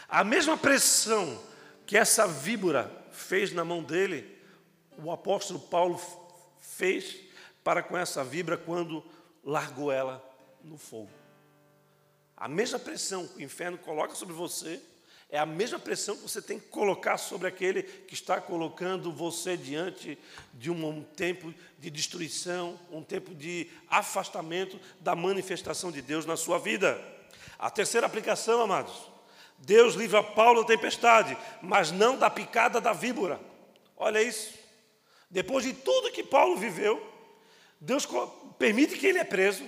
A 0.08 0.24
mesma 0.24 0.56
pressão 0.56 1.40
que 1.86 1.96
essa 1.96 2.26
víbora 2.26 2.90
fez 3.12 3.52
na 3.52 3.64
mão 3.64 3.80
dele, 3.80 4.36
o 4.98 5.12
apóstolo 5.12 5.60
Paulo 5.60 6.00
fez 6.58 7.14
para 7.62 7.80
com 7.80 7.96
essa 7.96 8.24
vibra 8.24 8.56
quando 8.56 9.04
largou 9.44 9.92
ela 9.92 10.20
no 10.60 10.76
fogo. 10.76 11.12
A 12.36 12.48
mesma 12.48 12.80
pressão 12.80 13.24
que 13.24 13.38
o 13.38 13.42
inferno 13.42 13.78
coloca 13.78 14.16
sobre 14.16 14.34
você 14.34 14.82
é 15.30 15.38
a 15.38 15.46
mesma 15.46 15.78
pressão 15.78 16.16
que 16.16 16.22
você 16.22 16.42
tem 16.42 16.58
que 16.58 16.66
colocar 16.66 17.16
sobre 17.16 17.46
aquele 17.46 17.84
que 17.84 18.14
está 18.14 18.40
colocando 18.40 19.12
você 19.12 19.56
diante 19.56 20.18
de 20.54 20.70
um 20.70 21.02
tempo 21.02 21.54
de 21.78 21.88
destruição, 21.88 22.78
um 22.90 23.02
tempo 23.02 23.32
de 23.34 23.68
afastamento 23.88 24.78
da 25.00 25.14
manifestação 25.14 25.92
de 25.92 26.02
Deus 26.02 26.26
na 26.26 26.36
sua 26.36 26.58
vida. 26.58 27.00
A 27.58 27.70
terceira 27.70 28.06
aplicação, 28.06 28.60
amados, 28.60 28.92
Deus 29.56 29.94
livra 29.94 30.22
Paulo 30.22 30.62
da 30.62 30.68
tempestade, 30.68 31.36
mas 31.62 31.92
não 31.92 32.18
da 32.18 32.28
picada 32.28 32.80
da 32.80 32.92
víbora. 32.92 33.40
Olha 33.96 34.20
isso. 34.20 34.52
Depois 35.30 35.64
de 35.64 35.72
tudo 35.72 36.10
que 36.10 36.24
Paulo 36.24 36.56
viveu, 36.56 37.00
Deus 37.80 38.08
permite 38.58 38.98
que 38.98 39.06
ele 39.06 39.18
é 39.18 39.24
preso, 39.24 39.64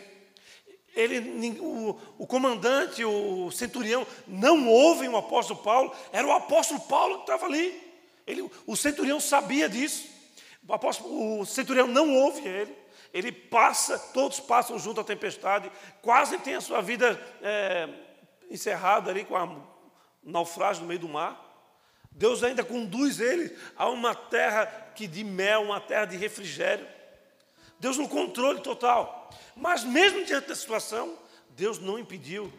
ele, 0.95 1.59
o, 1.61 1.99
o, 2.18 2.26
comandante, 2.26 3.05
o 3.05 3.51
centurião, 3.51 4.07
não 4.26 4.68
ouvem 4.68 5.09
o 5.09 5.16
apóstolo 5.16 5.61
Paulo, 5.62 5.95
era 6.12 6.26
o 6.26 6.32
apóstolo 6.32 6.80
Paulo 6.80 7.16
que 7.16 7.20
estava 7.22 7.47
ali. 7.47 7.80
Ele, 8.26 8.49
o 8.66 8.76
centurião 8.76 9.18
sabia 9.18 9.68
disso. 9.68 10.07
O, 10.66 10.72
apóstolo, 10.72 11.40
o 11.40 11.47
centurião 11.47 11.86
não 11.86 12.14
ouve 12.14 12.47
ele. 12.47 12.76
Ele 13.12 13.32
passa, 13.32 13.99
todos 13.99 14.40
passam 14.40 14.78
junto 14.78 15.01
à 15.01 15.05
tempestade, 15.05 15.70
quase 16.01 16.38
tem 16.38 16.55
a 16.55 16.61
sua 16.61 16.80
vida 16.80 17.20
é, 17.43 17.88
encerrada 18.51 19.11
ali 19.11 19.24
com 19.24 19.36
a 19.36 19.55
naufrágio 20.22 20.82
no 20.82 20.88
meio 20.88 21.01
do 21.01 21.09
mar. 21.09 21.51
Deus 22.11 22.43
ainda 22.43 22.62
conduz 22.62 23.20
ele 23.20 23.57
a 23.76 23.88
uma 23.88 24.14
terra 24.14 24.66
que 24.95 25.07
de 25.07 25.24
mel, 25.24 25.62
uma 25.62 25.80
terra 25.80 26.05
de 26.05 26.16
refrigério. 26.16 26.86
Deus 27.83 27.99
no 27.99 28.09
controle 28.09 28.61
total. 28.61 29.28
Mas 29.57 29.83
mesmo 29.83 30.24
diante 30.24 30.47
da 30.47 30.55
situação, 30.55 31.18
Deus 31.51 31.80
não 31.80 31.99
impediu 31.99 32.51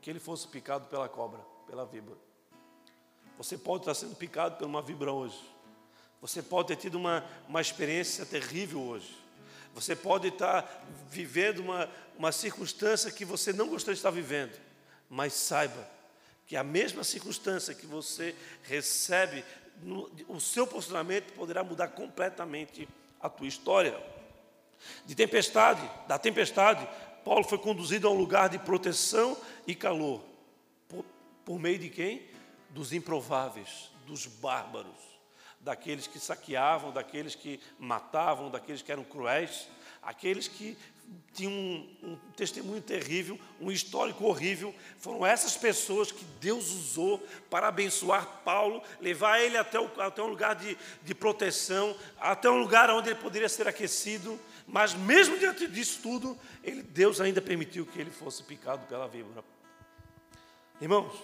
que 0.00 0.10
ele 0.10 0.18
fosse 0.18 0.48
picado 0.48 0.88
pela 0.88 1.08
cobra, 1.08 1.38
pela 1.68 1.86
víbora. 1.86 2.18
Você 3.38 3.56
pode 3.56 3.82
estar 3.82 3.94
sendo 3.94 4.16
picado 4.16 4.56
por 4.56 4.66
uma 4.66 4.82
víbora 4.82 5.12
hoje. 5.12 5.38
Você 6.20 6.42
pode 6.42 6.66
ter 6.66 6.76
tido 6.76 6.96
uma, 6.96 7.24
uma 7.48 7.60
experiência 7.60 8.26
terrível 8.26 8.82
hoje. 8.82 9.16
Você 9.72 9.94
pode 9.94 10.26
estar 10.26 10.84
vivendo 11.08 11.60
uma, 11.60 11.88
uma 12.18 12.32
circunstância 12.32 13.12
que 13.12 13.24
você 13.24 13.52
não 13.52 13.68
gostaria 13.68 13.94
de 13.94 14.00
estar 14.00 14.10
vivendo. 14.10 14.60
Mas 15.08 15.32
saiba 15.32 15.88
que 16.44 16.56
a 16.56 16.64
mesma 16.64 17.04
circunstância 17.04 17.72
que 17.72 17.86
você 17.86 18.34
recebe, 18.64 19.44
no, 19.80 20.10
o 20.26 20.40
seu 20.40 20.66
posicionamento 20.66 21.32
poderá 21.34 21.62
mudar 21.62 21.86
completamente 21.86 22.88
a 23.20 23.28
tua 23.28 23.46
história. 23.46 23.96
De 25.04 25.14
tempestade, 25.14 25.82
da 26.06 26.18
tempestade, 26.18 26.86
Paulo 27.24 27.44
foi 27.44 27.58
conduzido 27.58 28.08
a 28.08 28.10
um 28.10 28.16
lugar 28.16 28.48
de 28.48 28.58
proteção 28.58 29.36
e 29.66 29.74
calor. 29.74 30.22
Por, 30.88 31.04
por 31.44 31.58
meio 31.58 31.78
de 31.78 31.88
quem? 31.88 32.22
Dos 32.70 32.92
improváveis, 32.92 33.90
dos 34.06 34.26
bárbaros, 34.26 35.12
daqueles 35.60 36.06
que 36.06 36.18
saqueavam, 36.18 36.92
daqueles 36.92 37.34
que 37.34 37.60
matavam, 37.78 38.50
daqueles 38.50 38.82
que 38.82 38.90
eram 38.90 39.04
cruéis, 39.04 39.68
aqueles 40.02 40.48
que 40.48 40.76
tinham 41.32 41.52
um, 41.52 41.88
um, 42.02 42.18
testemunho 42.36 42.80
terrível, 42.80 43.38
um 43.60 43.70
histórico 43.70 44.24
horrível. 44.24 44.74
Foram 44.98 45.24
essas 45.24 45.56
pessoas 45.56 46.12
que 46.12 46.24
Deus 46.40 46.70
usou 46.70 47.18
para 47.48 47.68
abençoar 47.68 48.26
Paulo, 48.44 48.82
levar 49.00 49.40
ele 49.40 49.56
até, 49.56 49.80
o, 49.80 49.90
até 50.00 50.22
um 50.22 50.26
lugar 50.26 50.54
de, 50.54 50.76
de 51.02 51.14
proteção, 51.14 51.96
até 52.20 52.50
um 52.50 52.60
lugar 52.60 52.90
onde 52.90 53.10
ele 53.10 53.18
poderia 53.18 53.48
ser 53.48 53.66
aquecido. 53.66 54.38
Mas 54.72 54.94
mesmo 54.94 55.38
diante 55.38 55.68
disso 55.68 56.00
tudo, 56.02 56.36
ele, 56.64 56.82
Deus 56.82 57.20
ainda 57.20 57.42
permitiu 57.42 57.84
que 57.84 58.00
ele 58.00 58.10
fosse 58.10 58.42
picado 58.42 58.86
pela 58.86 59.06
víbora. 59.06 59.44
Irmãos, 60.80 61.14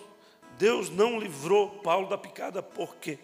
Deus 0.59 0.91
não 0.91 1.19
livrou 1.19 1.71
Paulo 1.81 2.11
da 2.11 2.19
picada 2.19 2.63
por 2.63 2.97
quê? 2.97 3.19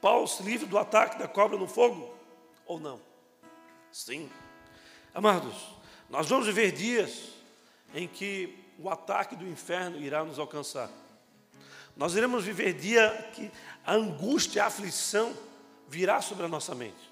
Paulo 0.00 0.26
se 0.26 0.42
livra 0.42 0.66
do 0.66 0.76
ataque 0.76 1.20
da 1.20 1.28
cobra 1.28 1.56
no 1.56 1.68
fogo 1.68 2.12
ou 2.66 2.80
não? 2.80 3.00
Sim. 3.92 4.28
Amados, 5.14 5.54
nós 6.10 6.28
vamos 6.28 6.46
viver 6.46 6.72
dias 6.72 7.28
em 7.94 8.08
que 8.08 8.58
o 8.76 8.90
ataque 8.90 9.36
do 9.36 9.46
inferno 9.46 10.00
irá 10.00 10.24
nos 10.24 10.40
alcançar. 10.40 10.90
Nós 11.96 12.16
iremos 12.16 12.42
viver 12.42 12.72
dia 12.72 13.30
que 13.34 13.52
a 13.86 13.94
angústia, 13.94 14.64
a 14.64 14.66
aflição 14.66 15.32
virá 15.88 16.20
sobre 16.20 16.44
a 16.44 16.48
nossa 16.48 16.74
mente. 16.74 17.11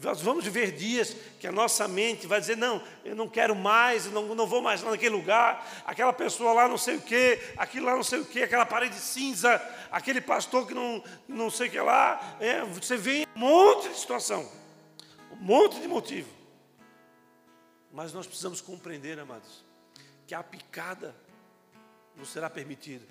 Nós 0.00 0.20
vamos 0.20 0.44
viver 0.44 0.72
dias 0.72 1.14
que 1.38 1.46
a 1.46 1.52
nossa 1.52 1.86
mente 1.86 2.26
vai 2.26 2.40
dizer: 2.40 2.56
não, 2.56 2.82
eu 3.04 3.14
não 3.14 3.28
quero 3.28 3.54
mais, 3.54 4.06
eu 4.06 4.12
não, 4.12 4.34
não 4.34 4.46
vou 4.46 4.62
mais 4.62 4.82
lá 4.82 4.90
naquele 4.90 5.14
lugar, 5.14 5.82
aquela 5.84 6.12
pessoa 6.12 6.52
lá 6.52 6.68
não 6.68 6.78
sei 6.78 6.96
o 6.96 7.00
quê, 7.00 7.40
aquilo 7.56 7.86
lá 7.86 7.94
não 7.94 8.02
sei 8.02 8.20
o 8.20 8.24
quê, 8.24 8.42
aquela 8.42 8.64
parede 8.64 8.96
cinza, 8.96 9.60
aquele 9.90 10.20
pastor 10.20 10.66
que 10.66 10.74
não, 10.74 11.02
não 11.28 11.50
sei 11.50 11.68
o 11.68 11.70
que 11.70 11.80
lá. 11.80 12.36
É, 12.40 12.62
você 12.62 12.96
vê 12.96 13.26
um 13.36 13.40
monte 13.40 13.90
de 13.90 13.96
situação, 13.96 14.50
um 15.30 15.36
monte 15.36 15.80
de 15.80 15.86
motivo. 15.86 16.28
Mas 17.92 18.12
nós 18.12 18.26
precisamos 18.26 18.60
compreender, 18.60 19.18
amados, 19.18 19.64
que 20.26 20.34
a 20.34 20.42
picada 20.42 21.14
não 22.16 22.24
será 22.24 22.48
permitida, 22.48 23.06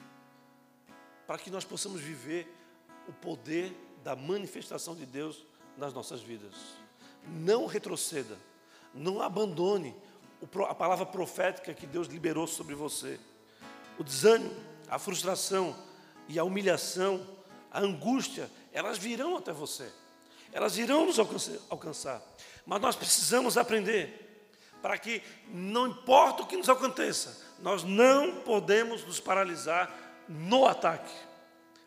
para 1.28 1.38
que 1.38 1.52
nós 1.52 1.64
possamos 1.64 2.02
viver 2.02 2.52
o 3.08 3.14
poder 3.14 3.72
da 4.04 4.16
manifestação 4.16 4.96
de 4.96 5.06
Deus 5.06 5.46
nas 5.82 5.94
nossas 5.94 6.22
vidas. 6.22 6.54
Não 7.28 7.66
retroceda, 7.66 8.38
não 8.94 9.22
abandone 9.22 9.96
a 10.70 10.76
palavra 10.76 11.06
profética 11.06 11.74
que 11.74 11.88
Deus 11.88 12.08
liberou 12.08 12.46
sobre 12.46 12.76
você. 12.76 13.20
O 13.98 14.04
desânimo, 14.04 14.56
a 14.88 15.00
frustração 15.00 15.76
e 16.28 16.38
a 16.38 16.44
humilhação, 16.44 17.26
a 17.72 17.82
angústia, 17.82 18.50
elas 18.72 18.98
virão 18.98 19.36
até 19.36 19.52
você. 19.52 19.92
elas 20.54 20.78
irão 20.78 21.06
nos 21.06 21.18
alcançar, 21.70 22.22
mas 22.66 22.82
nós 22.82 22.96
precisamos 22.96 23.58
aprender 23.58 24.50
para 24.82 24.98
que, 24.98 25.22
não 25.48 25.88
importa 25.88 26.44
o 26.44 26.48
que 26.48 26.58
nos 26.58 26.70
aconteça, 26.70 27.42
nós 27.60 27.84
não 27.84 28.36
podemos 28.42 29.06
nos 29.06 29.20
paralisar 29.20 29.96
no 30.28 30.66
ataque, 30.66 31.14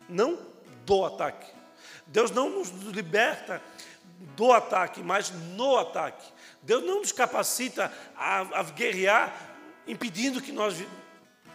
não 0.07 0.39
do 0.85 1.05
ataque. 1.05 1.53
Deus 2.07 2.31
não 2.31 2.49
nos 2.49 2.69
liberta 2.93 3.61
do 4.35 4.51
ataque, 4.51 5.01
mas 5.01 5.31
no 5.31 5.77
ataque. 5.77 6.25
Deus 6.61 6.83
não 6.83 6.99
nos 6.99 7.11
capacita 7.11 7.91
a, 8.15 8.59
a 8.59 8.63
guerrear, 8.63 9.33
impedindo 9.87 10.41
que 10.41 10.51
nós 10.51 10.83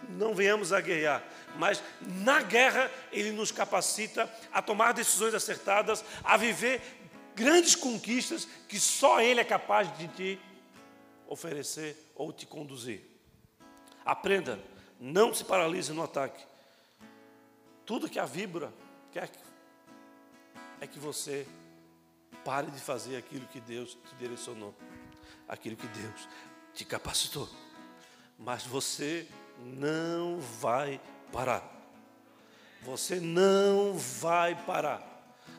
não 0.09 0.33
venhamos 0.33 0.73
a 0.73 0.81
guerrear, 0.81 1.23
mas 1.57 1.81
na 2.01 2.41
guerra 2.41 2.89
Ele 3.11 3.31
nos 3.31 3.51
capacita 3.51 4.31
a 4.51 4.61
tomar 4.61 4.93
decisões 4.93 5.33
acertadas, 5.33 6.03
a 6.23 6.37
viver 6.37 6.81
grandes 7.35 7.75
conquistas 7.75 8.47
que 8.67 8.79
só 8.79 9.21
Ele 9.21 9.39
é 9.39 9.45
capaz 9.45 9.95
de 9.97 10.07
te 10.09 10.39
oferecer 11.27 12.11
ou 12.15 12.31
te 12.31 12.45
conduzir. 12.45 13.01
Aprenda, 14.05 14.59
não 14.99 15.33
se 15.33 15.43
paralise 15.43 15.93
no 15.93 16.03
ataque. 16.03 16.43
Tudo 17.85 18.09
que 18.09 18.19
a 18.19 18.25
vibra 18.25 18.73
quer 19.11 19.29
é 20.79 20.87
que 20.87 20.99
você 20.99 21.45
pare 22.43 22.71
de 22.71 22.79
fazer 22.79 23.17
aquilo 23.17 23.45
que 23.47 23.59
Deus 23.59 23.97
te 24.09 24.15
direcionou, 24.15 24.73
aquilo 25.47 25.75
que 25.75 25.87
Deus 25.87 26.27
te 26.73 26.85
capacitou. 26.85 27.49
Mas 28.37 28.63
você 28.63 29.27
não 29.59 30.39
vai 30.39 30.99
parar. 31.31 31.63
Você 32.81 33.19
não 33.19 33.93
vai 33.93 34.55
parar. 34.55 35.07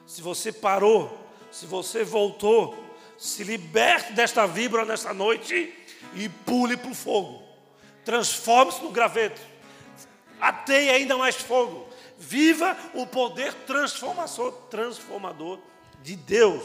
Se 0.06 0.20
você 0.20 0.52
parou, 0.52 1.28
se 1.50 1.66
você 1.66 2.02
voltou, 2.02 2.76
se 3.16 3.44
liberte 3.44 4.12
desta 4.12 4.46
vibra 4.46 4.84
nesta 4.84 5.14
noite 5.14 5.72
e 6.14 6.28
pule 6.28 6.76
para 6.76 6.90
o 6.90 6.94
fogo. 6.94 7.42
Transforme-se 8.04 8.82
no 8.82 8.90
graveto. 8.90 9.40
Ateie 10.40 10.90
ainda 10.90 11.16
mais 11.16 11.36
fogo. 11.36 11.88
Viva 12.18 12.76
o 12.94 13.06
poder 13.06 13.54
transformador, 13.54 14.52
transformador 14.68 15.60
de 16.02 16.16
Deus. 16.16 16.62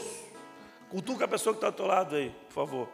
Cultua 0.90 1.24
a 1.24 1.28
pessoa 1.28 1.52
que 1.52 1.58
está 1.58 1.68
ao 1.68 1.72
teu 1.72 1.86
lado 1.86 2.16
aí, 2.16 2.34
por 2.48 2.54
favor. 2.54 2.88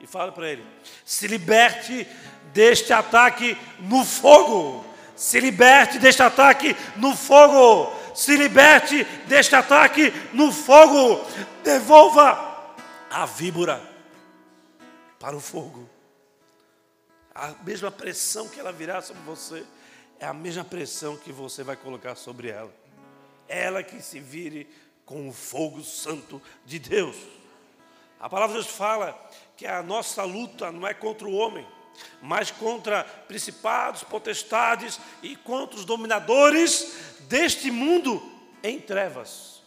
E 0.00 0.06
fala 0.06 0.32
para 0.32 0.50
ele: 0.50 0.64
se 1.04 1.26
liberte 1.26 2.06
deste 2.52 2.92
ataque 2.92 3.56
no 3.80 4.04
fogo. 4.04 4.84
Se 5.16 5.38
liberte 5.38 5.98
deste 5.98 6.22
ataque 6.22 6.76
no 6.96 7.14
fogo. 7.16 7.94
Se 8.14 8.36
liberte 8.36 9.04
deste 9.26 9.54
ataque 9.54 10.12
no 10.32 10.50
fogo. 10.52 11.24
Devolva 11.62 12.74
a 13.10 13.26
víbora 13.26 13.80
para 15.18 15.36
o 15.36 15.40
fogo. 15.40 15.88
A 17.34 17.52
mesma 17.64 17.90
pressão 17.90 18.48
que 18.48 18.60
ela 18.60 18.72
virá 18.72 19.00
sobre 19.00 19.22
você 19.22 19.64
é 20.20 20.26
a 20.26 20.34
mesma 20.34 20.64
pressão 20.64 21.16
que 21.16 21.32
você 21.32 21.62
vai 21.62 21.76
colocar 21.76 22.14
sobre 22.14 22.48
ela. 22.48 22.72
Ela 23.48 23.82
que 23.82 24.00
se 24.00 24.20
vire 24.20 24.68
com 25.04 25.28
o 25.28 25.32
fogo 25.32 25.82
santo 25.82 26.40
de 26.64 26.78
Deus. 26.78 27.16
A 28.18 28.28
palavra 28.28 28.56
de 28.56 28.62
Deus 28.62 28.74
fala 28.76 29.12
que 29.56 29.66
a 29.66 29.82
nossa 29.82 30.22
luta 30.24 30.72
não 30.72 30.86
é 30.86 30.94
contra 30.94 31.26
o 31.26 31.34
homem, 31.34 31.66
mas 32.22 32.50
contra 32.50 33.04
principados, 33.04 34.02
potestades 34.02 34.98
e 35.22 35.36
contra 35.36 35.76
os 35.76 35.84
dominadores 35.84 37.16
deste 37.28 37.70
mundo 37.70 38.22
em 38.62 38.80
trevas. 38.80 39.62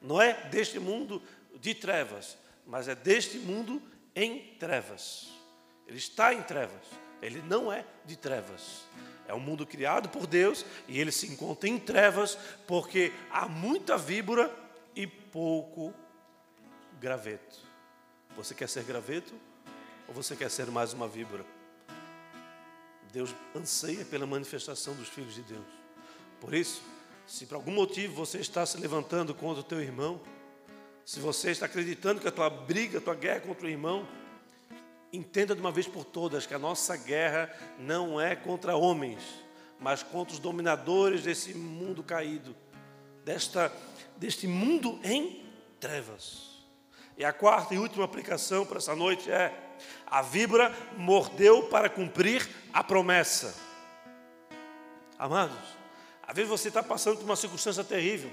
Não 0.00 0.20
é 0.20 0.34
deste 0.48 0.78
mundo 0.78 1.22
de 1.60 1.74
trevas, 1.74 2.36
mas 2.66 2.88
é 2.88 2.94
deste 2.94 3.38
mundo 3.38 3.80
em 4.16 4.56
trevas. 4.58 5.28
Ele 5.86 5.98
está 5.98 6.34
em 6.34 6.42
trevas, 6.42 6.82
ele 7.20 7.40
não 7.42 7.72
é 7.72 7.84
de 8.04 8.16
trevas. 8.16 8.82
É 9.26 9.34
um 9.34 9.40
mundo 9.40 9.66
criado 9.66 10.08
por 10.08 10.26
Deus 10.26 10.64
e 10.88 11.00
ele 11.00 11.12
se 11.12 11.26
encontra 11.26 11.68
em 11.68 11.78
trevas 11.78 12.36
porque 12.66 13.12
há 13.30 13.48
muita 13.48 13.96
víbora 13.96 14.54
e 14.94 15.06
pouco 15.06 15.94
graveto. 17.00 17.58
Você 18.36 18.54
quer 18.54 18.68
ser 18.68 18.84
graveto 18.84 19.32
ou 20.08 20.14
você 20.14 20.34
quer 20.34 20.50
ser 20.50 20.66
mais 20.70 20.92
uma 20.92 21.08
víbora? 21.08 21.44
Deus 23.12 23.34
anseia 23.54 24.04
pela 24.04 24.26
manifestação 24.26 24.94
dos 24.94 25.08
filhos 25.08 25.34
de 25.34 25.42
Deus. 25.42 25.66
Por 26.40 26.54
isso, 26.54 26.82
se 27.26 27.46
por 27.46 27.56
algum 27.56 27.72
motivo 27.72 28.14
você 28.14 28.38
está 28.38 28.64
se 28.64 28.78
levantando 28.78 29.34
contra 29.34 29.60
o 29.60 29.64
teu 29.64 29.80
irmão, 29.80 30.20
se 31.04 31.20
você 31.20 31.50
está 31.50 31.66
acreditando 31.66 32.20
que 32.20 32.28
a 32.28 32.32
tua 32.32 32.48
briga, 32.48 32.98
a 32.98 33.00
tua 33.00 33.14
guerra 33.14 33.40
contra 33.40 33.66
o 33.66 33.70
irmão, 33.70 34.06
entenda 35.12 35.54
de 35.54 35.60
uma 35.60 35.70
vez 35.70 35.86
por 35.86 36.04
todas 36.04 36.46
que 36.46 36.54
a 36.54 36.58
nossa 36.58 36.96
guerra 36.96 37.54
não 37.78 38.20
é 38.20 38.34
contra 38.34 38.76
homens, 38.76 39.22
mas 39.78 40.02
contra 40.02 40.32
os 40.32 40.40
dominadores 40.40 41.22
desse 41.22 41.52
mundo 41.54 42.02
caído, 42.02 42.56
desta, 43.24 43.70
deste 44.16 44.46
mundo 44.46 44.98
em 45.04 45.44
trevas. 45.78 46.52
E 47.18 47.24
a 47.24 47.32
quarta 47.32 47.74
e 47.74 47.78
última 47.78 48.04
aplicação 48.04 48.64
para 48.64 48.78
essa 48.78 48.96
noite 48.96 49.30
é: 49.30 49.52
a 50.06 50.22
víbora 50.22 50.74
mordeu 50.96 51.64
para 51.64 51.90
cumprir 51.90 52.48
a 52.72 52.82
promessa. 52.82 53.54
Amados, 55.18 55.58
às 56.26 56.34
vezes 56.34 56.50
você 56.50 56.68
está 56.68 56.82
passando 56.82 57.18
por 57.18 57.24
uma 57.24 57.36
circunstância 57.36 57.84
terrível, 57.84 58.30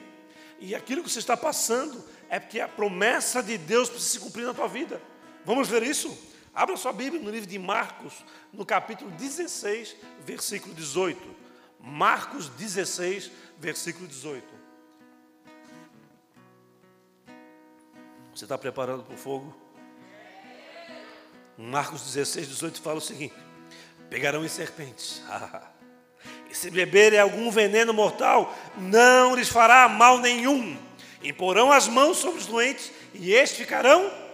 e 0.59 0.73
aquilo 0.73 1.03
que 1.03 1.09
você 1.09 1.19
está 1.19 1.35
passando 1.35 2.03
é 2.29 2.39
porque 2.39 2.59
a 2.59 2.67
promessa 2.67 3.43
de 3.43 3.57
Deus 3.57 3.89
precisa 3.89 4.11
se 4.11 4.19
cumprir 4.19 4.45
na 4.45 4.53
tua 4.53 4.67
vida. 4.67 5.01
Vamos 5.45 5.67
ver 5.67 5.83
isso? 5.83 6.17
Abra 6.59 6.75
sua 6.75 6.91
Bíblia 6.91 7.21
no 7.23 7.31
livro 7.31 7.47
de 7.49 7.57
Marcos, 7.57 8.15
no 8.51 8.65
capítulo 8.65 9.09
16, 9.11 9.95
versículo 10.25 10.75
18. 10.75 11.17
Marcos 11.79 12.49
16, 12.49 13.31
versículo 13.57 14.05
18. 14.05 14.45
Você 18.35 18.43
está 18.43 18.57
preparado 18.57 19.03
para 19.03 19.15
o 19.15 19.17
fogo? 19.17 19.55
Marcos 21.57 22.01
16, 22.01 22.49
18 22.49 22.81
fala 22.81 22.97
o 22.97 23.01
seguinte: 23.01 23.35
Pegarão 24.09 24.43
em 24.43 24.49
serpentes, 24.49 25.21
e 26.51 26.53
se 26.53 26.69
beberem 26.69 27.19
algum 27.19 27.49
veneno 27.49 27.93
mortal, 27.93 28.53
não 28.77 29.33
lhes 29.33 29.47
fará 29.47 29.87
mal 29.87 30.17
nenhum. 30.17 30.77
Imporão 31.23 31.71
as 31.71 31.87
mãos 31.87 32.17
sobre 32.17 32.39
os 32.39 32.47
doentes, 32.47 32.91
e 33.13 33.31
estes 33.31 33.57
ficarão. 33.57 34.28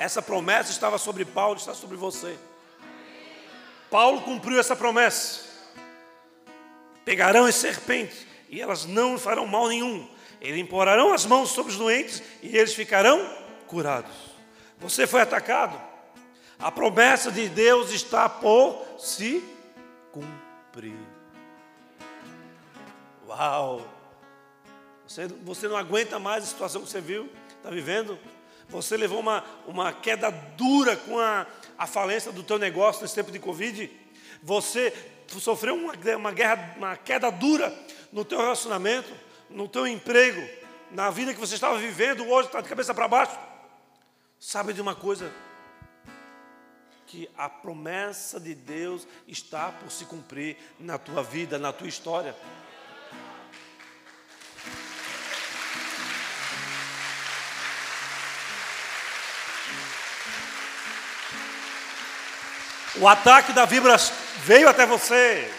Essa 0.00 0.20
promessa 0.20 0.72
estava 0.72 0.98
sobre 0.98 1.24
Paulo, 1.24 1.56
está 1.56 1.74
sobre 1.74 1.96
você. 1.96 2.36
Paulo 3.88 4.22
cumpriu 4.22 4.58
essa 4.58 4.74
promessa. 4.74 5.48
Pegarão 7.04 7.44
as 7.44 7.54
serpentes, 7.54 8.26
e 8.48 8.60
elas 8.60 8.84
não 8.84 9.16
farão 9.16 9.46
mal 9.46 9.68
nenhum 9.68 10.08
eles 10.40 10.58
imporarão 10.58 11.12
as 11.12 11.26
mãos 11.26 11.50
sobre 11.50 11.72
os 11.72 11.78
doentes 11.78 12.22
e 12.42 12.56
eles 12.56 12.74
ficarão 12.74 13.20
curados. 13.66 14.14
Você 14.78 15.06
foi 15.06 15.20
atacado. 15.20 15.78
A 16.58 16.72
promessa 16.72 17.30
de 17.30 17.48
Deus 17.48 17.90
está 17.90 18.28
por 18.28 18.82
se 18.98 19.44
cumprir. 20.10 20.96
Uau! 23.28 23.86
Você, 25.06 25.26
você 25.26 25.68
não 25.68 25.76
aguenta 25.76 26.18
mais 26.18 26.44
a 26.44 26.46
situação 26.46 26.82
que 26.82 26.88
você 26.88 27.00
viu, 27.00 27.28
está 27.56 27.68
vivendo? 27.68 28.18
Você 28.70 28.96
levou 28.96 29.20
uma, 29.20 29.44
uma 29.66 29.92
queda 29.92 30.30
dura 30.30 30.96
com 30.96 31.18
a, 31.18 31.46
a 31.76 31.86
falência 31.86 32.32
do 32.32 32.42
teu 32.42 32.58
negócio 32.58 33.02
nesse 33.02 33.14
tempo 33.14 33.30
de 33.30 33.38
Covid. 33.38 33.90
Você 34.42 34.92
sofreu 35.28 35.74
uma, 35.74 35.92
uma, 36.16 36.32
guerra, 36.32 36.74
uma 36.76 36.96
queda 36.96 37.30
dura 37.30 37.72
no 38.12 38.24
teu 38.24 38.38
relacionamento 38.38 39.12
no 39.50 39.68
teu 39.68 39.86
emprego, 39.86 40.48
na 40.92 41.10
vida 41.10 41.34
que 41.34 41.40
você 41.40 41.54
estava 41.54 41.76
vivendo, 41.76 42.26
hoje 42.28 42.48
está 42.48 42.60
de 42.60 42.68
cabeça 42.68 42.94
para 42.94 43.08
baixo. 43.08 43.38
Sabe 44.38 44.72
de 44.72 44.80
uma 44.80 44.94
coisa? 44.94 45.30
Que 47.06 47.28
a 47.36 47.48
promessa 47.48 48.38
de 48.38 48.54
Deus 48.54 49.06
está 49.26 49.72
por 49.72 49.90
se 49.90 50.04
cumprir 50.04 50.56
na 50.78 50.96
tua 50.96 51.22
vida, 51.22 51.58
na 51.58 51.72
tua 51.72 51.88
história. 51.88 52.34
O 62.98 63.06
ataque 63.06 63.52
da 63.52 63.64
vibra 63.64 63.96
veio 64.38 64.68
até 64.68 64.86
você. 64.86 65.52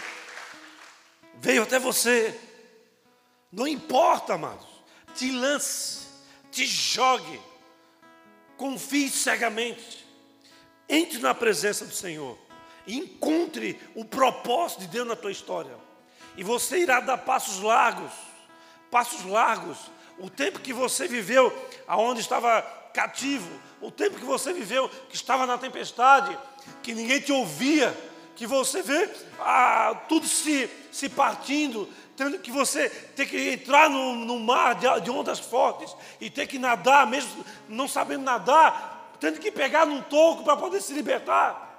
Veio 1.34 1.62
até 1.62 1.78
você. 1.78 2.38
Não 3.50 3.66
importa, 3.66 4.34
amados. 4.34 4.66
Te 5.14 5.30
lance, 5.30 6.06
te 6.50 6.66
jogue, 6.66 7.40
confie 8.56 9.08
cegamente. 9.08 10.06
Entre 10.88 11.18
na 11.18 11.34
presença 11.34 11.84
do 11.84 11.94
Senhor. 11.94 12.38
Encontre 12.86 13.80
o 13.94 14.04
propósito 14.04 14.80
de 14.80 14.88
Deus 14.88 15.06
na 15.06 15.16
tua 15.16 15.30
história. 15.32 15.76
E 16.36 16.42
você 16.42 16.78
irá 16.78 17.00
dar 17.00 17.18
passos 17.18 17.60
largos 17.60 18.12
passos 18.92 19.24
largos, 19.24 19.78
o 20.18 20.28
tempo 20.28 20.60
que 20.60 20.74
você 20.74 21.08
viveu 21.08 21.50
aonde 21.88 22.20
estava 22.20 22.60
cativo, 22.92 23.50
o 23.80 23.90
tempo 23.90 24.18
que 24.18 24.24
você 24.24 24.52
viveu 24.52 24.86
que 25.08 25.16
estava 25.16 25.46
na 25.46 25.56
tempestade, 25.56 26.38
que 26.82 26.94
ninguém 26.94 27.20
te 27.20 27.32
ouvia, 27.32 27.96
que 28.36 28.46
você 28.46 28.82
vê 28.82 29.08
ah, 29.40 29.94
tudo 30.08 30.26
se, 30.26 30.68
se 30.90 31.08
partindo, 31.08 31.88
tendo 32.16 32.38
que 32.38 32.50
você 32.50 32.88
ter 32.88 33.26
que 33.26 33.50
entrar 33.50 33.88
no, 33.88 34.14
no 34.14 34.38
mar 34.38 34.74
de, 34.74 35.00
de 35.00 35.10
ondas 35.10 35.38
fortes 35.38 35.94
e 36.20 36.30
ter 36.30 36.46
que 36.46 36.58
nadar, 36.58 37.06
mesmo 37.06 37.44
não 37.68 37.88
sabendo 37.88 38.24
nadar, 38.24 39.16
tendo 39.20 39.38
que 39.38 39.50
pegar 39.50 39.86
num 39.86 40.02
toco 40.02 40.44
para 40.44 40.56
poder 40.56 40.80
se 40.80 40.92
libertar. 40.92 41.70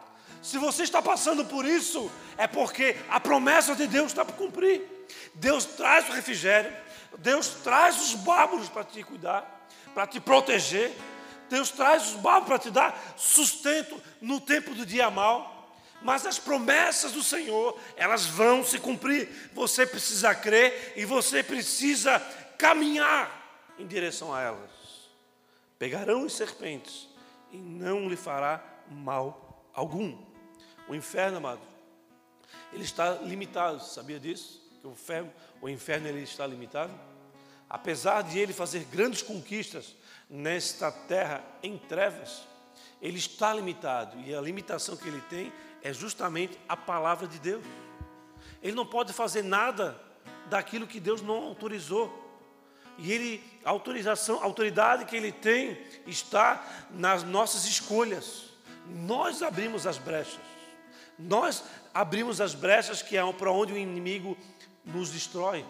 Se 0.42 0.58
você 0.58 0.84
está 0.84 1.02
passando 1.02 1.46
por 1.46 1.66
isso, 1.66 2.12
é 2.38 2.48
porque 2.48 2.98
a 3.10 3.20
promessa 3.20 3.76
de 3.76 3.88
Deus 3.88 4.08
está 4.08 4.26
para 4.26 4.36
cumprir. 4.36 4.82
Deus 5.34 5.66
traz 5.66 6.08
o 6.10 6.12
refrigério, 6.12 6.76
Deus 7.20 7.48
traz 7.64 8.02
os 8.02 8.16
bárbaros 8.16 8.68
para 8.70 8.84
te 8.84 9.04
cuidar, 9.04 9.68
para 9.94 10.06
te 10.06 10.20
proteger. 10.20 10.92
Deus 11.50 11.72
traz 11.72 12.10
os 12.10 12.16
bárbaros 12.16 12.48
para 12.48 12.60
te 12.60 12.72
dar 12.72 13.16
sustento 13.18 14.02
no 14.22 14.40
tempo 14.40 14.74
do 14.74 14.86
dia 14.86 15.10
mal. 15.10 15.52
Mas 16.02 16.26
as 16.26 16.38
promessas 16.38 17.14
do 17.14 17.24
Senhor, 17.24 17.80
elas 17.96 18.26
vão 18.26 18.64
se 18.64 18.78
cumprir. 18.78 19.30
Você 19.54 19.86
precisa 19.86 20.36
crer 20.36 20.94
e 20.98 21.06
você 21.06 21.42
precisa 21.42 22.20
caminhar 22.58 23.74
em 23.80 23.88
direção 23.88 24.34
a 24.34 24.42
elas. 24.42 24.72
Pegarão 25.80 26.26
as 26.26 26.34
serpentes 26.34 27.08
e 27.52 27.58
não 27.58 28.10
lhe 28.10 28.18
fará 28.18 28.64
mal 28.90 29.70
algum. 29.74 30.18
O 30.88 30.96
inferno, 30.96 31.38
amado, 31.38 31.62
ele 32.74 32.84
está 32.84 33.14
limitado, 33.14 33.82
sabia 33.84 34.20
disso? 34.20 34.62
Que 34.82 34.88
o 34.88 34.92
inferno, 34.92 35.34
o 35.62 35.70
inferno 35.70 36.08
ele 36.08 36.24
está 36.24 36.46
limitado. 36.46 36.94
Apesar 37.70 38.24
de 38.24 38.38
ele 38.38 38.52
fazer 38.52 38.84
grandes 38.86 39.22
conquistas 39.22 39.96
nesta 40.30 40.92
terra 40.92 41.44
em 41.62 41.78
trevas, 41.78 42.48
ele 43.02 43.18
está 43.18 43.54
limitado 43.54 44.20
e 44.22 44.34
a 44.34 44.42
limitação 44.42 44.96
que 44.96 45.08
ele 45.08 45.22
tem 45.30 45.52
é 45.82 45.92
justamente 45.92 46.58
a 46.68 46.78
palavra 46.78 47.28
de 47.28 47.38
Deus. 47.40 47.64
Ele 48.62 48.74
não 48.74 48.86
pode 48.86 49.12
fazer 49.12 49.44
nada 49.44 50.00
daquilo 50.50 50.88
que 50.88 51.00
Deus 51.00 51.22
não 51.22 51.36
autorizou. 51.36 52.22
E 52.98 53.12
ele, 53.12 53.44
a 53.66 53.72
autorização, 53.72 54.40
a 54.40 54.46
autoridade 54.46 55.06
que 55.06 55.16
ele 55.16 55.32
tem 55.32 55.78
está 56.08 56.64
nas 56.92 57.24
nossas 57.24 57.66
escolhas. 57.66 58.46
Nós 58.88 59.42
abrimos 59.42 59.86
as 59.86 59.98
brechas. 59.98 60.40
Nós 61.18 61.64
abrimos 61.94 62.40
as 62.40 62.56
brechas 62.56 63.02
que 63.02 63.18
é 63.18 63.34
para 63.34 63.52
onde 63.52 63.74
o 63.74 63.78
inimigo 63.78 64.38
nos 64.86 65.10
destrói. 65.12 65.66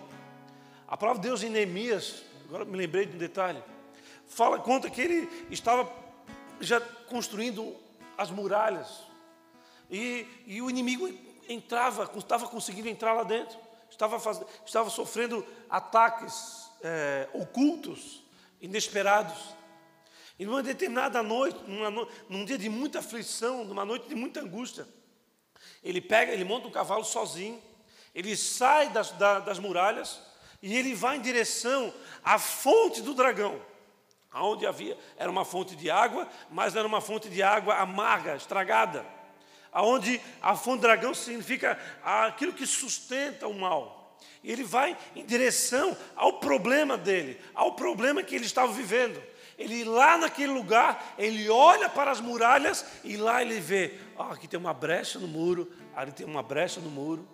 A 0.87 0.95
palavra 0.95 1.21
de 1.21 1.27
Deus 1.27 1.41
em 1.43 1.49
Neemias, 1.49 2.23
agora 2.47 2.65
me 2.65 2.77
lembrei 2.77 3.05
de 3.05 3.15
um 3.15 3.19
detalhe, 3.19 3.63
fala, 4.28 4.59
conta 4.59 4.89
que 4.89 5.01
ele 5.01 5.47
estava 5.49 5.91
já 6.59 6.80
construindo 6.82 7.76
as 8.17 8.30
muralhas 8.32 9.03
e, 9.89 10.26
e 10.47 10.61
o 10.61 10.69
inimigo 10.69 11.09
entrava, 11.47 12.09
estava 12.17 12.47
conseguindo 12.47 12.88
entrar 12.88 13.13
lá 13.13 13.24
dentro, 13.24 13.57
estava, 13.89 14.19
faz, 14.19 14.41
estava 14.65 14.89
sofrendo 14.89 15.45
ataques 15.69 16.71
é, 16.82 17.28
ocultos, 17.34 18.24
inesperados. 18.61 19.55
E 20.39 20.45
numa 20.45 20.63
determinada 20.63 21.21
noite, 21.21 21.59
numa, 21.67 22.07
num 22.28 22.43
dia 22.43 22.57
de 22.57 22.69
muita 22.69 22.99
aflição, 22.99 23.63
numa 23.63 23.86
noite 23.86 24.07
de 24.07 24.15
muita 24.15 24.39
angústia, 24.41 24.88
ele 25.84 26.01
pega, 26.01 26.32
ele 26.32 26.43
monta 26.43 26.67
um 26.67 26.71
cavalo 26.71 27.03
sozinho, 27.03 27.61
ele 28.15 28.36
sai 28.36 28.89
das, 28.89 29.11
das 29.11 29.59
muralhas 29.59 30.21
e 30.61 30.76
ele 30.76 30.95
vai 30.95 31.17
em 31.17 31.21
direção 31.21 31.93
à 32.24 32.39
fonte 32.39 33.01
do 33.01 33.13
dragão. 33.13 33.61
Onde 34.36 34.65
havia, 34.65 34.97
era 35.17 35.29
uma 35.29 35.45
fonte 35.45 35.75
de 35.75 35.89
água, 35.89 36.27
mas 36.49 36.75
era 36.75 36.88
uma 36.88 37.01
fonte 37.01 37.29
de 37.29 37.43
água 37.43 37.75
amarga, 37.75 38.36
estragada 38.36 39.05
aonde 39.73 40.21
a 40.41 40.55
fonte 40.55 40.81
dragão 40.81 41.13
significa 41.13 41.77
aquilo 42.03 42.53
que 42.53 42.65
sustenta 42.65 43.47
o 43.47 43.59
mal. 43.59 44.17
E 44.43 44.51
ele 44.51 44.63
vai 44.63 44.95
em 45.15 45.25
direção 45.25 45.97
ao 46.15 46.34
problema 46.34 46.97
dele, 46.97 47.39
ao 47.55 47.73
problema 47.73 48.21
que 48.21 48.36
ele 48.36 48.45
estava 48.45 48.71
vivendo. 48.71 49.21
Ele 49.57 49.84
lá 49.84 50.17
naquele 50.17 50.51
lugar, 50.51 51.15
ele 51.17 51.49
olha 51.49 51.89
para 51.89 52.11
as 52.11 52.19
muralhas 52.19 52.86
e 53.03 53.17
lá 53.17 53.41
ele 53.41 53.59
vê, 53.59 53.99
oh, 54.17 54.23
aqui 54.23 54.47
tem 54.47 54.59
uma 54.59 54.73
brecha 54.73 55.19
no 55.19 55.27
muro, 55.27 55.71
ali 55.95 56.11
tem 56.11 56.25
uma 56.25 56.43
brecha 56.43 56.79
no 56.79 56.89
muro. 56.89 57.27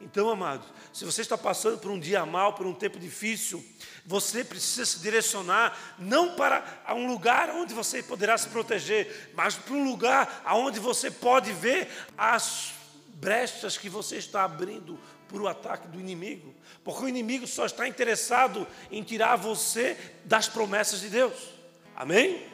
Então, 0.00 0.28
amados, 0.28 0.66
se 0.92 1.04
você 1.04 1.22
está 1.22 1.38
passando 1.38 1.78
por 1.78 1.90
um 1.90 1.98
dia 1.98 2.24
mal, 2.26 2.52
por 2.52 2.66
um 2.66 2.74
tempo 2.74 2.98
difícil, 2.98 3.64
você 4.04 4.44
precisa 4.44 4.84
se 4.84 5.00
direcionar 5.00 5.96
não 5.98 6.36
para 6.36 6.82
um 6.90 7.06
lugar 7.06 7.48
onde 7.50 7.72
você 7.72 8.02
poderá 8.02 8.36
se 8.36 8.48
proteger, 8.48 9.32
mas 9.34 9.54
para 9.54 9.74
um 9.74 9.88
lugar 9.88 10.42
onde 10.52 10.78
você 10.78 11.10
pode 11.10 11.50
ver 11.52 11.88
as 12.16 12.74
brechas 13.14 13.78
que 13.78 13.88
você 13.88 14.16
está 14.16 14.44
abrindo 14.44 14.98
por 15.28 15.40
o 15.40 15.48
ataque 15.48 15.88
do 15.88 15.98
inimigo, 15.98 16.54
porque 16.84 17.04
o 17.04 17.08
inimigo 17.08 17.46
só 17.46 17.64
está 17.64 17.88
interessado 17.88 18.66
em 18.90 19.02
tirar 19.02 19.36
você 19.36 19.96
das 20.24 20.46
promessas 20.46 21.00
de 21.00 21.08
Deus. 21.08 21.54
Amém? 21.96 22.46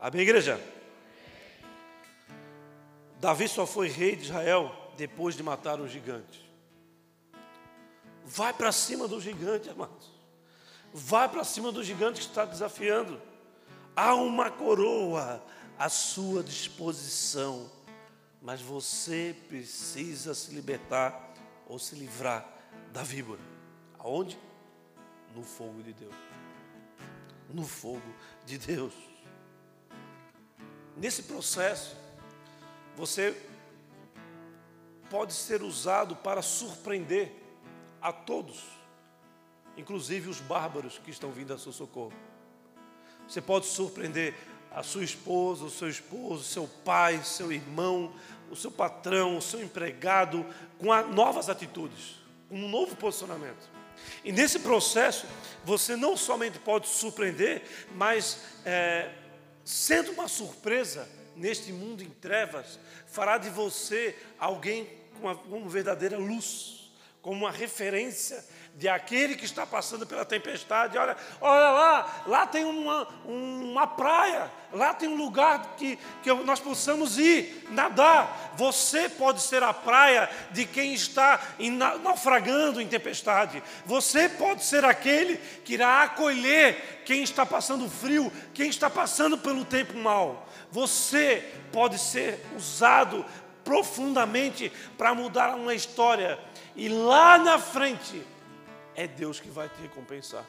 Amém, 0.00 0.22
igreja? 0.22 0.60
Davi 3.20 3.48
só 3.48 3.66
foi 3.66 3.88
rei 3.88 4.14
de 4.14 4.24
Israel 4.24 4.85
depois 4.96 5.34
de 5.34 5.42
matar 5.42 5.80
o 5.80 5.88
gigante. 5.88 6.44
Vai 8.24 8.52
para 8.52 8.72
cima 8.72 9.06
do 9.06 9.20
gigante, 9.20 9.68
amados. 9.70 10.10
Vai 10.92 11.28
para 11.28 11.44
cima 11.44 11.70
do 11.70 11.84
gigante 11.84 12.20
que 12.20 12.26
está 12.26 12.44
desafiando. 12.44 13.20
Há 13.94 14.14
uma 14.14 14.50
coroa 14.50 15.44
à 15.78 15.88
sua 15.88 16.42
disposição, 16.42 17.70
mas 18.42 18.60
você 18.60 19.36
precisa 19.48 20.34
se 20.34 20.54
libertar 20.54 21.34
ou 21.68 21.78
se 21.78 21.94
livrar 21.94 22.48
da 22.92 23.02
víbora. 23.02 23.40
Aonde? 23.98 24.38
No 25.34 25.42
fogo 25.42 25.82
de 25.82 25.92
Deus. 25.92 26.14
No 27.50 27.64
fogo 27.64 28.14
de 28.44 28.58
Deus. 28.58 28.94
Nesse 30.96 31.24
processo, 31.24 31.94
você 32.96 33.45
pode 35.10 35.32
ser 35.32 35.62
usado 35.62 36.16
para 36.16 36.42
surpreender 36.42 37.32
a 38.00 38.12
todos, 38.12 38.62
inclusive 39.76 40.28
os 40.28 40.40
bárbaros 40.40 40.98
que 40.98 41.10
estão 41.10 41.30
vindo 41.30 41.52
a 41.52 41.58
seu 41.58 41.72
socorro. 41.72 42.12
Você 43.28 43.40
pode 43.40 43.66
surpreender 43.66 44.34
a 44.70 44.82
sua 44.82 45.04
esposa, 45.04 45.64
o 45.64 45.70
seu 45.70 45.88
esposo, 45.88 46.44
seu 46.44 46.68
pai, 46.84 47.22
seu 47.24 47.50
irmão, 47.50 48.12
o 48.50 48.56
seu 48.56 48.70
patrão, 48.70 49.36
o 49.36 49.42
seu 49.42 49.62
empregado, 49.62 50.44
com 50.78 50.86
novas 51.12 51.48
atitudes, 51.48 52.16
um 52.50 52.68
novo 52.68 52.94
posicionamento. 52.96 53.76
E 54.24 54.30
nesse 54.30 54.58
processo, 54.58 55.26
você 55.64 55.96
não 55.96 56.16
somente 56.16 56.58
pode 56.58 56.88
surpreender, 56.88 57.62
mas 57.94 58.38
é, 58.64 59.10
sendo 59.64 60.12
uma 60.12 60.28
surpresa, 60.28 61.08
neste 61.36 61.72
mundo 61.72 62.02
em 62.02 62.10
trevas, 62.10 62.78
fará 63.06 63.38
de 63.38 63.50
você 63.50 64.16
alguém 64.38 64.88
com 65.20 65.32
uma, 65.32 65.68
verdadeira 65.68 66.18
luz, 66.18 66.90
como 67.22 67.44
uma 67.44 67.50
referência 67.50 68.44
de 68.76 68.88
aquele 68.88 69.34
que 69.34 69.46
está 69.46 69.66
passando 69.66 70.06
pela 70.06 70.24
tempestade. 70.24 70.98
Olha, 70.98 71.16
olha 71.40 71.70
lá, 71.70 72.22
lá 72.26 72.46
tem 72.46 72.64
uma, 72.64 73.08
uma 73.24 73.86
praia, 73.86 74.50
lá 74.70 74.92
tem 74.92 75.08
um 75.08 75.16
lugar 75.16 75.76
que, 75.78 75.98
que 76.22 76.32
nós 76.44 76.60
possamos 76.60 77.18
ir, 77.18 77.66
nadar. 77.70 78.52
Você 78.56 79.08
pode 79.08 79.40
ser 79.40 79.62
a 79.62 79.72
praia 79.72 80.28
de 80.50 80.66
quem 80.66 80.92
está 80.92 81.40
naufragando 82.02 82.80
em 82.80 82.86
tempestade. 82.86 83.62
Você 83.86 84.28
pode 84.28 84.62
ser 84.62 84.84
aquele 84.84 85.38
que 85.64 85.74
irá 85.74 86.02
acolher 86.02 87.02
quem 87.06 87.22
está 87.22 87.46
passando 87.46 87.88
frio, 87.88 88.30
quem 88.52 88.68
está 88.68 88.90
passando 88.90 89.38
pelo 89.38 89.64
tempo 89.64 89.96
mau. 89.96 90.46
Você 90.70 91.52
pode 91.72 91.98
ser 91.98 92.44
usado 92.56 93.24
profundamente 93.64 94.70
para 94.96 95.14
mudar 95.14 95.54
uma 95.56 95.74
história. 95.74 96.38
E 96.74 96.88
lá 96.88 97.36
na 97.38 97.58
frente, 97.58 98.22
é 98.94 99.06
Deus 99.06 99.40
que 99.40 99.48
vai 99.48 99.68
te 99.68 99.80
recompensar. 99.82 100.44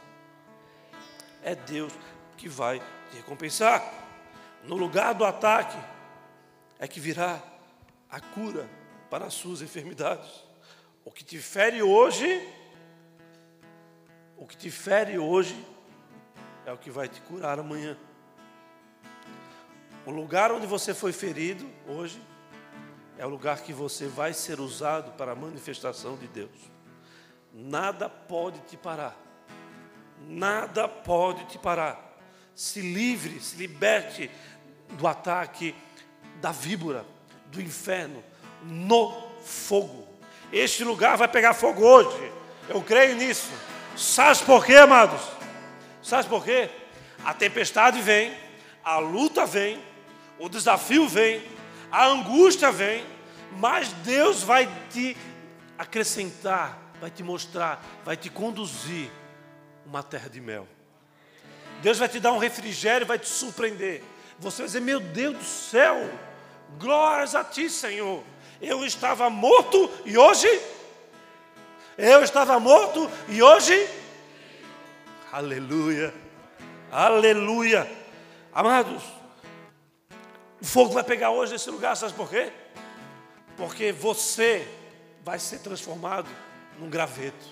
É 1.43 1.55
Deus 1.55 1.91
que 2.38 2.47
vai 2.47 2.80
te 3.09 3.18
recompensar. 3.18 3.84
No 4.63 4.76
lugar 4.76 5.13
do 5.13 5.26
ataque, 5.26 5.78
é 6.80 6.88
que 6.88 6.99
virá 6.99 7.41
a 8.09 8.20
cura 8.20 8.70
para 9.09 9.26
as 9.26 9.34
suas 9.34 9.61
enfermidades. 9.61 10.30
O 11.03 11.11
que 11.11 11.24
te 11.24 11.39
fere 11.39 11.82
hoje, 11.82 12.47
o 14.38 14.45
que 14.45 14.55
te 14.55 14.70
fere 14.70 15.18
hoje, 15.18 15.55
é 16.65 16.72
o 16.72 16.78
que 16.78 16.91
vai 16.91 17.07
te 17.07 17.22
curar 17.22 17.59
amanhã. 17.59 17.97
O 20.08 20.12
lugar 20.12 20.53
onde 20.53 20.66
você 20.66 20.93
foi 20.93 21.12
ferido 21.12 21.70
hoje 21.86 22.18
é 23.18 23.26
o 23.26 23.30
lugar 23.30 23.60
que 23.60 23.74
você 23.74 24.08
vai 24.08 24.32
ser 24.32 24.58
usado 24.58 25.12
para 25.18 25.34
a 25.34 25.36
manifestação 25.36 26.16
de 26.16 26.28
Deus. 26.28 26.49
nada 27.53 28.08
pode 28.08 28.58
te 28.62 28.78
parar. 28.78 29.18
Nada 30.26 30.88
pode 30.88 31.43
te 31.47 31.60
parar. 31.60 32.18
Se 32.55 32.80
livre, 32.80 33.41
se 33.41 33.58
liberte 33.58 34.32
do 34.91 35.05
ataque 35.05 35.76
da 36.39 36.53
víbora, 36.53 37.05
do 37.47 37.62
inferno, 37.62 38.24
no 38.64 39.12
fogo. 39.43 40.08
Este 40.53 40.86
lugar 40.86 41.18
vai 41.18 41.28
pegar 41.28 41.53
fogo 41.53 41.84
hoje. 41.84 42.32
Eu 42.70 42.82
creio 42.82 43.18
nisso. 43.18 43.51
Sabe 43.97 44.41
por 44.45 44.66
quê, 44.66 44.78
amados? 44.78 45.22
Sabe 46.01 46.30
por 46.30 46.45
quê? 46.45 46.70
A 47.26 47.34
tempestade 47.34 47.99
vem, 48.01 48.34
a 48.86 48.99
luta 48.99 49.45
vem, 49.45 49.86
o 50.40 50.50
desafio 50.50 51.08
vem, 51.08 51.44
a 51.92 52.06
angústia 52.06 52.72
vem, 52.72 53.04
mas 53.58 53.92
Deus 53.94 54.44
vai 54.44 54.70
te 54.92 55.18
acrescentar, 55.78 56.78
vai 57.00 57.10
te 57.10 57.24
mostrar, 57.24 57.84
vai 58.04 58.18
te 58.18 58.30
conduzir 58.30 59.10
uma 59.86 60.04
terra 60.04 60.30
de 60.30 60.42
mel. 60.42 60.68
Deus 61.82 61.98
vai 61.98 62.10
te 62.10 62.20
dar 62.20 62.34
um 62.34 62.38
refrigério, 62.38 63.06
vai 63.06 63.20
te 63.20 63.28
surpreender. 63.28 64.04
Você 64.40 64.58
vai 64.58 64.66
dizer: 64.68 64.82
Meu 64.82 65.00
Deus 65.00 65.38
do 65.38 65.44
céu, 65.44 66.10
glórias 66.78 67.36
a 67.36 67.44
ti, 67.44 67.70
Senhor. 67.70 68.24
Eu 68.62 68.86
estava 68.86 69.30
morto 69.30 69.90
e 70.06 70.18
hoje. 70.18 70.48
Eu 71.98 72.24
estava 72.24 72.60
morto 72.60 73.10
e 73.28 73.42
hoje. 73.42 73.88
Aleluia, 75.32 76.14
aleluia. 76.92 77.90
Amados, 78.54 79.04
o 80.62 80.66
fogo 80.66 80.93
vai 80.93 81.03
pegar 81.03 81.32
hoje 81.32 81.53
nesse 81.53 81.70
lugar, 81.70 81.95
sabe 81.95 82.14
por 82.14 82.30
quê? 82.30 82.51
Porque 83.55 83.91
você 83.91 84.68
vai 85.24 85.39
ser 85.39 85.60
transformado 85.60 86.30
num 86.80 86.89
graveto. 86.89 87.45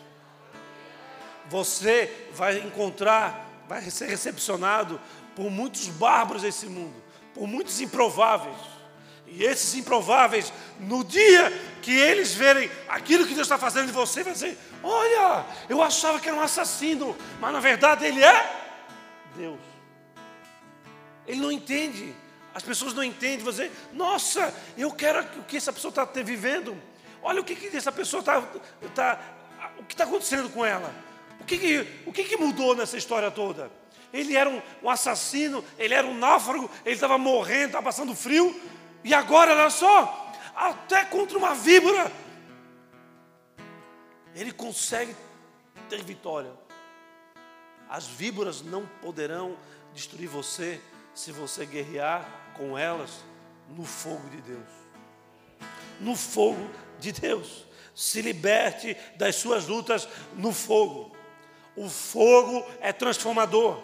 Você 1.48 2.30
vai 2.34 2.60
encontrar, 2.60 3.48
vai 3.68 3.82
ser 3.90 4.08
recepcionado 4.08 5.00
por 5.36 5.52
muitos 5.52 5.88
bárbaros 5.88 6.42
desse 6.42 6.66
mundo, 6.68 6.96
por 7.34 7.48
muitos 7.48 7.80
improváveis. 7.82 8.58
E 9.28 9.44
esses 9.44 9.76
improváveis, 9.76 10.54
no 10.80 11.04
dia 11.04 11.52
que 11.82 11.92
eles 11.92 12.34
verem 12.34 12.70
aquilo 12.88 13.26
que 13.26 13.34
Deus 13.34 13.46
está 13.46 13.58
fazendo 13.58 13.90
em 13.90 13.94
você, 13.94 14.24
vai 14.24 14.34
dizer: 14.34 14.58
Olha, 14.84 15.46
eu 15.68 15.82
achava 15.82 16.20
que 16.20 16.30
era 16.30 16.38
um 16.38 16.42
assassino, 16.42 17.16
mas 17.40 17.52
na 17.52 17.60
verdade 17.60 18.06
ele 18.06 18.24
é 18.24 18.66
Deus. 19.36 19.60
Ele 21.28 21.42
não 21.42 21.52
entende. 21.52 22.16
As 22.56 22.64
pessoas 22.64 22.94
não 22.94 23.04
entendem. 23.04 23.44
Você, 23.44 23.70
nossa, 23.92 24.54
eu 24.78 24.90
quero 24.94 25.22
o 25.40 25.44
que 25.44 25.58
essa 25.58 25.74
pessoa 25.74 25.90
está 25.90 26.06
vivendo. 26.06 26.82
Olha 27.22 27.42
o 27.42 27.44
que, 27.44 27.54
que 27.54 27.76
essa 27.76 27.92
pessoa 27.92 28.22
está. 28.22 28.42
Tá, 28.96 29.20
o 29.78 29.84
que 29.84 29.94
está 29.94 30.06
acontecendo 30.06 30.50
com 30.50 30.66
ela. 30.66 30.96
O, 31.42 31.44
que, 31.44 31.58
que, 31.58 31.88
o 32.06 32.14
que, 32.14 32.24
que 32.24 32.38
mudou 32.38 32.74
nessa 32.74 32.98
história 32.98 33.30
toda? 33.30 33.70
Ele 34.14 34.38
era 34.38 34.50
um, 34.50 34.62
um 34.82 34.90
assassino, 34.90 35.66
ele 35.78 35.94
era 35.94 36.08
um 36.08 36.18
náufrago, 36.18 36.72
ele 36.86 36.96
estava 36.96 37.18
morrendo, 37.18 37.66
estava 37.66 37.84
passando 37.84 38.16
frio, 38.16 38.58
e 39.04 39.14
agora, 39.14 39.52
olha 39.52 39.70
só, 39.70 40.32
até 40.56 41.04
contra 41.04 41.38
uma 41.38 41.54
víbora, 41.54 42.10
ele 44.34 44.54
consegue 44.54 45.14
ter 45.90 46.02
vitória. 46.02 46.52
As 47.90 48.08
víboras 48.08 48.62
não 48.62 48.88
poderão 49.02 49.58
destruir 49.94 50.30
você 50.30 50.80
se 51.14 51.34
você 51.34 51.66
guerrear 51.66 52.45
com 52.58 52.78
elas 52.78 53.24
no 53.70 53.84
fogo 53.84 54.30
de 54.30 54.42
Deus. 54.42 54.70
No 56.00 56.16
fogo 56.16 56.70
de 57.00 57.12
Deus. 57.12 57.66
Se 57.94 58.22
liberte 58.22 58.98
das 59.16 59.36
suas 59.36 59.68
lutas 59.68 60.08
no 60.36 60.52
fogo. 60.52 61.16
O 61.76 61.90
fogo 61.90 62.66
é 62.82 62.92
transformador. 62.92 63.82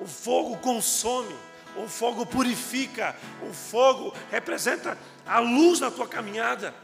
O 0.00 0.06
fogo 0.06 0.56
consome, 0.58 1.34
o 1.76 1.86
fogo 1.86 2.26
purifica, 2.26 3.16
o 3.48 3.52
fogo 3.52 4.12
representa 4.30 4.98
a 5.24 5.38
luz 5.38 5.78
na 5.78 5.90
tua 5.90 6.08
caminhada. 6.08 6.74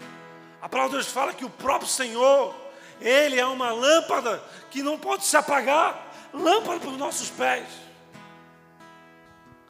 A 0.61 0.69
palavra 0.69 0.91
de 0.91 0.97
Deus 1.03 1.13
fala 1.13 1.33
que 1.33 1.45
o 1.45 1.51
próprio 1.51 1.89
Senhor, 1.89 2.55
Ele 3.01 3.39
é 3.39 3.47
uma 3.47 3.73
lâmpada 3.73 4.43
que 4.71 4.83
não 4.83 4.99
pode 4.99 5.25
se 5.25 5.37
apagar 5.37 6.09
lâmpada 6.33 6.81
para 6.81 6.91
os 6.91 6.99
nossos 6.99 7.31
pés. 7.31 7.67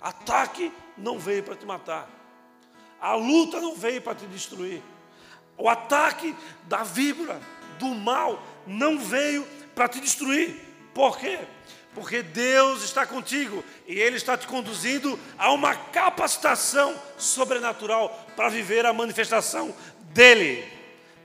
Ataque 0.00 0.72
não 0.98 1.18
veio 1.18 1.42
para 1.42 1.56
te 1.56 1.64
matar, 1.64 2.08
a 3.00 3.14
luta 3.14 3.60
não 3.60 3.74
veio 3.74 4.02
para 4.02 4.14
te 4.14 4.26
destruir, 4.26 4.82
o 5.56 5.68
ataque 5.68 6.34
da 6.64 6.82
víbora, 6.82 7.40
do 7.78 7.88
mal, 7.94 8.42
não 8.66 8.98
veio 8.98 9.46
para 9.74 9.88
te 9.88 10.00
destruir. 10.00 10.66
Por 10.94 11.18
quê? 11.18 11.38
porque 11.98 12.22
Deus 12.22 12.84
está 12.84 13.04
contigo 13.04 13.64
e 13.84 13.98
Ele 13.98 14.16
está 14.16 14.36
te 14.36 14.46
conduzindo 14.46 15.18
a 15.36 15.52
uma 15.52 15.74
capacitação 15.74 16.94
sobrenatural 17.16 18.26
para 18.36 18.48
viver 18.48 18.86
a 18.86 18.92
manifestação 18.92 19.74
dEle. 20.12 20.64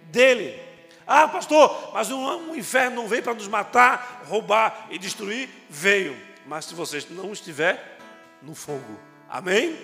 Dele. 0.05 0.59
Ah, 1.05 1.27
pastor, 1.27 1.91
mas 1.93 2.09
um, 2.09 2.49
um 2.49 2.55
inferno 2.55 2.95
não 2.95 3.07
veio 3.07 3.21
para 3.21 3.33
nos 3.35 3.47
matar, 3.47 4.23
roubar 4.25 4.87
e 4.89 4.97
destruir? 4.97 5.47
Veio. 5.69 6.17
Mas 6.45 6.65
se 6.65 6.73
você 6.73 7.05
não 7.11 7.31
estiver 7.31 7.99
no 8.41 8.55
fogo, 8.55 8.99
amém? 9.33 9.75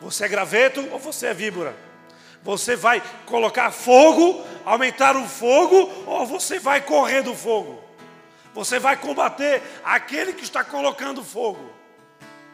Você 0.00 0.24
é 0.24 0.28
graveto 0.28 0.88
ou 0.90 0.98
você 0.98 1.26
é 1.26 1.34
víbora? 1.34 1.76
Você 2.42 2.74
vai 2.74 3.02
colocar 3.26 3.70
fogo, 3.70 4.42
aumentar 4.64 5.14
o 5.14 5.28
fogo, 5.28 5.92
ou 6.06 6.24
você 6.24 6.58
vai 6.58 6.80
correr 6.80 7.20
do 7.22 7.34
fogo? 7.34 7.82
Você 8.54 8.78
vai 8.78 8.96
combater 8.96 9.62
aquele 9.84 10.32
que 10.32 10.42
está 10.42 10.64
colocando 10.64 11.22
fogo. 11.22 11.70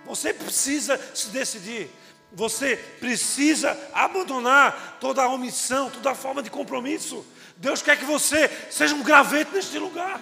Você 0.05 0.35
precisa 0.35 1.01
se 1.15 1.29
decidir. 1.29 1.89
Você 2.33 2.77
precisa 2.99 3.79
abandonar 3.93 4.97
toda 4.99 5.23
a 5.23 5.29
omissão, 5.29 5.89
toda 5.89 6.11
a 6.11 6.15
forma 6.17 6.43
de 6.43 6.51
compromisso. 6.51 7.25
Deus 7.57 7.81
quer 7.81 7.97
que 7.97 8.05
você 8.05 8.51
seja 8.71 8.95
um 8.95 9.03
graveto 9.03 9.55
neste 9.55 9.79
lugar. 9.79 10.21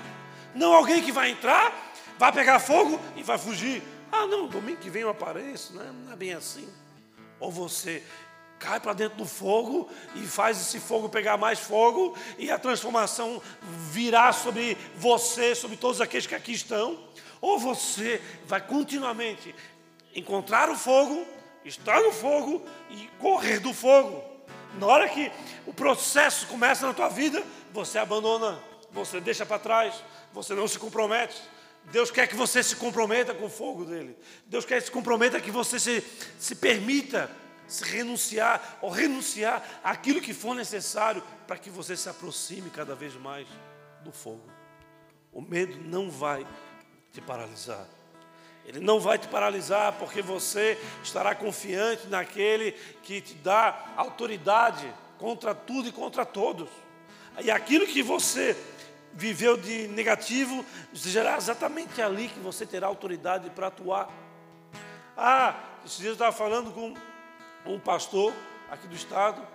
Não 0.55 0.75
alguém 0.75 1.03
que 1.03 1.13
vai 1.13 1.31
entrar, 1.31 1.73
vai 2.19 2.33
pegar 2.33 2.59
fogo 2.59 3.01
e 3.17 3.23
vai 3.23 3.39
fugir. 3.39 3.83
Ah, 4.13 4.27
não, 4.27 4.49
domingo 4.49 4.81
que 4.81 4.91
vem 4.91 5.03
eu 5.03 5.11
apareço. 5.11 5.75
Não, 5.75 5.93
não 5.93 6.13
é 6.13 6.17
bem 6.17 6.33
assim. 6.33 6.69
Ou 7.39 7.51
você 7.51 8.03
cai 8.61 8.79
para 8.79 8.93
dentro 8.93 9.17
do 9.17 9.25
fogo 9.25 9.89
e 10.15 10.21
faz 10.27 10.61
esse 10.61 10.79
fogo 10.79 11.09
pegar 11.09 11.39
mais 11.39 11.59
fogo 11.59 12.15
e 12.39 12.51
a 12.51 12.59
transformação 12.59 13.41
virar 13.91 14.33
sobre 14.33 14.77
você, 14.97 15.55
sobre 15.55 15.79
todos 15.79 16.01
aqueles 16.01 16.27
que 16.27 16.35
aqui 16.35 16.53
estão, 16.53 16.99
ou 17.41 17.59
você 17.59 18.21
vai 18.45 18.61
continuamente 18.61 19.55
encontrar 20.15 20.69
o 20.69 20.77
fogo, 20.77 21.27
estar 21.65 22.03
no 22.03 22.13
fogo 22.13 22.63
e 22.91 23.09
correr 23.19 23.61
do 23.61 23.73
fogo. 23.73 24.23
Na 24.79 24.87
hora 24.87 25.09
que 25.09 25.33
o 25.67 25.73
processo 25.73 26.47
começa 26.47 26.87
na 26.87 26.93
tua 26.93 27.09
vida, 27.09 27.43
você 27.73 27.99
abandona, 27.99 28.61
você 28.93 29.21
deixa 29.21 29.47
para 29.47 29.59
trás, 29.59 29.95
você 30.33 30.55
não 30.55 30.69
se 30.69 30.79
compromete. 30.79 31.41
Deus 31.87 32.11
quer 32.11 32.27
que 32.29 32.37
você 32.37 32.63
se 32.63 32.77
comprometa 32.77 33.35
com 33.35 33.47
o 33.47 33.51
fogo 33.51 33.85
dele. 33.85 34.17
Deus 34.47 34.65
quer 34.65 34.81
que 34.81 34.87
se 34.87 34.93
comprometa 34.93 35.41
que 35.41 35.51
você 35.51 35.79
se, 35.79 36.05
se 36.39 36.55
permita 36.55 37.31
se 37.71 37.85
renunciar 37.85 38.79
ou 38.83 38.91
renunciar 38.91 39.81
aquilo 39.83 40.21
que 40.21 40.35
for 40.35 40.55
necessário 40.55 41.23
para 41.47 41.57
que 41.57 41.71
você 41.71 41.97
se 41.97 42.09
aproxime 42.09 42.69
cada 42.69 42.95
vez 42.97 43.15
mais 43.15 43.47
do 44.03 44.11
fogo. 44.11 44.43
O 45.33 45.41
medo 45.41 45.77
não 45.85 46.11
vai 46.11 46.45
te 47.13 47.21
paralisar. 47.21 47.87
Ele 48.67 48.81
não 48.81 48.99
vai 49.01 49.19
te 49.19 49.29
paralisar 49.29 49.93
porque 49.95 50.21
você 50.21 50.77
estará 51.03 51.35
confiante 51.35 52.09
naquele 52.09 52.73
que 53.03 53.21
te 53.21 53.35
dá 53.35 53.93
autoridade 53.97 54.93
contra 55.17 55.55
tudo 55.55 55.89
e 55.89 55.93
contra 55.93 56.27
todos. 56.27 56.69
E 57.43 57.51
aquilo 57.51 57.87
que 57.87 58.03
você 58.03 58.57
viveu 59.13 59.57
de 59.57 59.89
negativo, 59.89 60.65
será 60.95 61.37
exatamente 61.37 62.01
ali 62.01 62.29
que 62.29 62.41
você 62.41 62.65
terá 62.65 62.87
autoridade 62.87 63.51
para 63.51 63.67
atuar. 63.67 64.09
Ah, 65.17 65.59
esses 65.85 65.99
dias 65.99 66.09
eu 66.09 66.13
estava 66.13 66.33
falando 66.33 66.73
com 66.73 66.95
um 67.71 67.79
pastor 67.79 68.33
aqui 68.71 68.87
do 68.87 68.95
estado, 68.95 69.47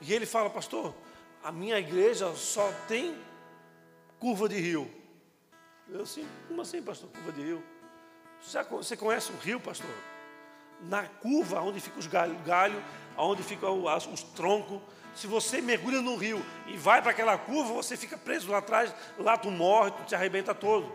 e 0.00 0.12
ele 0.12 0.26
fala, 0.26 0.50
pastor, 0.50 0.94
a 1.42 1.52
minha 1.52 1.78
igreja 1.78 2.34
só 2.34 2.72
tem 2.88 3.16
curva 4.18 4.48
de 4.48 4.58
rio. 4.58 4.90
Eu 5.88 6.02
assim, 6.02 6.26
como 6.48 6.60
assim, 6.60 6.82
pastor, 6.82 7.08
curva 7.10 7.32
de 7.32 7.42
rio? 7.42 7.62
Você 8.42 8.96
conhece 8.96 9.32
o 9.32 9.36
rio, 9.36 9.60
pastor? 9.60 10.13
Na 10.82 11.04
curva, 11.04 11.60
onde 11.60 11.80
fica 11.80 11.98
os 11.98 12.06
galhos, 12.06 12.36
galho, 12.44 12.82
onde 13.16 13.42
ficam 13.42 13.84
os 13.84 14.22
troncos, 14.22 14.80
se 15.14 15.26
você 15.26 15.60
mergulha 15.60 16.00
no 16.00 16.16
rio 16.16 16.44
e 16.66 16.76
vai 16.76 17.00
para 17.00 17.12
aquela 17.12 17.38
curva, 17.38 17.72
você 17.72 17.96
fica 17.96 18.18
preso 18.18 18.50
lá 18.50 18.58
atrás, 18.58 18.92
lá 19.18 19.36
tu 19.36 19.50
morre, 19.50 19.92
tu 19.92 20.04
te 20.04 20.14
arrebenta 20.14 20.54
todo. 20.54 20.92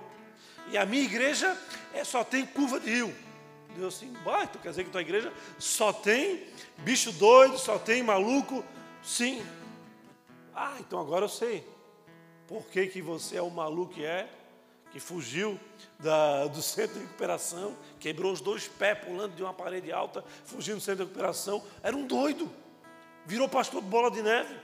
E 0.72 0.78
a 0.78 0.86
minha 0.86 1.04
igreja 1.04 1.58
é, 1.94 2.04
só 2.04 2.24
tem 2.24 2.46
curva 2.46 2.80
de 2.80 2.90
rio. 2.90 3.16
Deus 3.76 3.96
assim, 3.96 4.14
vai, 4.26 4.46
tu 4.48 4.60
quer 4.60 4.70
dizer 4.70 4.84
que 4.84 4.90
tua 4.90 5.02
igreja 5.02 5.32
só 5.58 5.94
tem 5.94 6.46
bicho 6.80 7.12
doido, 7.14 7.58
só 7.58 7.80
tem 7.80 8.04
maluco? 8.04 8.64
Sim. 9.02 9.44
Ah, 10.54 10.76
então 10.80 11.00
agora 11.00 11.26
eu 11.26 11.30
sei. 11.30 11.66
por 12.48 12.66
que, 12.66 12.88
que 12.88 13.02
você 13.02 13.38
é 13.38 13.42
o 13.42 13.50
maluco 13.50 13.94
que 13.94 14.04
é, 14.04 14.28
que 14.92 15.00
fugiu 15.00 15.60
da, 16.00 16.48
do 16.48 16.62
centro 16.62 16.96
de 16.96 17.02
recuperação, 17.02 17.76
quebrou 18.00 18.32
os 18.32 18.42
dois 18.42 18.68
pés 18.68 18.98
pulando 19.00 19.36
de 19.36 19.44
uma 19.44 19.54
parede 19.54 19.92
alta, 19.92 20.24
fugindo 20.46 20.78
do 20.78 20.82
centro 20.82 21.06
de 21.06 21.10
recuperação. 21.10 21.64
Era 21.84 21.96
um 21.96 22.06
doido. 22.06 22.52
Virou 23.26 23.48
pastor 23.48 23.82
de 23.82 23.88
bola 23.88 24.10
de 24.10 24.22
neve. 24.22 24.56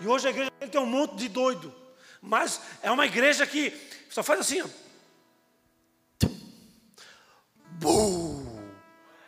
E 0.00 0.06
hoje 0.06 0.28
a 0.28 0.30
igreja 0.30 0.50
tem 0.70 0.80
um 0.80 0.86
monte 0.86 1.16
de 1.16 1.28
doido. 1.28 1.74
Mas 2.20 2.60
é 2.82 2.90
uma 2.90 3.06
igreja 3.06 3.46
que 3.46 3.72
só 4.08 4.22
faz 4.22 4.40
assim, 4.40 4.62
ó. 4.62 4.68
Bum! 7.72 8.44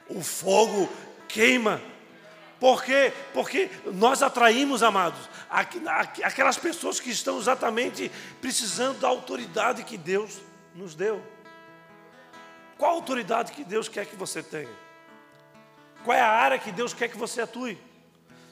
O 0.09 0.23
fogo 0.23 0.89
queima. 1.29 1.81
Por 2.59 2.83
quê? 2.83 3.13
Porque 3.35 3.71
nós 3.85 4.23
atraímos, 4.23 4.83
amados, 4.83 5.21
aquelas 6.23 6.57
pessoas 6.57 6.99
que 6.99 7.11
estão 7.11 7.39
exatamente 7.39 8.11
precisando 8.41 8.99
da 8.99 9.09
autoridade 9.09 9.85
que 9.85 9.99
Deus 9.99 10.39
nos 10.75 10.95
deu. 10.95 11.23
Qual 12.79 12.91
a 12.91 12.95
autoridade 12.95 13.53
que 13.53 13.65
Deus 13.65 13.89
quer 13.89 14.07
que 14.07 14.17
você 14.17 14.43
tenha? 14.43 14.75
Qual 16.05 16.17
é 16.17 16.21
a 16.21 16.31
área 16.31 16.59
que 16.59 16.73
Deus 16.73 16.95
quer 16.95 17.09
que 17.09 17.17
você 17.17 17.43
atue? 17.43 17.79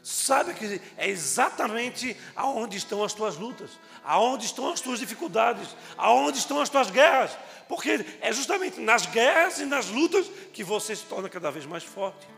Sabe 0.02 0.52
que 0.52 0.82
é 0.98 1.08
exatamente 1.08 2.14
aonde 2.36 2.76
estão 2.76 3.02
as 3.02 3.14
tuas 3.14 3.36
lutas, 3.36 3.70
aonde 4.04 4.44
estão 4.44 4.70
as 4.70 4.80
tuas 4.80 4.98
dificuldades, 4.98 5.74
aonde 5.96 6.36
estão 6.36 6.60
as 6.60 6.68
tuas 6.68 6.90
guerras, 6.90 7.30
porque 7.66 8.04
é 8.20 8.30
justamente 8.30 8.80
nas 8.80 9.06
guerras 9.06 9.60
e 9.60 9.64
nas 9.64 9.88
lutas 9.88 10.30
que 10.52 10.62
você 10.62 10.94
se 10.94 11.04
torna 11.04 11.30
cada 11.30 11.50
vez 11.50 11.64
mais 11.64 11.84
forte. 11.84 12.33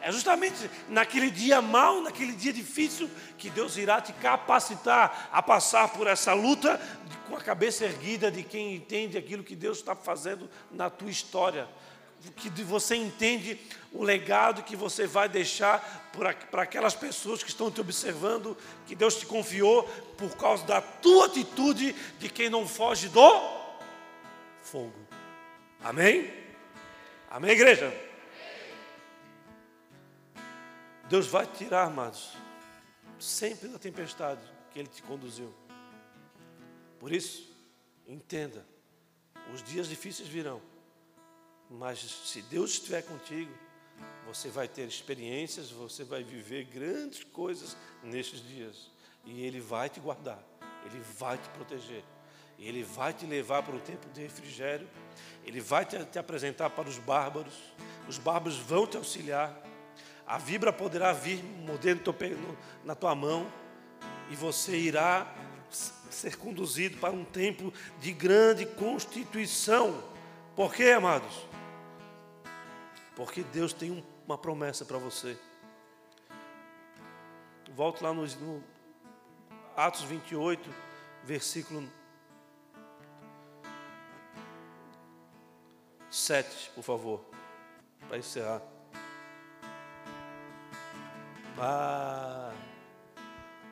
É 0.00 0.12
justamente 0.12 0.70
naquele 0.88 1.30
dia 1.30 1.62
mau, 1.62 2.02
naquele 2.02 2.32
dia 2.32 2.52
difícil, 2.52 3.10
que 3.38 3.50
Deus 3.50 3.76
irá 3.76 4.00
te 4.00 4.12
capacitar 4.12 5.28
a 5.32 5.42
passar 5.42 5.88
por 5.88 6.06
essa 6.06 6.32
luta 6.32 6.80
com 7.28 7.36
a 7.36 7.40
cabeça 7.40 7.84
erguida 7.84 8.30
de 8.30 8.42
quem 8.42 8.74
entende 8.74 9.16
aquilo 9.16 9.42
que 9.42 9.56
Deus 9.56 9.78
está 9.78 9.94
fazendo 9.94 10.48
na 10.70 10.90
tua 10.90 11.10
história. 11.10 11.68
Que 12.36 12.48
você 12.62 12.96
entende 12.96 13.58
o 13.92 14.02
legado 14.02 14.62
que 14.62 14.76
você 14.76 15.06
vai 15.06 15.28
deixar 15.28 16.10
para 16.50 16.62
aquelas 16.62 16.94
pessoas 16.94 17.42
que 17.42 17.50
estão 17.50 17.70
te 17.70 17.80
observando, 17.80 18.56
que 18.86 18.94
Deus 18.94 19.16
te 19.16 19.26
confiou 19.26 19.82
por 20.16 20.34
causa 20.36 20.64
da 20.64 20.80
tua 20.80 21.26
atitude 21.26 21.94
de 22.18 22.28
quem 22.28 22.48
não 22.48 22.66
foge 22.66 23.08
do 23.08 23.64
fogo. 24.62 24.94
Amém? 25.82 26.32
Amém, 27.30 27.50
igreja? 27.50 27.92
Deus 31.08 31.26
vai 31.26 31.46
tirar, 31.46 31.84
amados, 31.84 32.32
sempre 33.18 33.68
da 33.68 33.78
tempestade 33.78 34.40
que 34.70 34.78
Ele 34.78 34.88
te 34.88 35.02
conduziu. 35.02 35.54
Por 36.98 37.12
isso, 37.12 37.52
entenda: 38.06 38.66
os 39.52 39.62
dias 39.62 39.86
difíceis 39.86 40.28
virão, 40.28 40.62
mas 41.68 41.98
se 41.98 42.40
Deus 42.42 42.72
estiver 42.72 43.02
contigo, 43.02 43.52
você 44.26 44.48
vai 44.48 44.66
ter 44.66 44.88
experiências, 44.88 45.70
você 45.70 46.04
vai 46.04 46.22
viver 46.22 46.64
grandes 46.64 47.22
coisas 47.24 47.76
nesses 48.02 48.40
dias, 48.40 48.90
e 49.24 49.44
Ele 49.44 49.60
vai 49.60 49.90
te 49.90 50.00
guardar, 50.00 50.42
Ele 50.86 51.00
vai 51.18 51.36
te 51.36 51.48
proteger, 51.50 52.02
Ele 52.58 52.82
vai 52.82 53.12
te 53.12 53.26
levar 53.26 53.62
para 53.62 53.76
o 53.76 53.80
tempo 53.80 54.08
de 54.08 54.22
refrigério, 54.22 54.88
Ele 55.44 55.60
vai 55.60 55.84
te, 55.84 56.02
te 56.06 56.18
apresentar 56.18 56.70
para 56.70 56.88
os 56.88 56.98
bárbaros, 56.98 57.54
os 58.08 58.16
bárbaros 58.16 58.58
vão 58.58 58.86
te 58.86 58.96
auxiliar 58.96 59.63
a 60.26 60.38
vibra 60.38 60.72
poderá 60.72 61.12
vir 61.12 61.42
mordendo 61.42 62.02
na 62.84 62.94
tua 62.94 63.14
mão 63.14 63.46
e 64.30 64.36
você 64.36 64.76
irá 64.76 65.32
ser 65.70 66.36
conduzido 66.36 66.96
para 66.98 67.12
um 67.12 67.24
tempo 67.24 67.72
de 68.00 68.12
grande 68.12 68.64
constituição. 68.64 70.02
Por 70.54 70.72
quê, 70.72 70.90
amados? 70.90 71.46
Porque 73.16 73.42
Deus 73.42 73.72
tem 73.72 74.04
uma 74.26 74.38
promessa 74.38 74.84
para 74.84 74.98
você. 74.98 75.36
Volto 77.74 78.02
lá 78.02 78.12
no, 78.12 78.24
no 78.24 78.64
Atos 79.76 80.02
28, 80.02 80.70
versículo 81.24 81.88
7, 86.08 86.70
por 86.76 86.82
favor, 86.82 87.24
para 88.08 88.18
encerrar. 88.18 88.73
Ah, 91.56 92.52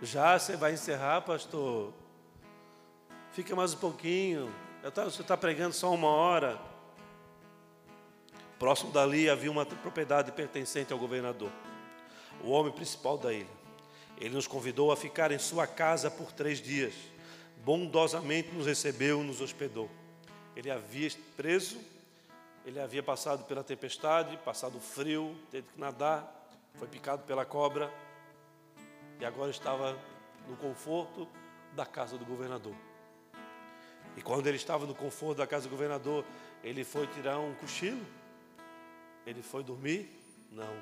já 0.01 0.39
você 0.39 0.57
vai 0.57 0.75
encerrar, 0.75 1.23
pastor? 1.23 1.93
Fica 3.33 3.57
mais 3.57 3.75
um 3.75 3.79
pouquinho. 3.79 4.55
Você 4.83 5.23
está 5.23 5.37
pregando 5.37 5.75
só 5.75 5.93
uma 5.93 6.09
hora. 6.09 6.61
Próximo 8.57 8.93
dali 8.93 9.29
havia 9.29 9.51
uma 9.51 9.67
propriedade 9.67 10.31
pertencente 10.31 10.93
ao 10.93 10.99
governador, 10.99 11.51
o 12.45 12.51
homem 12.51 12.73
principal 12.73 13.19
da 13.19 13.33
ilha. 13.33 13.49
Ele 14.17 14.35
nos 14.35 14.47
convidou 14.47 14.93
a 14.93 14.97
ficar 14.97 15.33
em 15.33 15.39
sua 15.39 15.67
casa 15.67 16.09
por 16.09 16.31
três 16.31 16.61
dias. 16.61 16.95
Bondosamente 17.65 18.53
nos 18.53 18.67
recebeu, 18.67 19.25
nos 19.25 19.41
hospedou. 19.41 19.91
Ele 20.55 20.71
havia 20.71 21.11
preso, 21.37 21.81
ele 22.65 22.79
havia 22.79 23.03
passado 23.03 23.43
pela 23.45 23.65
tempestade, 23.65 24.37
passado 24.45 24.79
frio, 24.79 25.37
teve 25.51 25.67
que 25.75 25.81
nadar 25.81 26.42
foi 26.75 26.89
picado 26.89 27.23
pela 27.25 27.45
cobra 27.45 27.93
e 29.21 29.25
agora 29.25 29.51
estava 29.51 29.97
no 30.49 30.57
conforto 30.57 31.29
da 31.75 31.87
casa 31.87 32.19
do 32.19 32.25
governador. 32.25 32.75
E 34.17 34.23
quando 34.23 34.47
ele 34.47 34.57
estava 34.57 34.85
no 34.87 34.95
conforto 34.95 35.39
da 35.39 35.47
casa 35.47 35.69
do 35.69 35.71
governador, 35.71 36.25
ele 36.63 36.85
foi 36.85 37.07
tirar 37.07 37.39
um 37.39 37.55
cochilo? 37.55 38.05
Ele 39.27 39.43
foi 39.43 39.63
dormir? 39.63 40.11
Não. 40.51 40.75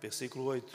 Versículo 0.00 0.44
8. 0.46 0.74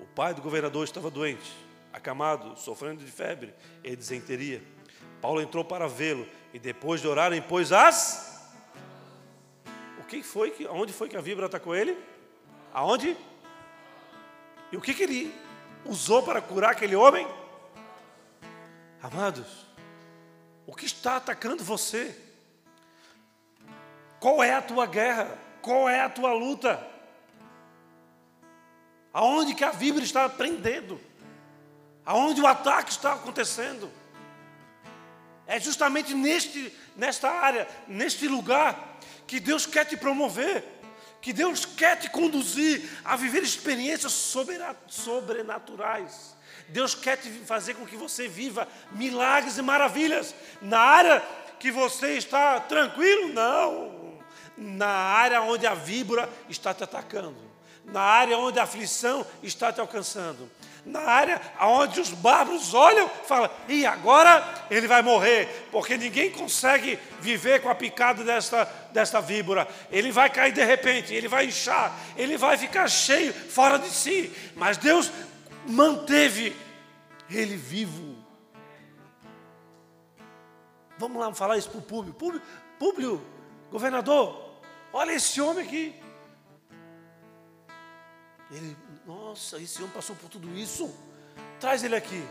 O 0.00 0.06
pai 0.06 0.34
do 0.34 0.42
governador 0.42 0.84
estava 0.84 1.10
doente, 1.10 1.52
acamado, 1.92 2.56
sofrendo 2.58 3.04
de 3.04 3.10
febre 3.10 3.54
e 3.82 3.96
desenteria. 3.96 4.62
Paulo 5.20 5.40
entrou 5.40 5.64
para 5.64 5.88
vê-lo 5.88 6.26
e 6.52 6.58
depois 6.58 7.00
de 7.00 7.08
orarem, 7.08 7.40
pôs 7.40 7.72
as. 7.72 8.50
O 9.98 10.04
que 10.04 10.22
foi 10.22 10.50
que, 10.50 10.66
onde 10.66 10.92
foi 10.92 11.08
que 11.08 11.16
a 11.16 11.20
vibra 11.20 11.46
atacou 11.46 11.74
ele? 11.74 11.96
Aonde? 12.72 13.16
E 14.70 14.76
o 14.76 14.80
que, 14.80 14.94
que 14.94 15.02
ele 15.02 15.34
usou 15.84 16.22
para 16.22 16.40
curar 16.40 16.72
aquele 16.72 16.96
homem? 16.96 17.26
Amados, 19.02 19.66
o 20.66 20.74
que 20.74 20.86
está 20.86 21.16
atacando 21.16 21.62
você? 21.62 22.16
Qual 24.18 24.42
é 24.42 24.54
a 24.54 24.62
tua 24.62 24.86
guerra? 24.86 25.36
Qual 25.60 25.88
é 25.88 26.00
a 26.00 26.08
tua 26.08 26.32
luta? 26.32 26.88
Aonde 29.12 29.54
que 29.54 29.64
a 29.64 29.70
vibra 29.70 30.02
está 30.02 30.28
prendendo? 30.28 30.98
Aonde 32.06 32.40
o 32.40 32.46
ataque 32.46 32.90
está 32.90 33.12
acontecendo? 33.12 33.90
É 35.46 35.60
justamente 35.60 36.14
neste, 36.14 36.74
nesta 36.96 37.28
área, 37.28 37.68
neste 37.86 38.26
lugar, 38.26 38.98
que 39.26 39.38
Deus 39.38 39.66
quer 39.66 39.84
te 39.84 39.96
promover 39.96 40.81
que 41.22 41.32
Deus 41.32 41.64
quer 41.64 41.96
te 41.96 42.10
conduzir 42.10 42.90
a 43.04 43.16
viver 43.16 43.42
experiências 43.42 44.12
sobrenaturais. 44.88 46.36
Deus 46.68 46.94
quer 46.94 47.16
te 47.16 47.30
fazer 47.46 47.74
com 47.74 47.86
que 47.86 47.96
você 47.96 48.28
viva 48.28 48.68
milagres 48.90 49.56
e 49.56 49.62
maravilhas. 49.62 50.34
Na 50.60 50.80
área 50.80 51.22
que 51.60 51.70
você 51.70 52.18
está 52.18 52.58
tranquilo? 52.60 53.32
Não. 53.32 54.18
Na 54.56 54.88
área 54.88 55.40
onde 55.42 55.64
a 55.66 55.74
víbora 55.74 56.28
está 56.48 56.74
te 56.74 56.82
atacando. 56.82 57.36
Na 57.84 58.00
área 58.00 58.36
onde 58.36 58.58
a 58.58 58.64
aflição 58.64 59.24
está 59.42 59.72
te 59.72 59.80
alcançando 59.80 60.50
na 60.84 61.00
área 61.00 61.40
onde 61.60 62.00
os 62.00 62.10
bárbaros 62.10 62.74
olham 62.74 63.06
e 63.06 63.26
falam, 63.26 63.50
e 63.68 63.86
agora 63.86 64.66
ele 64.70 64.88
vai 64.88 65.00
morrer, 65.00 65.68
porque 65.70 65.96
ninguém 65.96 66.30
consegue 66.30 66.98
viver 67.20 67.60
com 67.62 67.68
a 67.68 67.74
picada 67.74 68.24
desta, 68.24 68.64
desta 68.92 69.20
víbora. 69.20 69.68
Ele 69.90 70.10
vai 70.10 70.28
cair 70.28 70.52
de 70.52 70.64
repente, 70.64 71.14
ele 71.14 71.28
vai 71.28 71.46
inchar, 71.46 71.96
ele 72.16 72.36
vai 72.36 72.58
ficar 72.58 72.88
cheio, 72.88 73.32
fora 73.32 73.78
de 73.78 73.88
si. 73.88 74.32
Mas 74.56 74.76
Deus 74.76 75.10
manteve 75.66 76.54
ele 77.30 77.56
vivo. 77.56 78.16
Vamos 80.98 81.20
lá 81.20 81.32
falar 81.32 81.56
isso 81.56 81.70
para 81.70 81.78
o 81.78 81.82
público. 81.82 82.18
público. 82.78 83.22
Governador, 83.70 84.52
olha 84.92 85.12
esse 85.12 85.40
homem 85.40 85.64
aqui. 85.64 85.94
Ele 88.52 88.76
nossa, 89.06 89.58
esse 89.58 89.78
homem 89.78 89.90
passou 89.90 90.14
por 90.14 90.28
tudo 90.28 90.48
isso. 90.56 90.94
Traz 91.58 91.82
ele 91.82 91.96
aqui. 91.96 92.24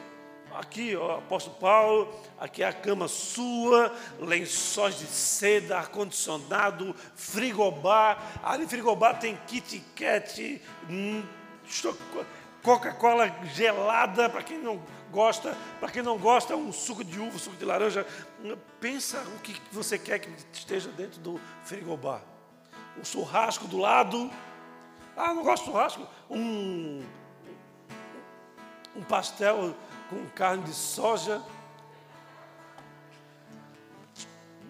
Aqui, 0.53 0.95
ó, 0.95 1.17
apóstolo 1.17 1.55
Paulo, 1.57 2.13
aqui 2.37 2.61
é 2.61 2.67
a 2.67 2.73
cama 2.73 3.07
sua, 3.07 3.93
lençóis 4.19 4.99
de 4.99 5.05
seda, 5.05 5.77
ar-condicionado, 5.77 6.93
frigobar. 7.15 8.41
Ali 8.43 8.67
frigobar 8.67 9.17
tem 9.17 9.37
Kit 9.47 9.79
Kat, 9.95 10.61
hum, 10.89 11.23
Coca-Cola 12.61 13.33
gelada, 13.53 14.29
para 14.29 14.43
quem 14.43 14.57
não 14.57 14.81
gosta, 15.09 15.57
para 15.79 15.89
quem 15.89 16.03
não 16.03 16.17
gosta, 16.17 16.55
um 16.55 16.71
suco 16.73 17.03
de 17.03 17.17
uva, 17.17 17.39
suco 17.39 17.55
de 17.55 17.63
laranja. 17.63 18.05
Pensa 18.81 19.19
o 19.37 19.39
que 19.39 19.55
você 19.71 19.97
quer 19.97 20.19
que 20.19 20.29
esteja 20.51 20.89
dentro 20.89 21.21
do 21.21 21.39
frigobar. 21.63 22.21
Um 22.99 23.05
churrasco 23.05 23.67
do 23.67 23.77
lado. 23.77 24.29
Ah, 25.15 25.33
não 25.33 25.43
gosto 25.43 25.63
de 25.63 25.71
churrasco. 25.71 26.07
Um, 26.29 27.03
um 28.95 29.03
pastel 29.03 29.75
com 30.09 30.25
carne 30.29 30.63
de 30.63 30.73
soja. 30.73 31.41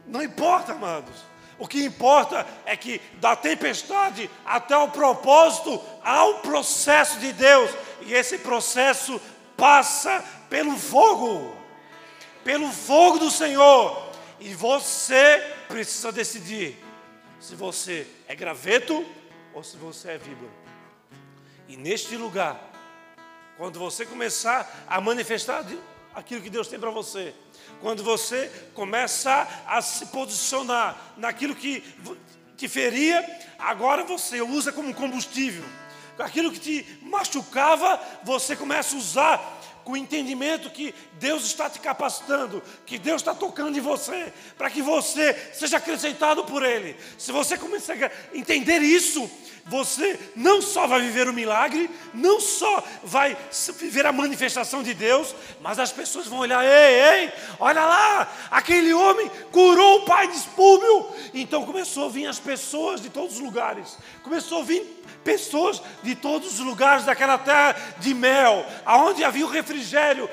Não 0.06 0.22
importa, 0.22 0.74
amados. 0.74 1.24
O 1.58 1.68
que 1.68 1.84
importa 1.86 2.46
é 2.66 2.76
que 2.76 3.00
da 3.20 3.36
tempestade 3.36 4.30
até 4.46 4.76
o 4.76 4.90
propósito 4.90 5.82
há 6.04 6.26
um 6.26 6.40
processo 6.40 7.20
de 7.20 7.32
Deus, 7.34 7.70
e 8.02 8.14
esse 8.14 8.40
processo 8.40 9.22
passa 9.56 10.24
pelo 10.50 10.76
fogo 10.76 11.62
pelo 12.44 12.72
fogo 12.72 13.20
do 13.20 13.30
Senhor. 13.30 14.10
E 14.40 14.54
você 14.54 15.56
precisa 15.68 16.12
decidir 16.12 16.78
se 17.40 17.56
você 17.56 18.08
é 18.28 18.36
graveto 18.36 19.06
ou 19.54 19.64
se 19.64 19.78
você 19.78 20.12
é 20.12 20.18
víbora. 20.18 20.52
E 21.68 21.78
neste 21.78 22.18
lugar, 22.18 22.60
quando 23.58 23.80
você 23.80 24.06
começar 24.06 24.86
a 24.88 25.00
manifestar 25.00 25.66
aquilo 26.14 26.42
que 26.42 26.50
Deus 26.50 26.68
tem 26.68 26.80
para 26.80 26.90
você, 26.90 27.34
quando 27.80 28.04
você 28.04 28.52
começa 28.74 29.48
a 29.68 29.82
se 29.82 30.08
posicionar 30.08 31.14
naquilo 31.18 31.56
que 31.56 31.84
te 32.58 32.68
feria, 32.68 33.26
agora 33.58 34.04
você 34.04 34.42
usa 34.42 34.72
como 34.72 34.94
combustível. 34.94 35.64
Aquilo 36.20 36.52
que 36.52 36.60
te 36.60 37.00
machucava, 37.02 38.00
você 38.24 38.56
começa 38.56 38.96
a 38.96 39.00
usar 39.00 39.61
com 39.84 39.94
o 39.94 39.98
entendimento 39.98 40.70
que 40.70 40.94
Deus 41.14 41.46
está 41.46 41.70
te 41.70 41.80
capacitando, 41.80 42.62
que 42.86 42.98
Deus 42.98 43.22
está 43.22 43.34
tocando 43.34 43.78
em 43.78 43.82
você, 43.82 44.32
para 44.58 44.70
que 44.70 44.82
você 44.82 45.34
seja 45.54 45.78
acrescentado 45.78 46.44
por 46.46 46.64
Ele. 46.64 46.96
Se 47.18 47.32
você 47.32 47.58
começar 47.58 47.94
a 47.94 48.12
entender 48.38 48.80
isso, 48.80 49.30
você 49.66 50.20
não 50.36 50.62
só 50.62 50.88
vai 50.88 51.02
viver 51.02 51.28
o 51.28 51.34
milagre, 51.34 51.90
não 52.14 52.40
só 52.40 52.84
vai 53.04 53.38
viver 53.78 54.06
a 54.06 54.12
manifestação 54.12 54.82
de 54.82 54.94
Deus, 54.94 55.36
mas 55.62 55.80
as 55.80 55.92
pessoas 55.92 56.28
vão 56.28 56.40
olhar: 56.40 56.64
ei, 56.64 57.24
ei, 57.24 57.34
olha 57.60 57.86
lá, 57.86 58.32
aquele 58.50 58.94
homem 58.94 59.30
curou 59.52 60.00
o 60.00 60.06
pai 60.06 60.28
de 60.28 60.36
Espúbio. 60.36 61.08
Então 61.34 61.66
começou 61.66 62.06
a 62.06 62.10
vir 62.10 62.28
as 62.28 62.40
pessoas 62.40 63.02
de 63.02 63.10
todos 63.10 63.36
os 63.36 63.40
lugares, 63.40 63.98
começou 64.24 64.62
a 64.62 64.64
vir 64.64 65.01
pessoas 65.24 65.82
de 66.04 66.16
todos 66.16 66.54
os 66.54 66.60
lugares 66.60 67.06
daquela 67.06 67.38
terra 67.38 67.76
de 68.00 68.14
mel, 68.14 68.66
aonde 68.86 69.24
havia 69.24 69.46
o 69.46 69.50
refrigério, 69.50 70.30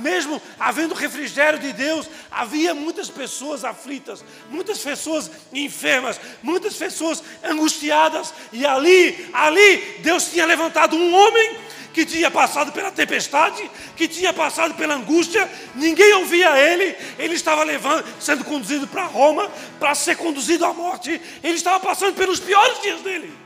mesmo 0.00 0.40
havendo 0.58 0.94
refrigério 0.94 1.58
de 1.58 1.72
Deus, 1.72 2.08
havia 2.30 2.74
muitas 2.74 3.08
pessoas 3.08 3.64
aflitas, 3.64 4.24
muitas 4.50 4.78
pessoas 4.78 5.30
enfermas, 5.52 6.20
muitas 6.42 6.74
pessoas 6.74 7.22
angustiadas, 7.42 8.32
e 8.52 8.66
ali, 8.66 9.30
ali, 9.32 9.98
Deus 10.00 10.30
tinha 10.30 10.46
levantado 10.46 10.96
um 10.96 11.14
homem 11.14 11.58
que 11.92 12.04
tinha 12.04 12.30
passado 12.30 12.72
pela 12.72 12.92
tempestade, 12.92 13.70
que 13.96 14.06
tinha 14.06 14.30
passado 14.30 14.74
pela 14.74 14.94
angústia, 14.94 15.50
ninguém 15.74 16.12
ouvia 16.12 16.58
ele, 16.58 16.94
ele 17.18 17.34
estava 17.34 17.64
levando, 17.64 18.04
sendo 18.20 18.44
conduzido 18.44 18.86
para 18.86 19.04
Roma, 19.04 19.50
para 19.80 19.94
ser 19.94 20.14
conduzido 20.14 20.66
à 20.66 20.74
morte, 20.74 21.18
ele 21.42 21.54
estava 21.54 21.80
passando 21.80 22.14
pelos 22.14 22.38
piores 22.38 22.82
dias 22.82 23.00
dele. 23.00 23.45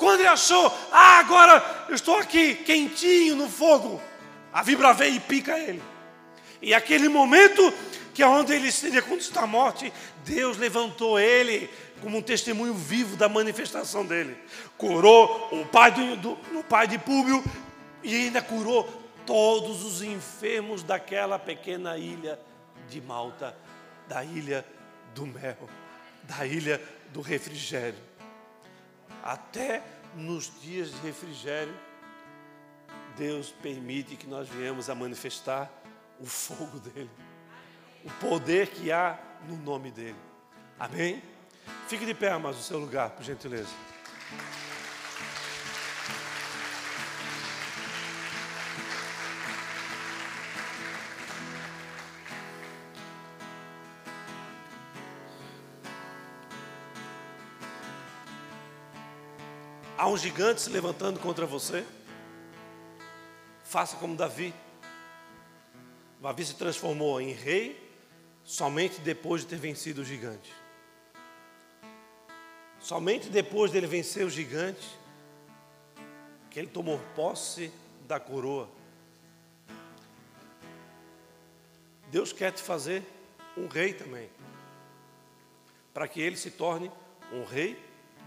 Quando 0.00 0.20
ele 0.20 0.28
achou, 0.28 0.74
ah, 0.90 1.18
agora 1.18 1.84
eu 1.86 1.94
estou 1.94 2.16
aqui, 2.16 2.54
quentinho 2.54 3.36
no 3.36 3.50
fogo, 3.50 4.00
a 4.50 4.62
vibra 4.62 4.94
veio 4.94 5.16
e 5.16 5.20
pica 5.20 5.58
ele. 5.58 5.82
E 6.62 6.72
aquele 6.72 7.06
momento 7.06 7.70
que 8.14 8.22
é 8.22 8.26
onde 8.26 8.54
ele 8.54 8.72
seria 8.72 9.02
conduzido 9.02 9.38
à 9.38 9.46
morte, 9.46 9.92
Deus 10.24 10.56
levantou 10.56 11.20
ele 11.20 11.68
como 12.00 12.16
um 12.16 12.22
testemunho 12.22 12.72
vivo 12.72 13.14
da 13.14 13.28
manifestação 13.28 14.06
dele. 14.06 14.38
Curou 14.78 15.50
o 15.52 15.66
pai, 15.66 15.90
do, 15.90 16.16
do, 16.16 16.30
o 16.58 16.64
pai 16.64 16.88
de 16.88 16.96
Públio 16.96 17.44
e 18.02 18.14
ainda 18.14 18.40
curou 18.40 18.88
todos 19.26 19.84
os 19.84 20.00
enfermos 20.00 20.82
daquela 20.82 21.38
pequena 21.38 21.98
ilha 21.98 22.40
de 22.88 23.02
Malta, 23.02 23.54
da 24.08 24.24
ilha 24.24 24.64
do 25.14 25.26
mel, 25.26 25.68
da 26.22 26.46
ilha 26.46 26.80
do 27.12 27.20
refrigério 27.20 28.08
até 29.22 29.82
nos 30.14 30.50
dias 30.60 30.90
de 30.90 31.00
refrigério, 31.00 31.74
Deus 33.16 33.50
permite 33.50 34.16
que 34.16 34.26
nós 34.26 34.48
venhamos 34.48 34.88
a 34.88 34.94
manifestar 34.94 35.70
o 36.18 36.26
fogo 36.26 36.78
dele, 36.90 37.10
o 38.04 38.10
poder 38.20 38.68
que 38.68 38.90
há 38.90 39.18
no 39.48 39.56
nome 39.56 39.90
dele. 39.90 40.18
Amém? 40.78 41.22
Fique 41.88 42.06
de 42.06 42.14
pé, 42.14 42.36
mas 42.38 42.56
no 42.56 42.62
seu 42.62 42.78
lugar, 42.78 43.10
por 43.10 43.22
gentileza. 43.22 43.68
Há 60.00 60.08
um 60.08 60.16
gigante 60.16 60.62
se 60.62 60.70
levantando 60.70 61.20
contra 61.20 61.44
você. 61.44 61.84
Faça 63.62 63.98
como 63.98 64.16
Davi. 64.16 64.54
Davi 66.22 66.42
se 66.42 66.54
transformou 66.54 67.20
em 67.20 67.32
rei 67.32 67.92
somente 68.42 68.98
depois 69.02 69.42
de 69.42 69.48
ter 69.48 69.56
vencido 69.56 70.00
o 70.00 70.04
gigante. 70.04 70.50
Somente 72.78 73.28
depois 73.28 73.72
dele 73.72 73.86
vencer 73.86 74.24
o 74.24 74.30
gigante, 74.30 74.88
que 76.50 76.58
ele 76.58 76.68
tomou 76.68 76.98
posse 77.14 77.70
da 78.08 78.18
coroa. 78.18 78.70
Deus 82.10 82.32
quer 82.32 82.52
te 82.52 82.62
fazer 82.62 83.04
um 83.54 83.66
rei 83.66 83.92
também, 83.92 84.30
para 85.92 86.08
que 86.08 86.22
ele 86.22 86.38
se 86.38 86.50
torne 86.50 86.90
um 87.30 87.44
rei 87.44 87.78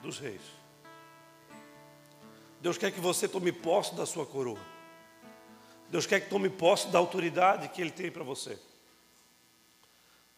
dos 0.04 0.20
reis. 0.20 0.63
Deus 2.64 2.78
quer 2.78 2.94
que 2.94 3.02
você 3.02 3.28
tome 3.28 3.52
posse 3.52 3.94
da 3.94 4.06
sua 4.06 4.26
coroa. 4.26 4.58
Deus 5.90 6.06
quer 6.06 6.22
que 6.22 6.30
tome 6.30 6.50
posse 6.50 6.88
da 6.88 6.98
autoridade 6.98 7.68
que 7.68 7.82
Ele 7.82 7.92
tem 7.92 8.10
para 8.10 8.24
você. 8.24 8.58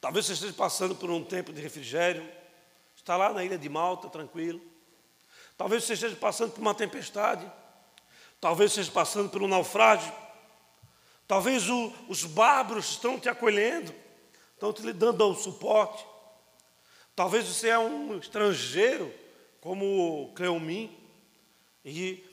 Talvez 0.01 0.25
você 0.25 0.33
esteja 0.33 0.53
passando 0.53 0.95
por 0.95 1.11
um 1.11 1.23
tempo 1.23 1.53
de 1.53 1.61
refrigério, 1.61 2.27
está 2.95 3.15
lá 3.15 3.31
na 3.31 3.43
ilha 3.43 3.59
de 3.59 3.69
Malta, 3.69 4.09
tranquilo. 4.09 4.59
Talvez 5.55 5.83
você 5.83 5.93
esteja 5.93 6.15
passando 6.15 6.51
por 6.53 6.61
uma 6.61 6.73
tempestade. 6.73 7.45
Talvez 8.41 8.71
você 8.71 8.81
esteja 8.81 8.95
passando 8.95 9.29
por 9.29 9.43
um 9.43 9.47
naufrágio. 9.47 10.11
Talvez 11.27 11.69
o, 11.69 11.93
os 12.09 12.23
bárbaros 12.23 12.89
estão 12.89 13.19
te 13.19 13.29
acolhendo, 13.29 13.93
estão 14.55 14.73
te 14.73 14.91
dando 14.93 15.29
um 15.29 15.35
suporte. 15.35 16.03
Talvez 17.15 17.45
você 17.45 17.69
é 17.69 17.77
um 17.77 18.17
estrangeiro, 18.17 19.13
como 19.61 20.33
Cleomim. 20.33 21.04
E 21.85 22.25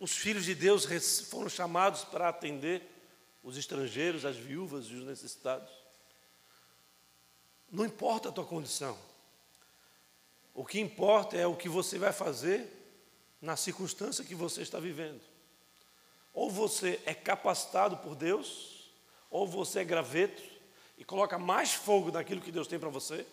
os 0.00 0.12
filhos 0.12 0.46
de 0.46 0.54
Deus 0.54 0.86
foram 1.28 1.50
chamados 1.50 2.04
para 2.04 2.30
atender 2.30 2.82
os 3.42 3.58
estrangeiros, 3.58 4.24
as 4.24 4.36
viúvas 4.36 4.86
e 4.86 4.94
os 4.94 5.04
necessitados. 5.04 5.70
Não 7.70 7.84
importa 7.84 8.30
a 8.30 8.32
tua 8.32 8.46
condição. 8.46 8.98
O 10.54 10.64
que 10.64 10.80
importa 10.80 11.36
é 11.36 11.46
o 11.46 11.56
que 11.56 11.68
você 11.68 11.98
vai 11.98 12.12
fazer 12.12 12.66
na 13.42 13.56
circunstância 13.56 14.24
que 14.24 14.34
você 14.34 14.62
está 14.62 14.80
vivendo. 14.80 15.20
Ou 16.32 16.50
você 16.50 17.00
é 17.04 17.12
capacitado 17.12 17.98
por 17.98 18.14
Deus, 18.14 18.90
ou 19.30 19.46
você 19.46 19.80
é 19.80 19.84
graveto 19.84 20.42
e 20.96 21.04
coloca 21.04 21.38
mais 21.38 21.74
fogo 21.74 22.10
naquilo 22.10 22.40
que 22.40 22.52
Deus 22.52 22.66
tem 22.66 22.78
para 22.78 22.88
você, 22.88 23.26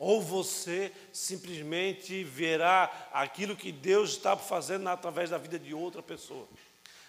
ou 0.00 0.22
você 0.22 0.90
simplesmente 1.12 2.24
verá 2.24 2.90
aquilo 3.12 3.54
que 3.54 3.70
Deus 3.70 4.12
está 4.12 4.34
fazendo 4.34 4.88
através 4.88 5.28
da 5.28 5.36
vida 5.36 5.58
de 5.58 5.74
outra 5.74 6.02
pessoa. 6.02 6.48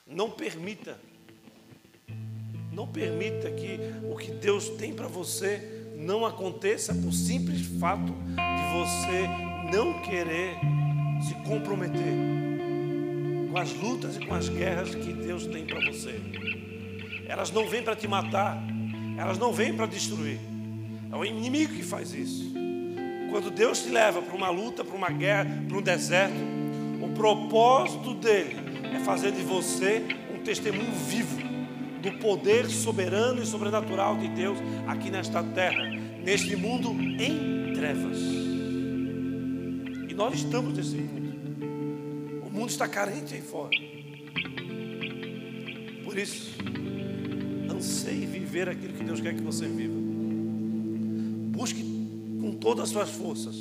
Não 0.05 0.29
permita, 0.29 0.99
não 2.69 2.85
permita 2.85 3.49
que 3.49 3.79
o 4.03 4.17
que 4.17 4.31
Deus 4.31 4.67
tem 4.71 4.93
para 4.93 5.07
você 5.07 5.93
não 5.95 6.25
aconteça 6.25 6.93
por 6.93 7.13
simples 7.13 7.61
fato 7.79 8.11
de 8.11 8.73
você 8.73 9.25
não 9.73 10.01
querer 10.01 10.57
se 11.25 11.33
comprometer 11.47 12.13
com 13.49 13.57
as 13.57 13.71
lutas 13.71 14.17
e 14.17 14.25
com 14.25 14.33
as 14.33 14.49
guerras 14.49 14.93
que 14.93 15.13
Deus 15.13 15.45
tem 15.45 15.65
para 15.65 15.79
você. 15.79 16.19
Elas 17.25 17.51
não 17.51 17.69
vêm 17.69 17.83
para 17.83 17.95
te 17.95 18.05
matar, 18.05 18.61
elas 19.17 19.37
não 19.37 19.53
vêm 19.53 19.73
para 19.73 19.85
destruir. 19.85 20.41
É 21.09 21.15
o 21.15 21.23
inimigo 21.23 21.73
que 21.73 21.83
faz 21.83 22.13
isso. 22.13 22.60
Quando 23.31 23.49
Deus 23.49 23.83
te 23.83 23.89
leva 23.89 24.21
para 24.21 24.35
uma 24.35 24.49
luta, 24.49 24.83
para 24.83 24.95
uma 24.95 25.09
guerra, 25.09 25.47
para 25.65 25.77
um 25.77 25.81
deserto, 25.81 26.35
o 27.01 27.07
propósito 27.13 28.13
dele 28.13 28.57
é 28.93 28.99
fazer 28.99 29.31
de 29.31 29.41
você 29.41 30.03
um 30.35 30.43
testemunho 30.43 30.91
vivo 30.91 31.39
do 32.01 32.11
poder 32.19 32.69
soberano 32.69 33.41
e 33.41 33.45
sobrenatural 33.45 34.17
de 34.17 34.27
Deus 34.27 34.57
aqui 34.85 35.09
nesta 35.09 35.41
terra, 35.41 35.89
neste 36.21 36.57
mundo 36.57 36.89
em 36.91 37.73
trevas. 37.73 38.17
E 40.09 40.13
nós 40.13 40.35
estamos 40.35 40.73
nesse 40.73 40.97
mundo. 40.97 41.31
O 42.45 42.49
mundo 42.49 42.69
está 42.69 42.85
carente 42.85 43.33
aí 43.33 43.41
fora. 43.41 43.77
Por 46.03 46.17
isso, 46.17 46.51
anseie 47.71 48.25
viver 48.25 48.67
aquilo 48.67 48.93
que 48.93 49.05
Deus 49.05 49.21
quer 49.21 49.33
que 49.33 49.41
você 49.41 49.67
viva. 49.67 50.00
Todas 52.61 52.83
as 52.85 52.89
suas 52.91 53.09
forças 53.09 53.55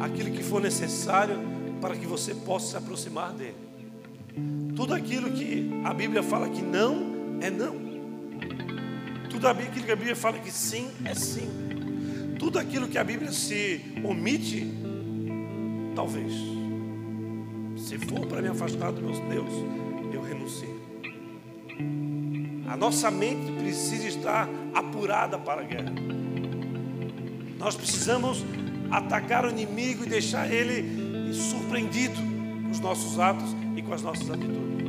aquilo 0.00 0.30
que 0.30 0.42
for 0.42 0.60
necessário 0.60 1.38
para 1.80 1.94
que 1.96 2.06
você 2.06 2.34
possa 2.34 2.70
se 2.70 2.76
aproximar 2.76 3.32
dele. 3.32 3.54
Tudo 4.74 4.94
aquilo 4.94 5.30
que 5.30 5.70
a 5.84 5.92
Bíblia 5.92 6.22
fala 6.22 6.48
que 6.48 6.62
não 6.62 7.38
é 7.40 7.50
não. 7.50 7.74
Tudo 9.28 9.46
aquilo 9.46 9.84
que 9.84 9.92
a 9.92 9.96
Bíblia 9.96 10.16
fala 10.16 10.38
que 10.38 10.50
sim 10.50 10.90
é 11.04 11.14
sim. 11.14 11.48
Tudo 12.38 12.58
aquilo 12.58 12.88
que 12.88 12.96
a 12.96 13.04
Bíblia 13.04 13.30
se 13.32 13.80
omite, 14.02 14.66
talvez. 15.94 16.32
Se 17.76 17.98
for 17.98 18.26
para 18.26 18.40
me 18.40 18.48
afastar 18.48 18.92
do 18.92 19.02
meu 19.02 19.12
Deus, 19.28 19.52
eu 20.12 20.22
renuncio. 20.22 20.80
A 22.68 22.76
nossa 22.76 23.10
mente 23.10 23.52
precisa 23.52 24.06
estar 24.06 24.48
apurada 24.74 25.38
para 25.38 25.60
a 25.60 25.64
guerra. 25.64 26.19
Nós 27.60 27.76
precisamos 27.76 28.42
atacar 28.90 29.44
o 29.44 29.50
inimigo 29.50 30.02
e 30.04 30.08
deixar 30.08 30.50
ele 30.50 31.32
surpreendido 31.32 32.16
com 32.64 32.70
os 32.70 32.80
nossos 32.80 33.20
atos 33.20 33.54
e 33.76 33.82
com 33.82 33.92
as 33.92 34.00
nossas 34.00 34.30
atitudes. 34.30 34.80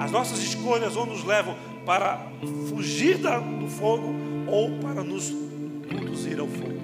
As 0.00 0.10
nossas 0.10 0.40
escolhas 0.40 0.96
ou 0.96 1.06
nos 1.06 1.24
levam 1.24 1.54
para 1.86 2.26
fugir 2.68 3.18
do 3.18 3.68
fogo 3.68 4.12
ou 4.48 4.78
para 4.78 5.04
nos 5.04 5.30
conduzir 5.88 6.40
ao 6.40 6.48
fogo. 6.48 6.80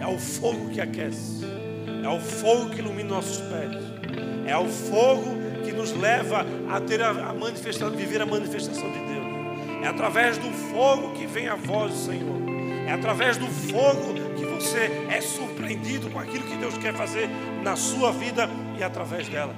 É 0.00 0.06
o 0.06 0.18
fogo 0.18 0.70
que 0.70 0.80
aquece, 0.80 1.44
é 2.04 2.08
o 2.08 2.20
fogo 2.20 2.70
que 2.70 2.78
ilumina 2.78 3.10
nossos 3.10 3.38
pés, 3.38 3.76
é 4.46 4.56
o 4.56 4.68
fogo 4.68 5.24
que 5.64 5.72
nos 5.72 5.92
leva 5.92 6.46
a 6.70 6.80
ter 6.80 7.02
a, 7.02 7.34
manifestação, 7.34 7.90
viver 7.90 8.22
a 8.22 8.26
manifestação 8.26 8.90
de 8.90 8.98
Deus. 8.98 9.82
É 9.82 9.88
através 9.88 10.38
do 10.38 10.50
fogo 10.72 11.14
que 11.14 11.26
vem 11.26 11.48
a 11.48 11.56
voz 11.56 11.92
do 11.92 11.98
Senhor. 11.98 12.39
É 12.90 12.92
através 12.92 13.36
do 13.36 13.46
fogo 13.46 14.14
que 14.36 14.44
você 14.44 14.90
é 15.08 15.20
surpreendido 15.20 16.10
com 16.10 16.18
aquilo 16.18 16.42
que 16.42 16.56
Deus 16.56 16.76
quer 16.76 16.92
fazer 16.92 17.30
na 17.62 17.76
sua 17.76 18.10
vida 18.10 18.50
e 18.76 18.82
através 18.82 19.28
dela. 19.28 19.54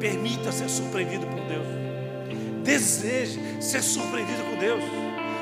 Permita 0.00 0.50
ser 0.50 0.70
surpreendido 0.70 1.26
por 1.26 1.40
Deus. 1.40 1.66
Deseje 2.62 3.38
ser 3.60 3.82
surpreendido 3.82 4.42
por 4.44 4.56
Deus. 4.56 4.82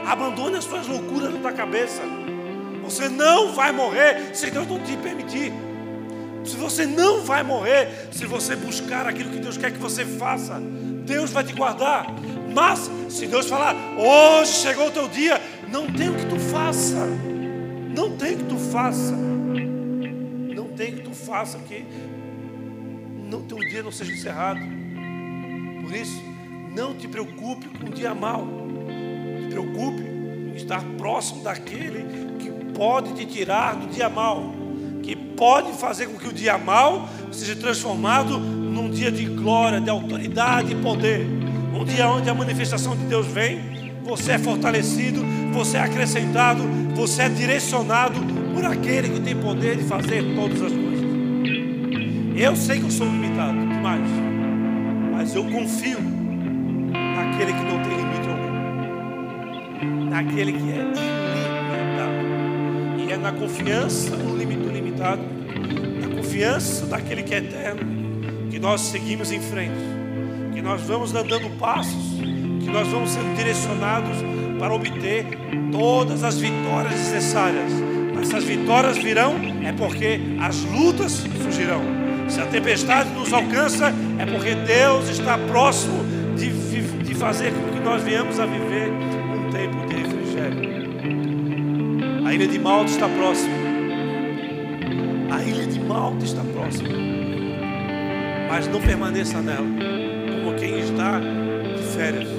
Abandone 0.04 0.56
as 0.56 0.64
suas 0.64 0.88
loucuras 0.88 1.32
da 1.32 1.38
tua 1.38 1.52
cabeça. 1.52 2.02
Você 2.82 3.08
não 3.08 3.52
vai 3.54 3.70
morrer 3.70 4.34
se 4.34 4.50
Deus 4.50 4.66
não 4.66 4.80
te 4.80 4.96
permitir. 4.96 5.52
Se 6.44 6.56
você 6.56 6.84
não 6.84 7.20
vai 7.20 7.44
morrer, 7.44 8.08
se 8.10 8.26
você 8.26 8.56
buscar 8.56 9.06
aquilo 9.06 9.30
que 9.30 9.38
Deus 9.38 9.56
quer 9.56 9.70
que 9.70 9.78
você 9.78 10.04
faça, 10.04 10.60
Deus 10.60 11.30
vai 11.30 11.44
te 11.44 11.52
guardar. 11.52 12.06
Mas 12.52 12.90
se 13.08 13.28
Deus 13.28 13.48
falar, 13.48 13.76
hoje 13.96 14.52
chegou 14.54 14.88
o 14.88 14.90
teu 14.90 15.08
dia, 15.08 15.40
não 15.72 15.90
tem 15.90 16.10
o 16.10 16.14
que 16.14 16.26
tu 16.26 16.38
faça. 16.38 17.06
Não 17.96 18.16
tem 18.16 18.34
o 18.34 18.38
que 18.38 18.44
tu 18.44 18.56
faça. 18.56 19.12
Não 19.12 20.68
tem 20.68 20.92
o 20.92 20.96
que 20.96 21.02
tu 21.02 21.14
faça 21.14 21.58
que 21.58 21.84
não 23.30 23.42
teu 23.42 23.58
dia 23.58 23.82
não 23.82 23.90
seja 23.90 24.12
encerrado. 24.12 24.60
Por 25.82 25.96
isso, 25.96 26.22
não 26.74 26.94
te 26.94 27.08
preocupe 27.08 27.66
com 27.78 27.86
o 27.86 27.90
dia 27.90 28.14
mal. 28.14 28.46
Te 29.40 29.48
preocupe 29.48 30.02
em 30.02 30.54
estar 30.54 30.84
próximo 30.98 31.42
daquele 31.42 32.04
que 32.38 32.50
pode 32.74 33.14
te 33.14 33.24
tirar 33.24 33.74
do 33.74 33.86
dia 33.86 34.08
mal 34.08 34.62
que 35.02 35.16
pode 35.16 35.72
fazer 35.72 36.06
com 36.06 36.16
que 36.16 36.28
o 36.28 36.32
dia 36.32 36.56
mal 36.56 37.08
seja 37.32 37.56
transformado 37.56 38.38
num 38.38 38.88
dia 38.88 39.10
de 39.10 39.24
glória, 39.24 39.80
de 39.80 39.90
autoridade 39.90 40.72
e 40.72 40.76
poder. 40.76 41.26
Um 41.74 41.84
dia 41.84 42.08
onde 42.08 42.30
a 42.30 42.34
manifestação 42.34 42.96
de 42.96 43.04
Deus 43.06 43.26
vem, 43.26 43.90
você 44.04 44.32
é 44.32 44.38
fortalecido, 44.38 45.24
você 45.52 45.76
é 45.76 45.80
acrescentado, 45.80 46.62
você 46.94 47.22
é 47.22 47.28
direcionado 47.28 48.18
por 48.54 48.64
aquele 48.64 49.10
que 49.10 49.20
tem 49.20 49.36
poder 49.36 49.76
de 49.76 49.84
fazer 49.84 50.34
todas 50.34 50.62
as 50.62 50.72
coisas. 50.72 51.02
Eu 52.34 52.56
sei 52.56 52.78
que 52.78 52.86
eu 52.86 52.90
sou 52.90 53.06
limitado 53.06 53.58
demais, 53.58 54.08
mas 55.12 55.34
eu 55.34 55.44
confio 55.44 55.98
naquele 56.00 57.52
que 57.52 57.62
não 57.64 57.82
tem 57.82 57.96
limite 57.96 58.28
algum, 58.28 60.10
naquele 60.10 60.52
que 60.52 60.70
é 60.70 60.80
ilimitado, 60.80 62.12
e 62.98 63.12
é 63.12 63.16
na 63.18 63.32
confiança 63.32 64.16
no 64.16 64.36
limite 64.36 64.66
limitado, 64.68 65.22
na 66.00 66.16
confiança 66.16 66.86
daquele 66.86 67.22
que 67.22 67.34
é 67.34 67.38
eterno, 67.38 67.80
que 68.50 68.58
nós 68.58 68.80
seguimos 68.80 69.30
em 69.30 69.40
frente, 69.40 69.78
que 70.54 70.62
nós 70.62 70.80
vamos 70.82 71.12
dando 71.12 71.50
passos, 71.58 72.14
que 72.60 72.70
nós 72.70 72.88
vamos 72.88 73.10
sendo 73.10 73.36
direcionados 73.36 74.31
para 74.62 74.74
obter 74.76 75.26
todas 75.72 76.22
as 76.22 76.38
vitórias 76.38 76.92
necessárias. 76.92 77.72
Mas 78.14 78.28
essas 78.28 78.44
vitórias 78.44 78.96
virão 78.96 79.34
é 79.64 79.72
porque 79.72 80.20
as 80.40 80.62
lutas 80.62 81.24
surgirão. 81.42 81.82
Se 82.28 82.40
a 82.40 82.46
tempestade 82.46 83.10
nos 83.10 83.32
alcança, 83.32 83.92
é 84.20 84.24
porque 84.24 84.54
Deus 84.54 85.08
está 85.08 85.36
próximo 85.36 86.04
de, 86.36 86.52
de 87.02 87.12
fazer 87.12 87.52
com 87.52 87.72
que 87.72 87.80
nós 87.80 88.04
venhamos 88.04 88.38
a 88.38 88.46
viver 88.46 88.92
um 88.92 89.50
tempo 89.50 89.84
de 89.88 89.96
refrigério. 89.96 90.62
A 92.24 92.32
ilha 92.32 92.46
de 92.46 92.60
Malta 92.60 92.92
está 92.92 93.08
próxima. 93.08 93.56
A 95.32 95.42
ilha 95.42 95.66
de 95.66 95.80
Malta 95.80 96.24
está 96.24 96.44
próxima. 96.44 96.88
Mas 98.48 98.68
não 98.68 98.80
permaneça 98.80 99.42
nela, 99.42 99.66
como 100.30 100.56
quem 100.56 100.78
está 100.78 101.18
de 101.18 101.82
férias. 101.96 102.31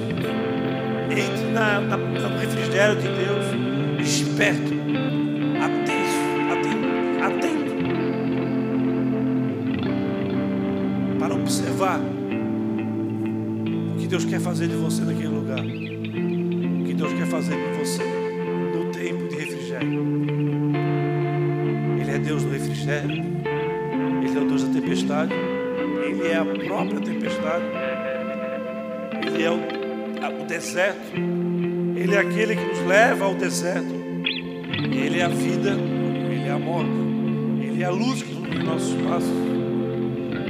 Na, 1.54 1.80
na, 1.80 1.96
no 1.96 2.38
refrigério 2.38 2.96
de 2.96 3.08
Deus, 3.08 3.46
esperto, 4.00 4.74
atento, 5.62 6.16
atento, 6.52 6.86
atento, 7.22 7.74
para 11.18 11.34
observar 11.34 12.00
o 12.00 13.96
que 13.98 14.06
Deus 14.08 14.24
quer 14.24 14.40
fazer 14.40 14.66
de 14.66 14.74
você 14.74 15.02
naquele 15.04 15.28
lugar, 15.28 15.60
o 15.60 16.84
que 16.84 16.92
Deus 16.94 17.12
quer 17.12 17.26
fazer 17.26 17.54
com 17.54 17.78
você 17.78 18.02
no 18.02 18.90
tempo 18.90 19.28
de 19.28 19.36
refrigério. 19.36 20.04
Deus 22.24 22.42
do 22.42 22.50
refrigério, 22.50 23.10
Ele 23.10 24.38
é 24.38 24.40
o 24.40 24.46
Deus 24.46 24.64
da 24.64 24.72
tempestade, 24.72 25.34
Ele 26.06 26.26
é 26.26 26.36
a 26.36 26.44
própria 26.44 27.00
tempestade, 27.00 27.64
Ele 29.26 29.42
é 29.42 29.50
o, 29.50 29.56
o 30.42 30.46
deserto, 30.46 31.12
Ele 32.04 32.16
é 32.16 32.18
aquele 32.18 32.54
que 32.54 32.62
nos 32.62 32.80
leva 32.86 33.24
ao 33.24 33.34
deserto, 33.34 33.94
Ele 34.92 35.20
é 35.20 35.24
a 35.24 35.28
vida, 35.28 35.70
Ele 35.70 36.46
é 36.46 36.50
a 36.50 36.58
morte, 36.58 36.90
Ele 37.62 37.82
é 37.82 37.86
a 37.86 37.90
luz 37.90 38.22
que 38.22 38.30
ilumina 38.30 38.62
nossos 38.62 38.92
passos. 39.00 39.32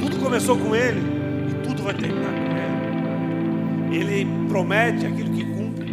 Tudo 0.00 0.18
começou 0.18 0.58
com 0.58 0.74
Ele 0.74 1.00
e 1.48 1.64
tudo 1.64 1.84
vai 1.84 1.94
terminar 1.94 2.32
com 2.32 3.92
Ele. 3.92 3.96
Ele 3.96 4.48
promete 4.48 5.06
aquilo 5.06 5.30
que 5.30 5.44
cumpre, 5.44 5.90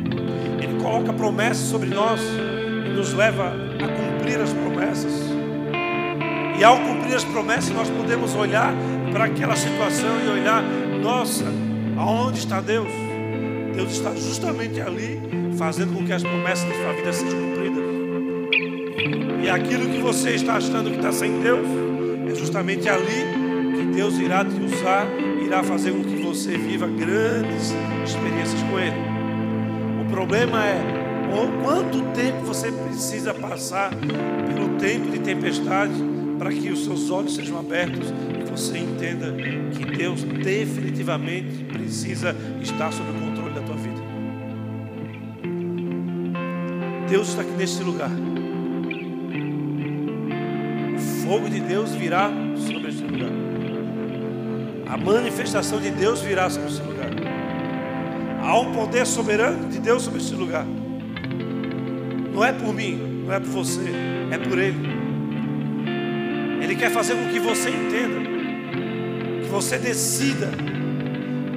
Ele 0.63 0.81
coloca 0.81 1.13
promessas 1.13 1.67
sobre 1.67 1.89
nós 1.89 2.19
e 2.19 2.89
nos 2.97 3.13
leva 3.13 3.53
a 3.53 3.87
cumprir 3.87 4.39
as 4.39 4.51
promessas. 4.51 5.13
E 6.57 6.63
ao 6.63 6.79
cumprir 6.79 7.13
as 7.13 7.23
promessas, 7.23 7.69
nós 7.69 7.87
podemos 7.87 8.33
olhar 8.33 8.73
para 9.11 9.25
aquela 9.25 9.55
situação 9.55 10.25
e 10.25 10.27
olhar: 10.27 10.63
nossa, 11.03 11.45
aonde 11.99 12.39
está 12.39 12.59
Deus? 12.59 12.89
Deus 13.75 13.91
está 13.91 14.15
justamente 14.15 14.81
ali, 14.81 15.21
fazendo 15.61 15.93
com 15.93 16.03
que 16.03 16.11
as 16.11 16.23
promessas 16.23 16.67
da 16.67 16.73
sua 16.73 16.93
vida 16.93 17.13
sejam 17.13 17.39
cumpridas. 17.39 17.83
E 19.43 19.47
aquilo 19.47 19.89
que 19.89 19.99
você 19.99 20.31
está 20.31 20.55
achando 20.55 20.89
que 20.89 20.95
está 20.95 21.11
sem 21.11 21.39
Deus, 21.39 21.67
é 22.27 22.33
justamente 22.33 22.89
ali 22.89 23.77
que 23.77 23.95
Deus 23.95 24.17
irá 24.17 24.43
te 24.43 24.59
usar, 24.59 25.05
irá 25.45 25.61
fazer 25.61 25.91
com 25.91 26.03
que 26.03 26.15
você 26.15 26.57
viva 26.57 26.87
grandes 26.87 27.75
experiências 28.03 28.59
com 28.63 28.79
Ele. 28.79 28.95
O 30.01 30.09
problema 30.09 30.65
é 30.65 30.81
quanto 31.63 32.01
tempo 32.15 32.43
você 32.43 32.71
precisa 32.71 33.31
passar 33.31 33.91
pelo 33.91 34.79
tempo 34.79 35.11
de 35.11 35.19
tempestade 35.19 35.93
para 36.39 36.49
que 36.51 36.71
os 36.71 36.85
seus 36.85 37.11
olhos 37.11 37.35
sejam 37.35 37.59
abertos 37.59 38.11
e 38.39 38.49
você 38.49 38.79
entenda 38.79 39.31
que 39.71 39.85
Deus 39.85 40.23
definitivamente 40.23 41.65
precisa 41.65 42.35
estar 42.63 42.91
sob 42.91 43.20
Deus 47.11 47.27
está 47.27 47.41
aqui 47.41 47.51
nesse 47.51 47.83
lugar. 47.83 48.09
O 50.95 50.99
fogo 51.25 51.49
de 51.49 51.59
Deus 51.59 51.91
virá 51.91 52.31
sobre 52.55 52.87
este 52.87 53.03
lugar. 53.03 53.31
A 54.87 54.95
manifestação 54.95 55.81
de 55.81 55.89
Deus 55.89 56.21
virá 56.21 56.49
sobre 56.49 56.69
este 56.69 56.81
lugar. 56.81 57.09
Há 58.41 58.57
um 58.57 58.71
poder 58.71 59.05
soberano 59.05 59.67
de 59.67 59.79
Deus 59.79 60.03
sobre 60.03 60.21
este 60.21 60.33
lugar. 60.33 60.65
Não 62.33 62.45
é 62.45 62.53
por 62.53 62.73
mim, 62.73 63.25
não 63.25 63.33
é 63.33 63.41
por 63.41 63.49
você, 63.49 63.91
é 64.31 64.37
por 64.37 64.57
Ele. 64.57 64.79
Ele 66.63 66.77
quer 66.77 66.91
fazer 66.91 67.15
com 67.15 67.27
que 67.27 67.41
você 67.41 67.71
entenda, 67.71 68.21
que 69.43 69.49
você 69.49 69.77
decida, 69.77 70.49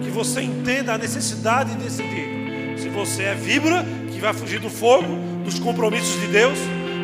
que 0.02 0.10
você 0.10 0.42
entenda 0.42 0.94
a 0.94 0.98
necessidade 0.98 1.76
de 1.76 1.84
decidir. 1.84 2.74
Se 2.76 2.88
você 2.88 3.22
é 3.22 3.34
vibra, 3.36 3.84
que 4.12 4.18
vai 4.18 4.34
fugir 4.34 4.58
do 4.58 4.68
fogo, 4.68 5.23
dos 5.44 5.58
compromissos 5.58 6.20
de 6.20 6.26
Deus, 6.28 6.58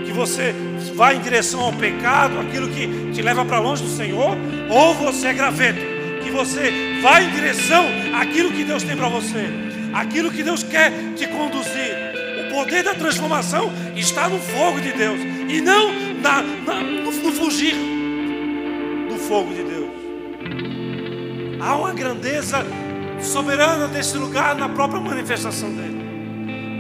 que 0.05 0.13
você 0.13 0.55
vai 0.97 1.17
em 1.17 1.21
direção 1.21 1.61
ao 1.61 1.73
pecado, 1.73 2.39
aquilo 2.41 2.69
que 2.69 3.13
te 3.13 3.23
leva 3.23 3.45
para 3.45 3.59
longe 3.59 3.83
do 3.83 3.91
Senhor, 3.91 4.37
ou 4.69 4.95
você 4.95 5.29
é 5.29 5.33
graveto, 5.33 5.81
que 6.23 6.31
você 6.31 7.01
vai 7.01 7.25
em 7.25 7.31
direção 7.31 7.85
àquilo 8.15 8.51
que 8.51 8.65
Deus 8.65 8.83
tem 8.83 8.97
para 8.97 9.09
você, 9.09 9.47
aquilo 9.93 10.31
que 10.31 10.43
Deus 10.43 10.63
quer 10.63 10.91
te 11.15 11.27
conduzir. 11.27 12.11
O 12.47 12.55
poder 12.55 12.83
da 12.83 12.95
transformação 12.95 13.73
está 13.95 14.29
no 14.29 14.39
fogo 14.39 14.81
de 14.81 14.93
Deus 14.93 15.21
e 15.49 15.61
não 15.61 15.93
na, 16.21 16.43
na, 16.43 16.81
no, 16.81 17.13
no 17.13 17.33
fugir 17.33 17.77
do 19.09 19.17
fogo 19.17 19.55
de 19.55 19.63
Deus. 19.63 19.91
Há 21.61 21.77
uma 21.77 21.93
grandeza 21.93 22.67
soberana 23.21 23.87
desse 23.87 24.17
lugar 24.17 24.57
na 24.57 24.69
própria 24.69 25.01
manifestação 25.01 25.71
dele. 25.71 26.01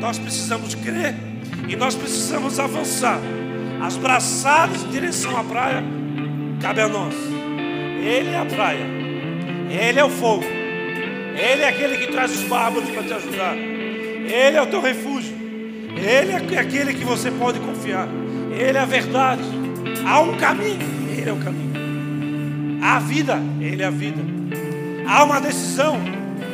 Nós 0.00 0.18
precisamos 0.18 0.74
crer 0.74 1.14
e 1.70 1.76
nós 1.76 1.94
precisamos 1.94 2.58
avançar. 2.58 3.20
As 3.80 3.96
braçadas 3.96 4.82
em 4.82 4.88
direção 4.88 5.36
à 5.36 5.44
praia 5.44 5.84
cabe 6.60 6.80
a 6.80 6.88
nós. 6.88 7.14
Ele 8.02 8.30
é 8.30 8.38
a 8.38 8.44
praia. 8.44 8.84
Ele 9.70 10.00
é 10.00 10.04
o 10.04 10.10
fogo. 10.10 10.42
Ele 10.42 11.62
é 11.62 11.68
aquele 11.68 11.96
que 11.96 12.08
traz 12.08 12.32
os 12.32 12.42
bárbaros 12.42 12.90
para 12.90 13.04
te 13.04 13.12
ajudar. 13.12 13.56
Ele 13.56 14.56
é 14.56 14.60
o 14.60 14.66
teu 14.66 14.80
refúgio. 14.80 15.32
Ele 15.96 16.54
é 16.54 16.58
aquele 16.58 16.92
que 16.92 17.04
você 17.04 17.30
pode 17.30 17.60
confiar. 17.60 18.08
Ele 18.50 18.76
é 18.76 18.80
a 18.80 18.84
verdade. 18.84 19.44
Há 20.04 20.20
um 20.20 20.36
caminho. 20.36 20.80
Ele 21.16 21.30
é 21.30 21.32
o 21.32 21.36
caminho. 21.36 22.80
Há 22.82 22.98
vida. 22.98 23.40
Ele 23.60 23.80
é 23.80 23.86
a 23.86 23.90
vida. 23.90 24.20
Há 25.06 25.22
uma 25.22 25.40
decisão 25.40 26.00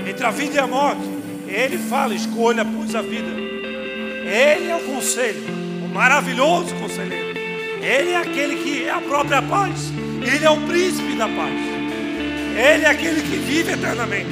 entre 0.06 0.26
a 0.26 0.30
vida 0.30 0.56
e 0.56 0.58
a 0.58 0.66
morte. 0.66 1.08
Ele 1.48 1.78
fala: 1.78 2.14
escolha, 2.14 2.66
pois, 2.66 2.94
a 2.94 3.00
vida. 3.00 3.45
Ele 4.26 4.68
é 4.68 4.76
o 4.76 4.80
conselho, 4.80 5.44
o 5.84 5.88
maravilhoso 5.94 6.74
conselheiro. 6.74 7.38
Ele 7.80 8.10
é 8.10 8.16
aquele 8.16 8.56
que 8.56 8.84
é 8.84 8.90
a 8.90 9.00
própria 9.00 9.40
paz. 9.40 9.92
Ele 10.20 10.44
é 10.44 10.50
o 10.50 10.56
príncipe 10.62 11.14
da 11.14 11.28
paz. 11.28 11.54
Ele 12.56 12.84
é 12.84 12.88
aquele 12.88 13.22
que 13.22 13.36
vive 13.36 13.72
eternamente. 13.72 14.30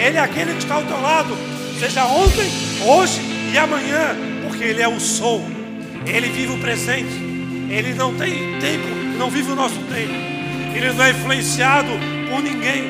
Ele 0.00 0.16
é 0.16 0.20
aquele 0.20 0.52
que 0.52 0.58
está 0.60 0.76
ao 0.76 0.84
teu 0.84 1.00
lado, 1.00 1.36
seja 1.78 2.06
ontem, 2.06 2.50
hoje 2.86 3.20
e 3.52 3.58
amanhã, 3.58 4.16
porque 4.42 4.64
Ele 4.64 4.80
é 4.80 4.88
o 4.88 4.98
sou. 4.98 5.44
Ele 6.06 6.28
vive 6.28 6.52
o 6.52 6.58
presente. 6.58 7.26
Ele 7.68 7.92
não 7.92 8.14
tem 8.14 8.58
tempo, 8.58 8.86
não 9.18 9.28
vive 9.28 9.52
o 9.52 9.54
nosso 9.54 9.78
tempo. 9.92 10.14
Ele 10.74 10.92
não 10.92 11.04
é 11.04 11.10
influenciado 11.10 11.90
por 12.30 12.42
ninguém. 12.42 12.84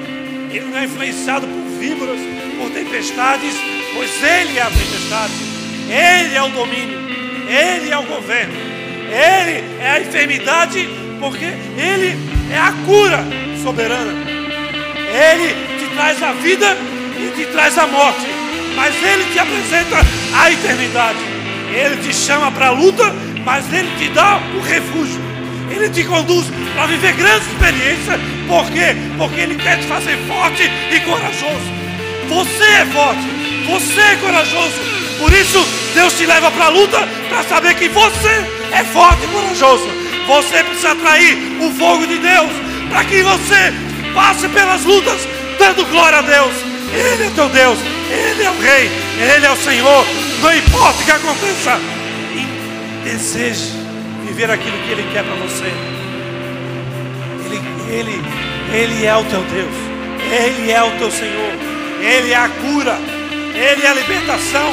Ele 0.51 0.67
não 0.67 0.79
é 0.79 0.85
influenciado 0.85 1.47
por 1.47 1.81
víboras, 1.81 2.21
por 2.59 2.71
tempestades, 2.71 3.55
pois 3.95 4.23
Ele 4.23 4.59
é 4.59 4.63
a 4.63 4.71
tempestade. 4.71 5.56
Ele 5.89 6.35
é 6.35 6.43
o 6.43 6.49
domínio. 6.49 6.99
Ele 7.49 7.91
é 7.91 7.99
o 7.99 8.03
governo. 8.03 8.55
Ele 9.07 9.65
é 9.81 9.91
a 9.91 10.01
enfermidade, 10.01 10.89
porque 11.21 11.45
Ele 11.45 12.19
é 12.53 12.59
a 12.59 12.73
cura 12.85 13.25
soberana. 13.63 14.13
Ele 14.13 15.55
te 15.79 15.95
traz 15.95 16.23
a 16.23 16.33
vida 16.33 16.77
e 17.19 17.33
te 17.37 17.47
traz 17.53 17.79
a 17.79 17.87
morte, 17.87 18.27
mas 18.75 18.95
Ele 19.03 19.25
te 19.33 19.39
apresenta 19.39 19.97
a 20.35 20.51
eternidade. 20.51 21.19
Ele 21.73 21.97
te 22.03 22.15
chama 22.15 22.51
para 22.51 22.69
a 22.69 22.71
luta, 22.71 23.05
mas 23.45 23.73
Ele 23.73 23.89
te 23.99 24.09
dá 24.11 24.41
o 24.57 24.61
refúgio. 24.61 25.21
Ele 25.71 25.89
te 25.91 26.05
conduz 26.05 26.47
para 26.75 26.87
viver 26.87 27.13
grandes 27.15 27.47
experiências. 27.49 28.21
Por 28.49 28.71
quê? 28.71 28.97
Porque 29.17 29.41
Ele 29.41 29.55
quer 29.57 29.79
te 29.79 29.87
fazer 29.87 30.17
forte 30.27 30.63
e 30.65 31.01
corajoso. 31.01 31.77
Você 32.29 32.65
é 32.65 32.87
forte, 32.87 33.23
você 33.67 34.01
é 34.01 34.17
corajoso. 34.17 34.96
Por 35.19 35.33
isso, 35.33 35.65
Deus 35.95 36.13
te 36.13 36.27
leva 36.27 36.51
para 36.51 36.67
a 36.67 36.69
luta 36.69 37.09
para 37.29 37.43
saber 37.45 37.75
que 37.75 37.89
você 37.89 38.45
é 38.73 38.85
forte 38.85 39.25
e 39.25 39.29
corajoso. 39.29 39.89
Você 40.27 40.63
precisa 40.65 40.93
atrair 40.93 41.37
o 41.61 41.71
fogo 41.73 42.07
de 42.07 42.19
Deus 42.19 42.51
para 42.91 43.05
que 43.05 43.23
você 43.23 43.73
passe 44.15 44.49
pelas 44.49 44.85
lutas 44.85 45.21
dando 45.59 45.85
glória 45.87 46.19
a 46.19 46.23
Deus. 46.23 46.53
Ele 46.93 47.25
é 47.25 47.31
teu 47.31 47.49
Deus, 47.49 47.79
Ele 48.11 48.43
é 48.43 48.51
o 48.51 48.59
Rei, 48.61 48.91
Ele 49.19 49.47
é 49.47 49.51
o 49.51 49.57
Senhor. 49.57 50.07
Não 50.41 50.55
importa 50.55 51.03
o 51.03 51.05
que 51.05 51.11
aconteça, 51.11 51.81
deseje 53.05 53.73
viver 54.25 54.51
aquilo 54.51 54.77
que 54.79 54.93
Ele 54.93 55.09
quer 55.13 55.25
para 55.25 55.35
você. 55.35 55.73
Ele, 57.45 57.61
Ele, 57.91 58.23
Ele 58.73 59.07
é 59.07 59.17
o 59.17 59.25
teu 59.25 59.43
Deus, 59.43 59.75
Ele 60.31 60.71
é 60.71 60.83
o 60.83 60.91
teu 60.93 61.11
Senhor, 61.11 61.53
Ele 62.01 62.33
é 62.33 62.37
a 62.37 62.49
cura, 62.49 62.99
Ele 63.55 63.85
é 63.85 63.89
a 63.89 63.95
libertação, 63.95 64.73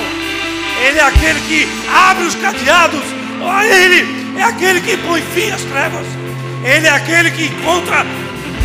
Ele 0.83 0.99
é 0.99 1.03
aquele 1.03 1.39
que 1.41 1.67
abre 1.89 2.25
os 2.25 2.35
cadeados, 2.35 3.03
Ele 3.63 4.05
é 4.37 4.43
aquele 4.43 4.81
que 4.81 4.97
põe 4.97 5.21
fim 5.33 5.49
às 5.49 5.61
trevas, 5.61 6.05
Ele 6.63 6.87
é 6.87 6.89
aquele 6.89 7.31
que 7.31 7.45
encontra 7.45 8.05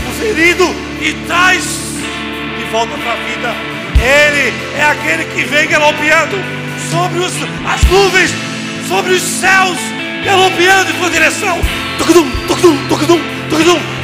o 0.09 0.21
ferido 0.21 0.65
e 1.01 1.13
traz 1.29 1.63
de 2.59 2.65
volta 2.73 2.97
para 2.99 3.13
a 3.13 3.17
vida. 3.17 3.55
Ele 4.03 4.53
é 4.77 4.85
aquele 4.85 5.25
que 5.27 5.45
vem 5.45 5.69
galopeando 5.69 6.37
sobre 6.91 7.21
os, 7.21 7.33
as 7.67 7.85
nuvens, 7.85 8.35
sobre 8.89 9.13
os 9.13 9.23
céus, 9.23 9.79
galopeando 10.25 10.91
em 10.91 10.95
tua 10.95 11.11
direção. 11.11 11.57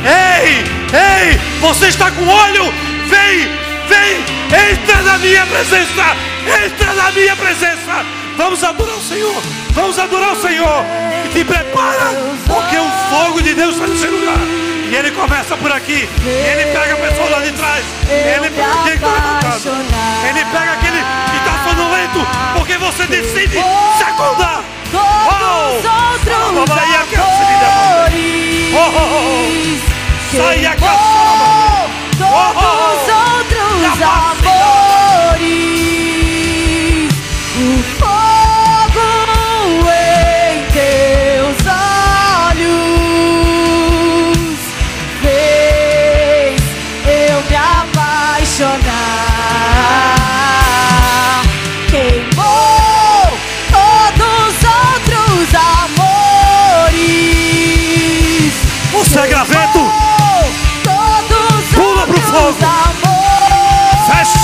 Ei, 0.05 0.65
ei, 0.93 1.41
você 1.61 1.89
está 1.89 2.11
com 2.13 2.27
olho? 2.27 2.73
Vem, 3.09 3.49
vem, 3.89 4.73
entra 4.73 5.03
na 5.03 5.19
minha 5.19 5.45
presença, 5.47 6.17
entra 6.65 6.93
na 6.95 7.11
minha 7.13 7.37
presença. 7.37 8.05
Vamos 8.37 8.65
adorar 8.65 8.97
o 8.97 9.01
Senhor, 9.01 9.43
vamos 9.71 9.99
adorar 9.99 10.33
o 10.33 10.41
Senhor. 10.41 10.85
E 11.25 11.29
te 11.29 11.45
prepara, 11.45 12.11
porque 12.47 12.77
o 12.77 12.91
fogo 13.11 13.41
de 13.43 13.55
Deus 13.55 13.75
está 13.75 13.87
nesse 13.87 14.07
lugar. 14.07 14.39
E 14.91 14.97
ele 14.97 15.11
começa 15.13 15.57
por 15.57 15.73
aqui. 15.73 16.09
Ele 16.25 16.65
pega 16.73 16.95
a 16.95 16.97
pessoa 16.97 17.31
lá 17.31 17.41
de 17.41 17.53
trás. 17.53 17.85
Ele 18.09 18.51
pega 18.51 18.75
aquele 18.75 18.99
que 18.99 19.05
está 19.05 19.09
levantado. 19.09 19.63
Ele 20.29 20.45
pega 20.45 20.73
aquele 20.73 20.99
que 21.31 21.37
está 21.37 21.65
sonolento. 21.69 22.27
Porque 22.55 22.77
você 22.79 23.07
decide 23.07 23.59
se 23.97 24.03
acordar. 24.05 24.63
Todos 24.93 25.85
outros 25.85 26.69
Bahia, 26.69 27.01
que 27.09 27.17
amores. 27.17 28.75
Oh, 28.75 28.79
oh, 28.79 29.11
oh. 29.11 30.37
Sai 30.37 30.67
aqui, 30.67 30.81
Queimou 30.81 31.91
Todos 32.19 33.09
outros 33.09 34.34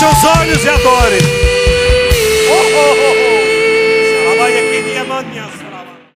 Feche 0.00 0.16
seus 0.16 0.24
olhos 0.24 0.64
e 0.64 0.68
adore. 0.70 1.39